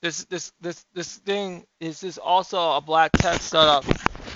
This 0.00 0.24
this 0.24 0.54
this 0.58 0.86
this 0.94 1.18
thing 1.18 1.66
is 1.80 2.00
this 2.00 2.16
also 2.16 2.76
a 2.76 2.80
black 2.80 3.12
tech 3.12 3.42
startup. 3.42 3.84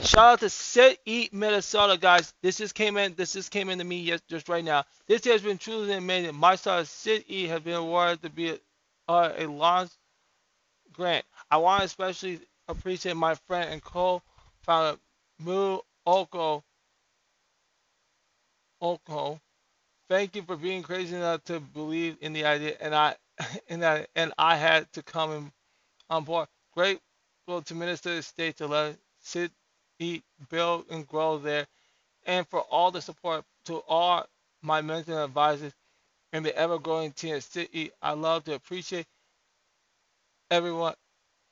Shout 0.03 0.25
out 0.35 0.41
to 0.41 0.51
Sit 0.51 1.01
Eat 1.07 1.33
Minnesota, 1.33 1.99
guys. 1.99 2.35
This 2.43 2.59
just 2.59 2.75
came 2.75 2.97
in. 2.97 3.15
This 3.15 3.33
just 3.33 3.51
came 3.51 3.71
in 3.71 3.79
to 3.79 3.85
me 3.85 4.01
yes, 4.01 4.21
just 4.29 4.49
right 4.49 4.65
now. 4.65 4.85
This 5.09 5.25
has 5.25 5.43
been 5.43 5.59
truly 5.59 5.93
amazing. 5.95 6.35
My 6.37 6.57
startup 6.57 6.87
Sit 6.87 7.25
Eat 7.29 7.49
has 7.49 7.61
been 7.61 7.75
awarded 7.75 8.23
to 8.23 8.31
be 8.31 8.51
a, 8.51 8.59
uh, 9.09 9.33
a 9.37 9.47
launch 9.47 9.91
grant. 10.93 11.25
I 11.51 11.59
want 11.59 11.81
to 11.81 11.87
especially 11.87 12.41
appreciate 12.69 13.17
my 13.17 13.35
friend 13.47 13.73
and 13.73 13.83
co-founder 13.83 14.99
Mu 15.41 15.79
Oko. 16.07 16.63
Oko. 18.81 19.41
Thank 20.09 20.37
you 20.37 20.43
for 20.43 20.57
being 20.57 20.83
crazy 20.83 21.17
enough 21.17 21.43
to 21.45 21.59
believe 21.59 22.17
in 22.21 22.33
the 22.33 22.45
idea, 22.45 22.77
and 22.81 22.95
I, 22.95 23.17
and 23.69 23.83
that, 23.83 24.09
and 24.15 24.33
I 24.39 24.57
had 24.57 24.93
to 24.93 25.03
come 25.03 25.33
in 25.33 25.53
on 26.11 26.25
board. 26.25 26.49
Grateful 26.75 27.63
to 27.65 27.75
Minnesota 27.75 28.23
State 28.23 28.59
to 28.59 28.67
let 28.67 28.97
sit 29.21 29.51
eat, 29.99 30.23
build, 30.51 30.87
and 30.91 31.07
grow 31.07 31.39
there, 31.39 31.67
and 32.27 32.47
for 32.49 32.61
all 32.61 32.91
the 32.91 33.01
support 33.01 33.45
to 33.67 33.83
all 33.89 34.27
my 34.63 34.81
mentor 34.81 35.23
advisors 35.23 35.73
and 36.33 36.45
the 36.45 36.57
ever-growing 36.57 37.15
at 37.31 37.43
City. 37.43 37.91
I 38.03 38.13
love 38.13 38.45
to 38.45 38.55
appreciate 38.55 39.07
every 40.51 40.73
one 40.73 40.95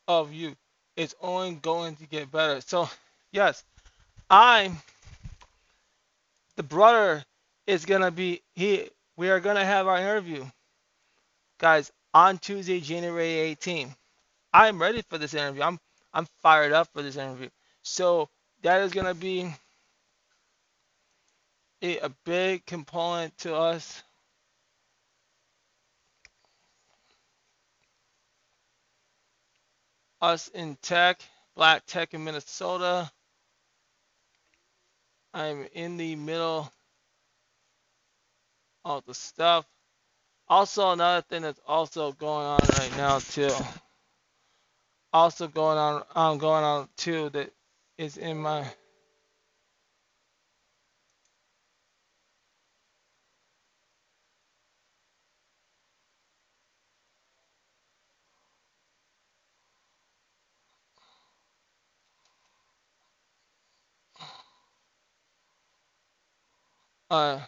of 0.08 0.32
you. 0.32 0.54
It's 0.96 1.14
only 1.20 1.54
going 1.54 1.96
to 1.96 2.06
get 2.06 2.30
better. 2.30 2.60
So, 2.60 2.88
yes, 3.32 3.64
I'm 4.30 4.76
the 6.56 6.62
brother 6.62 7.24
is 7.66 7.84
gonna 7.84 8.10
be 8.10 8.42
he. 8.54 8.88
We 9.16 9.30
are 9.30 9.40
gonna 9.40 9.64
have 9.64 9.86
our 9.86 9.98
interview, 9.98 10.44
guys, 11.58 11.90
on 12.12 12.38
Tuesday, 12.38 12.80
January 12.80 13.54
18th. 13.56 13.94
I'm 14.52 14.80
ready 14.80 15.02
for 15.08 15.18
this 15.18 15.34
interview. 15.34 15.62
I'm 15.62 15.78
I'm 16.12 16.26
fired 16.42 16.72
up 16.72 16.88
for 16.92 17.02
this 17.02 17.16
interview. 17.16 17.48
So 17.84 18.30
that 18.62 18.80
is 18.80 18.92
going 18.92 19.06
to 19.06 19.14
be 19.14 19.54
a, 21.82 21.98
a 21.98 22.08
big 22.24 22.64
component 22.64 23.36
to 23.38 23.54
us. 23.54 24.02
Us 30.22 30.48
in 30.48 30.76
tech, 30.80 31.20
black 31.54 31.84
tech 31.86 32.14
in 32.14 32.24
Minnesota. 32.24 33.10
I'm 35.34 35.66
in 35.74 35.98
the 35.98 36.16
middle 36.16 36.72
of 38.86 39.04
the 39.04 39.12
stuff. 39.14 39.66
Also, 40.48 40.90
another 40.92 41.20
thing 41.20 41.42
that's 41.42 41.60
also 41.66 42.12
going 42.12 42.46
on 42.46 42.60
right 42.78 42.96
now 42.96 43.18
too. 43.18 43.50
Also 45.12 45.48
going 45.48 45.76
on, 45.76 46.02
um, 46.14 46.38
going 46.38 46.64
on 46.64 46.88
too 46.96 47.28
that 47.30 47.52
is 47.98 48.16
in 48.18 48.38
my 48.38 48.64
uh 67.10 67.40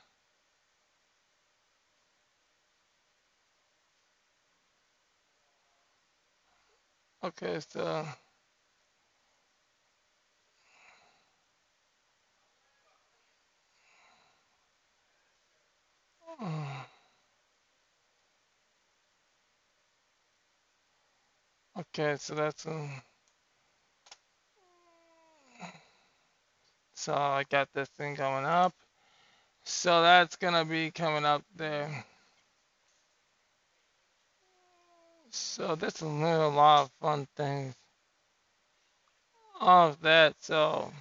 okay 7.25 7.61
so 7.61 8.07
okay 21.81 22.17
so 22.19 22.35
that's 22.35 22.67
um 22.67 22.91
so 26.95 27.15
I 27.15 27.45
got 27.51 27.69
this 27.75 27.89
thing 27.99 28.17
coming 28.17 28.47
up. 28.47 28.75
So 29.65 30.03
that's 30.03 30.37
gonna 30.37 30.65
be 30.65 30.91
coming 30.91 31.25
up 31.25 31.43
there. 31.57 32.05
So 35.31 35.75
that's 35.77 36.03
a 36.03 36.07
little 36.07 36.51
lot 36.53 36.83
of 36.85 36.91
fun 37.01 37.29
things. 37.37 37.75
Of 39.61 40.01
that 40.03 40.35
so 40.41 40.93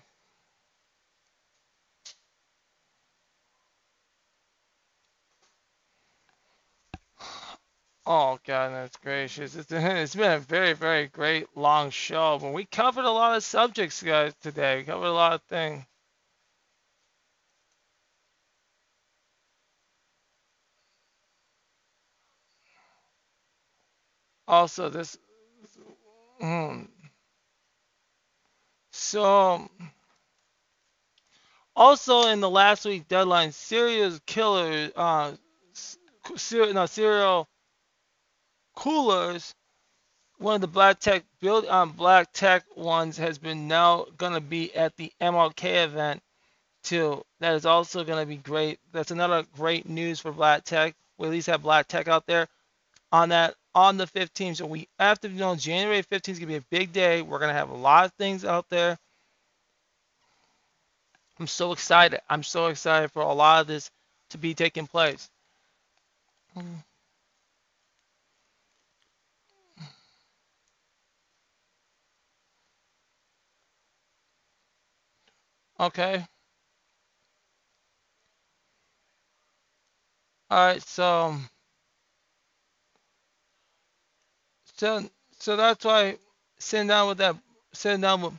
Oh, 8.06 8.40
goodness 8.46 8.92
gracious. 9.02 9.56
It's, 9.72 10.16
been 10.16 10.32
a 10.34 10.40
very, 10.40 10.74
very 10.74 11.08
great 11.08 11.48
long 11.56 11.90
show, 11.92 12.38
but 12.42 12.54
we 12.54 12.66
covered 12.66 13.06
a 13.06 13.12
lot 13.12 13.38
of 13.38 13.44
subjects, 13.44 14.04
guys, 14.04 14.34
today. 14.42 14.80
We 14.80 14.84
covered 14.84 15.08
a 15.08 15.14
lot 15.14 15.34
of 15.34 15.42
things. 15.44 15.86
Also, 24.48 24.90
this. 24.90 25.18
mm, 26.42 26.88
so, 28.92 29.70
also 31.76 32.28
in 32.28 32.42
the 32.42 32.50
last 32.50 32.86
week 32.86 33.08
deadline, 33.08 33.52
serial 33.52 34.18
killer, 34.26 34.92
uh, 34.96 35.34
no, 36.54 36.86
serial 36.86 37.48
coolers. 38.76 39.54
One 40.38 40.56
of 40.56 40.62
the 40.62 40.68
black 40.68 41.00
tech 41.00 41.24
build, 41.40 41.66
um, 41.68 41.92
black 41.92 42.32
tech 42.34 42.66
ones 42.76 43.18
has 43.18 43.38
been 43.38 43.68
now 43.68 44.06
gonna 44.18 44.42
be 44.42 44.76
at 44.76 44.96
the 44.98 45.12
MLK 45.22 45.84
event 45.86 46.22
too. 46.84 47.24
That 47.40 47.56
is 47.56 47.66
also 47.66 48.04
gonna 48.04 48.26
be 48.26 48.38
great. 48.38 48.80
That's 48.92 49.12
another 49.12 49.46
great 49.56 49.88
news 49.88 50.20
for 50.20 50.32
black 50.32 50.64
tech. 50.64 50.96
We 51.18 51.28
at 51.28 51.32
least 51.32 51.48
have 51.48 51.64
black 51.64 51.88
tech 51.88 52.08
out 52.08 52.26
there 52.26 52.48
on 53.12 53.30
that 53.30 53.56
on 53.74 53.98
the 53.98 54.08
15th. 54.08 54.58
So 54.58 54.66
we 54.66 54.88
have 55.00 55.20
to 55.22 55.30
know 55.30 55.56
January 55.56 56.04
15th 56.04 56.34
is 56.34 56.40
gonna 56.40 56.48
be 56.48 56.56
a 56.56 56.62
big 56.70 56.92
day. 56.92 57.22
We're 57.22 57.40
gonna 57.40 57.54
have 57.54 57.70
a 57.70 57.76
lot 57.76 58.06
of 58.06 58.14
things 58.14 58.46
out 58.46 58.70
there. 58.70 58.98
I'm 61.40 61.48
so 61.48 61.72
excited. 61.74 62.22
I'm 62.30 62.44
so 62.44 62.68
excited 62.68 63.12
for 63.12 63.22
a 63.22 63.34
lot 63.34 63.62
of 63.62 63.68
this 63.68 63.92
to 64.30 64.38
be 64.38 64.54
taking 64.54 64.88
place. 64.88 65.30
Mm, 66.58 66.84
Okay. 75.80 76.26
All 80.50 80.58
right. 80.68 80.82
So 80.82 81.06
um, 81.08 81.50
so 84.78 85.10
so 85.40 85.56
that's 85.56 85.84
why 85.86 86.18
sitting 86.60 86.88
down 86.88 87.08
with 87.08 87.18
that 87.20 87.36
sitting 87.74 88.02
down 88.02 88.22
with 88.22 88.34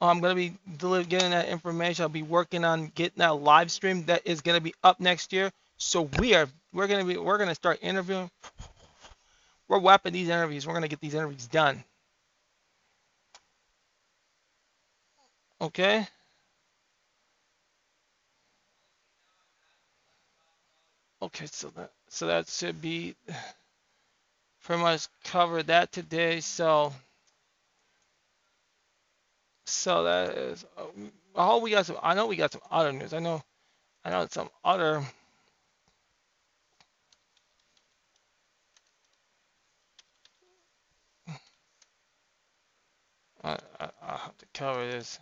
um, 0.00 0.08
I'm 0.10 0.20
gonna 0.20 0.34
be 0.34 0.54
getting 0.76 1.30
that 1.30 1.48
information. 1.48 2.02
I'll 2.04 2.08
be 2.10 2.22
working 2.22 2.64
on 2.64 2.88
getting 2.94 3.18
that 3.18 3.36
live 3.36 3.70
stream 3.70 4.04
that 4.06 4.22
is 4.26 4.40
gonna 4.42 4.60
be 4.60 4.74
up 4.84 5.00
next 5.00 5.32
year. 5.32 5.52
So 5.78 6.02
we 6.18 6.34
are 6.34 6.48
we're 6.72 6.88
gonna 6.88 7.04
be 7.04 7.18
we're 7.18 7.38
gonna 7.38 7.54
start 7.54 7.80
interviewing. 7.82 8.30
We're 9.66 9.80
wrapping 9.80 10.12
these 10.12 10.28
interviews. 10.28 10.66
We're 10.68 10.74
gonna 10.74 10.86
get 10.88 11.00
these 11.00 11.14
interviews 11.14 11.48
done. 11.48 11.82
Okay. 15.60 16.06
Okay. 21.22 21.46
So 21.46 21.70
that 21.76 21.92
so 22.10 22.28
that 22.28 22.48
should 22.48 22.82
be 22.82 23.16
pretty 24.64 24.82
much 24.82 25.08
cover 25.24 25.62
that 25.64 25.92
today. 25.92 26.40
So 26.40 26.92
so 29.66 30.04
that 30.04 30.30
is. 30.38 30.64
uh, 30.78 30.82
hope 31.44 31.62
we 31.64 31.70
got 31.72 31.86
some. 31.86 31.98
I 32.02 32.14
know 32.14 32.26
we 32.26 32.36
got 32.36 32.52
some 32.52 32.62
other 32.70 32.92
news. 32.92 33.14
I 33.14 33.20
know. 33.20 33.42
I 34.04 34.10
know 34.10 34.26
some 34.30 34.50
other. 34.64 35.02
I, 43.44 43.58
I 43.80 43.90
I 44.02 44.16
have 44.18 44.38
to 44.38 44.46
cover 44.54 44.90
this. 44.90 45.18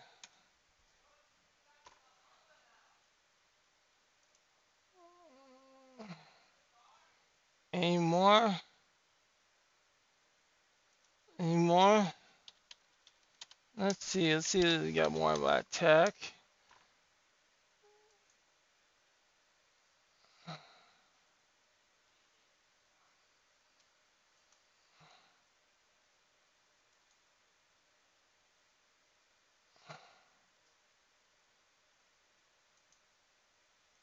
Any 7.73 7.99
more? 7.99 8.55
Any 11.39 11.57
more? 11.57 12.07
Let's 13.77 14.05
see. 14.05 14.35
Let's 14.35 14.49
see 14.49 14.61
if 14.61 14.83
we 14.83 14.93
got 14.93 15.13
more 15.13 15.33
about 15.33 15.71
tech. 15.71 16.15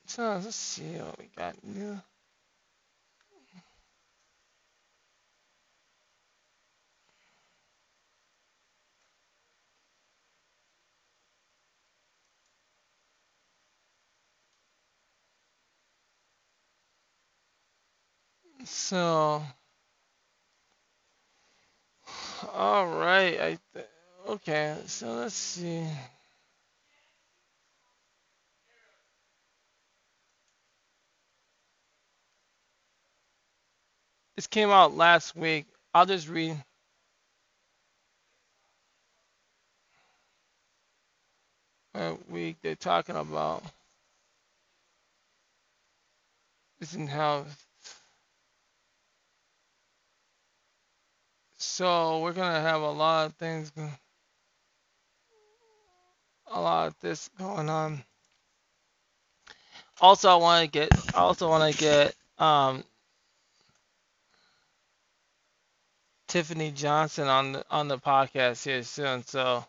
So 0.07 0.23
let's 0.43 0.55
see 0.55 0.83
what 0.97 1.19
we 1.19 1.29
got 1.37 1.55
new. 1.63 2.01
So, 18.67 19.43
all 22.53 22.87
right. 22.87 23.39
I 23.41 23.59
okay. 24.29 24.77
So 24.87 25.07
let's 25.15 25.35
see. 25.35 25.85
This 34.35 34.47
came 34.47 34.69
out 34.71 34.95
last 34.95 35.35
week. 35.35 35.65
I'll 35.93 36.05
just 36.07 36.29
read. 36.29 36.57
What 41.93 42.29
week 42.31 42.57
they're 42.63 42.75
talking 42.75 43.17
about 43.17 43.63
this 46.79 46.95
in 46.95 47.07
house. 47.07 47.66
So 51.69 52.21
we're 52.21 52.33
gonna 52.33 52.61
have 52.61 52.81
a 52.81 52.89
lot 52.89 53.27
of 53.27 53.33
things, 53.35 53.71
a 56.47 56.59
lot 56.59 56.87
of 56.87 56.95
this 57.01 57.29
going 57.37 57.69
on. 57.69 58.03
Also, 60.01 60.29
I 60.29 60.35
want 60.35 60.63
to 60.63 60.71
get. 60.71 60.89
I 61.13 61.19
also 61.19 61.49
want 61.49 61.71
to 61.71 61.77
get 61.77 62.15
um 62.39 62.83
Tiffany 66.27 66.71
Johnson 66.71 67.27
on 67.27 67.51
the 67.51 67.65
on 67.69 67.89
the 67.89 67.99
podcast 67.99 68.63
here 68.63 68.81
soon. 68.81 69.23
So 69.23 69.63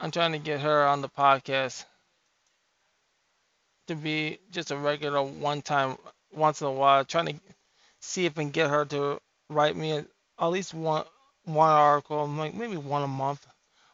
I'm 0.00 0.10
trying 0.10 0.32
to 0.32 0.38
get 0.38 0.60
her 0.60 0.86
on 0.86 1.02
the 1.02 1.10
podcast 1.10 1.84
to 3.86 3.94
be 3.94 4.38
just 4.50 4.70
a 4.70 4.76
regular 4.76 5.22
one 5.22 5.62
time, 5.62 5.98
once 6.32 6.62
in 6.62 6.66
a 6.66 6.72
while. 6.72 7.04
Trying 7.04 7.26
to 7.26 7.34
see 8.00 8.24
if 8.24 8.38
I 8.38 8.42
can 8.42 8.50
get 8.50 8.70
her 8.70 8.86
to 8.86 9.20
write 9.50 9.76
me 9.76 10.04
at 10.38 10.46
least 10.48 10.74
one 10.74 11.04
one 11.44 11.70
article, 11.70 12.26
like 12.26 12.54
maybe 12.54 12.76
one 12.76 13.02
a 13.02 13.08
month. 13.08 13.46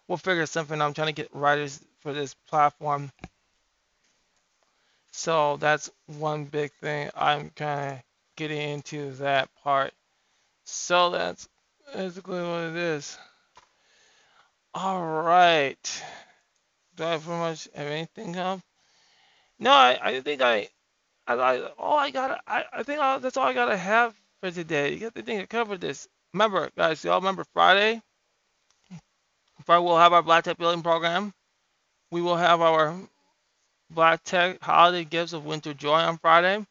We'll 0.06 0.18
figure 0.18 0.46
something. 0.46 0.80
out. 0.80 0.86
I'm 0.86 0.94
trying 0.94 1.08
to 1.08 1.12
get 1.12 1.34
writers 1.34 1.80
for 2.00 2.12
this 2.12 2.34
platform. 2.48 3.10
So 5.12 5.56
that's 5.56 5.90
one 6.06 6.44
big 6.44 6.72
thing. 6.80 7.10
I'm 7.14 7.50
kind 7.50 7.92
of 7.92 8.02
getting 8.36 8.60
into 8.60 9.10
that 9.12 9.48
part. 9.62 9.92
So 10.64 11.10
that's 11.10 11.48
basically 11.94 12.40
what 12.40 12.70
it 12.70 12.76
is. 12.76 13.18
All 14.74 15.04
right. 15.04 16.02
Do 16.96 17.04
I 17.04 17.16
pretty 17.16 17.38
much 17.38 17.68
have 17.74 17.86
anything 17.86 18.36
up? 18.36 18.60
No, 19.58 19.70
I, 19.70 19.98
I 20.00 20.20
think 20.20 20.40
I, 20.40 20.68
I, 21.26 21.34
I 21.34 21.60
all 21.78 21.98
I 21.98 22.10
got, 22.10 22.40
I, 22.46 22.64
I 22.72 22.82
think 22.82 23.00
I, 23.00 23.18
that's 23.18 23.36
all 23.36 23.46
I 23.46 23.54
gotta 23.54 23.76
have 23.76 24.14
for 24.40 24.50
today. 24.50 24.92
You 24.92 25.00
got 25.00 25.14
to 25.14 25.22
think 25.22 25.42
I 25.42 25.46
covered 25.46 25.80
this. 25.80 26.06
Remember, 26.34 26.70
guys, 26.76 27.02
y'all 27.04 27.20
remember 27.20 27.44
Friday? 27.54 28.02
Friday 29.64 29.84
we'll 29.84 29.98
have 29.98 30.12
our 30.12 30.22
Black 30.22 30.44
Tech 30.44 30.58
Building 30.58 30.82
program. 30.82 31.32
We 32.10 32.20
will 32.20 32.36
have 32.36 32.60
our 32.60 32.94
Black 33.90 34.22
Tech 34.24 34.60
Holiday 34.60 35.04
Gifts 35.04 35.32
of 35.32 35.46
Winter 35.46 35.72
Joy 35.72 36.00
on 36.00 36.18
Friday. 36.18 36.64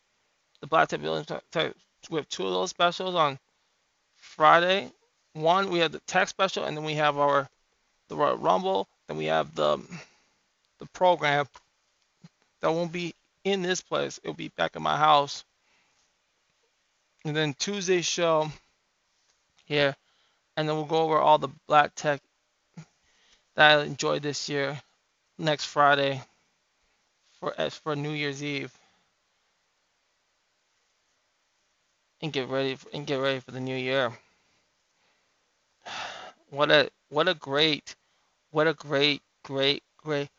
The 0.61 0.67
Black 0.67 0.89
Tech 0.89 1.01
Building 1.01 1.25
we 2.09 2.17
have 2.17 2.29
two 2.29 2.45
of 2.45 2.53
those 2.53 2.69
specials 2.69 3.15
on 3.15 3.39
Friday. 4.15 4.91
One, 5.33 5.69
we 5.69 5.79
have 5.79 5.91
the 5.91 5.99
tech 6.01 6.27
special, 6.27 6.63
and 6.63 6.77
then 6.77 6.83
we 6.83 6.93
have 6.95 7.17
our 7.17 7.49
the 8.07 8.15
Royal 8.15 8.37
Rumble. 8.37 8.87
Then 9.07 9.17
we 9.17 9.25
have 9.25 9.53
the 9.55 9.77
the 10.79 10.85
program 10.87 11.47
that 12.61 12.71
won't 12.71 12.91
be 12.91 13.13
in 13.43 13.61
this 13.61 13.81
place. 13.81 14.19
It'll 14.23 14.35
be 14.35 14.49
back 14.49 14.75
in 14.75 14.83
my 14.83 14.97
house. 14.97 15.43
And 17.25 17.35
then 17.35 17.53
Tuesday 17.55 18.01
show 18.01 18.51
here, 19.67 19.95
and 20.57 20.67
then 20.67 20.75
we'll 20.75 20.85
go 20.85 21.03
over 21.03 21.19
all 21.19 21.37
the 21.37 21.49
black 21.67 21.93
tech 21.95 22.21
that 23.55 23.79
I 23.79 23.83
enjoyed 23.83 24.23
this 24.23 24.49
year 24.49 24.81
next 25.37 25.65
Friday 25.65 26.21
for 27.39 27.53
for 27.83 27.95
New 27.95 28.11
Year's 28.11 28.43
Eve. 28.43 28.75
and 32.21 32.33
get 32.33 32.49
ready 32.49 32.75
for, 32.75 32.89
and 32.93 33.05
get 33.05 33.17
ready 33.17 33.39
for 33.39 33.51
the 33.51 33.59
new 33.59 33.75
year. 33.75 34.11
What 36.49 36.71
a 36.71 36.89
what 37.09 37.27
a 37.27 37.33
great 37.33 37.93
what 38.51 38.67
a 38.67 38.73
great 38.73 39.21
great 39.43 39.83
great 39.97 40.29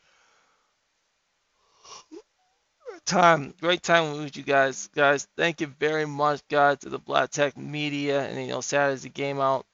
time 3.09 3.55
great 3.61 3.83
time 3.83 4.19
with 4.19 4.37
you 4.37 4.43
guys. 4.43 4.89
Guys 4.95 5.27
thank 5.37 5.61
you 5.61 5.67
very 5.67 6.05
much 6.05 6.43
guys 6.49 6.79
to 6.81 6.91
the 6.91 6.99
Black 6.99 7.31
Tech 7.31 7.57
Media 7.57 8.23
and 8.23 8.41
you 8.41 8.49
know 8.49 8.61
Saturday's 8.61 9.03
the 9.03 9.09
game 9.09 9.41
out 9.41 9.67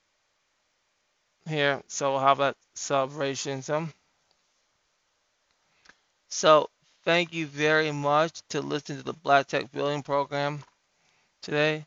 here. 1.49 1.83
So 1.89 2.13
we'll 2.13 2.21
have 2.21 2.39
that 2.39 2.57
celebration 2.75 3.63
so 3.63 3.89
so 6.29 6.71
thank 7.05 7.35
you 7.35 7.47
very 7.47 7.91
much 7.93 8.41
to 8.51 8.61
listen 8.61 8.97
to 8.97 9.03
the 9.03 9.13
Black 9.13 9.49
Tech 9.49 9.71
Building 9.73 10.03
program 10.03 10.63
today. 11.43 11.87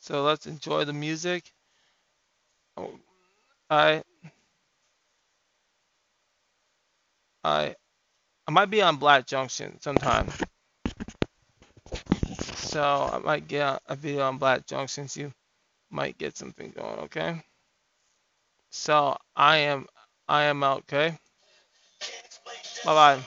So 0.00 0.22
let's 0.22 0.46
enjoy 0.46 0.84
the 0.84 0.92
music. 0.92 1.52
Oh, 2.76 2.92
I 3.68 4.02
I 7.42 7.74
I 8.48 8.50
might 8.50 8.70
be 8.70 8.80
on 8.80 8.96
Black 8.96 9.26
Junction 9.26 9.78
sometime. 9.78 10.26
So 12.54 13.10
I 13.12 13.18
might 13.18 13.46
get 13.46 13.82
a 13.86 13.94
video 13.94 14.22
on 14.22 14.38
Black 14.38 14.66
Junction. 14.66 15.06
So 15.06 15.20
you 15.20 15.32
might 15.90 16.16
get 16.16 16.38
something 16.38 16.72
going, 16.74 16.98
okay? 17.00 17.42
So 18.70 19.18
I 19.36 19.58
am 19.58 19.86
I 20.26 20.44
am 20.44 20.64
out, 20.64 20.78
okay? 20.90 21.18
Bye 22.86 23.18
bye. 23.18 23.20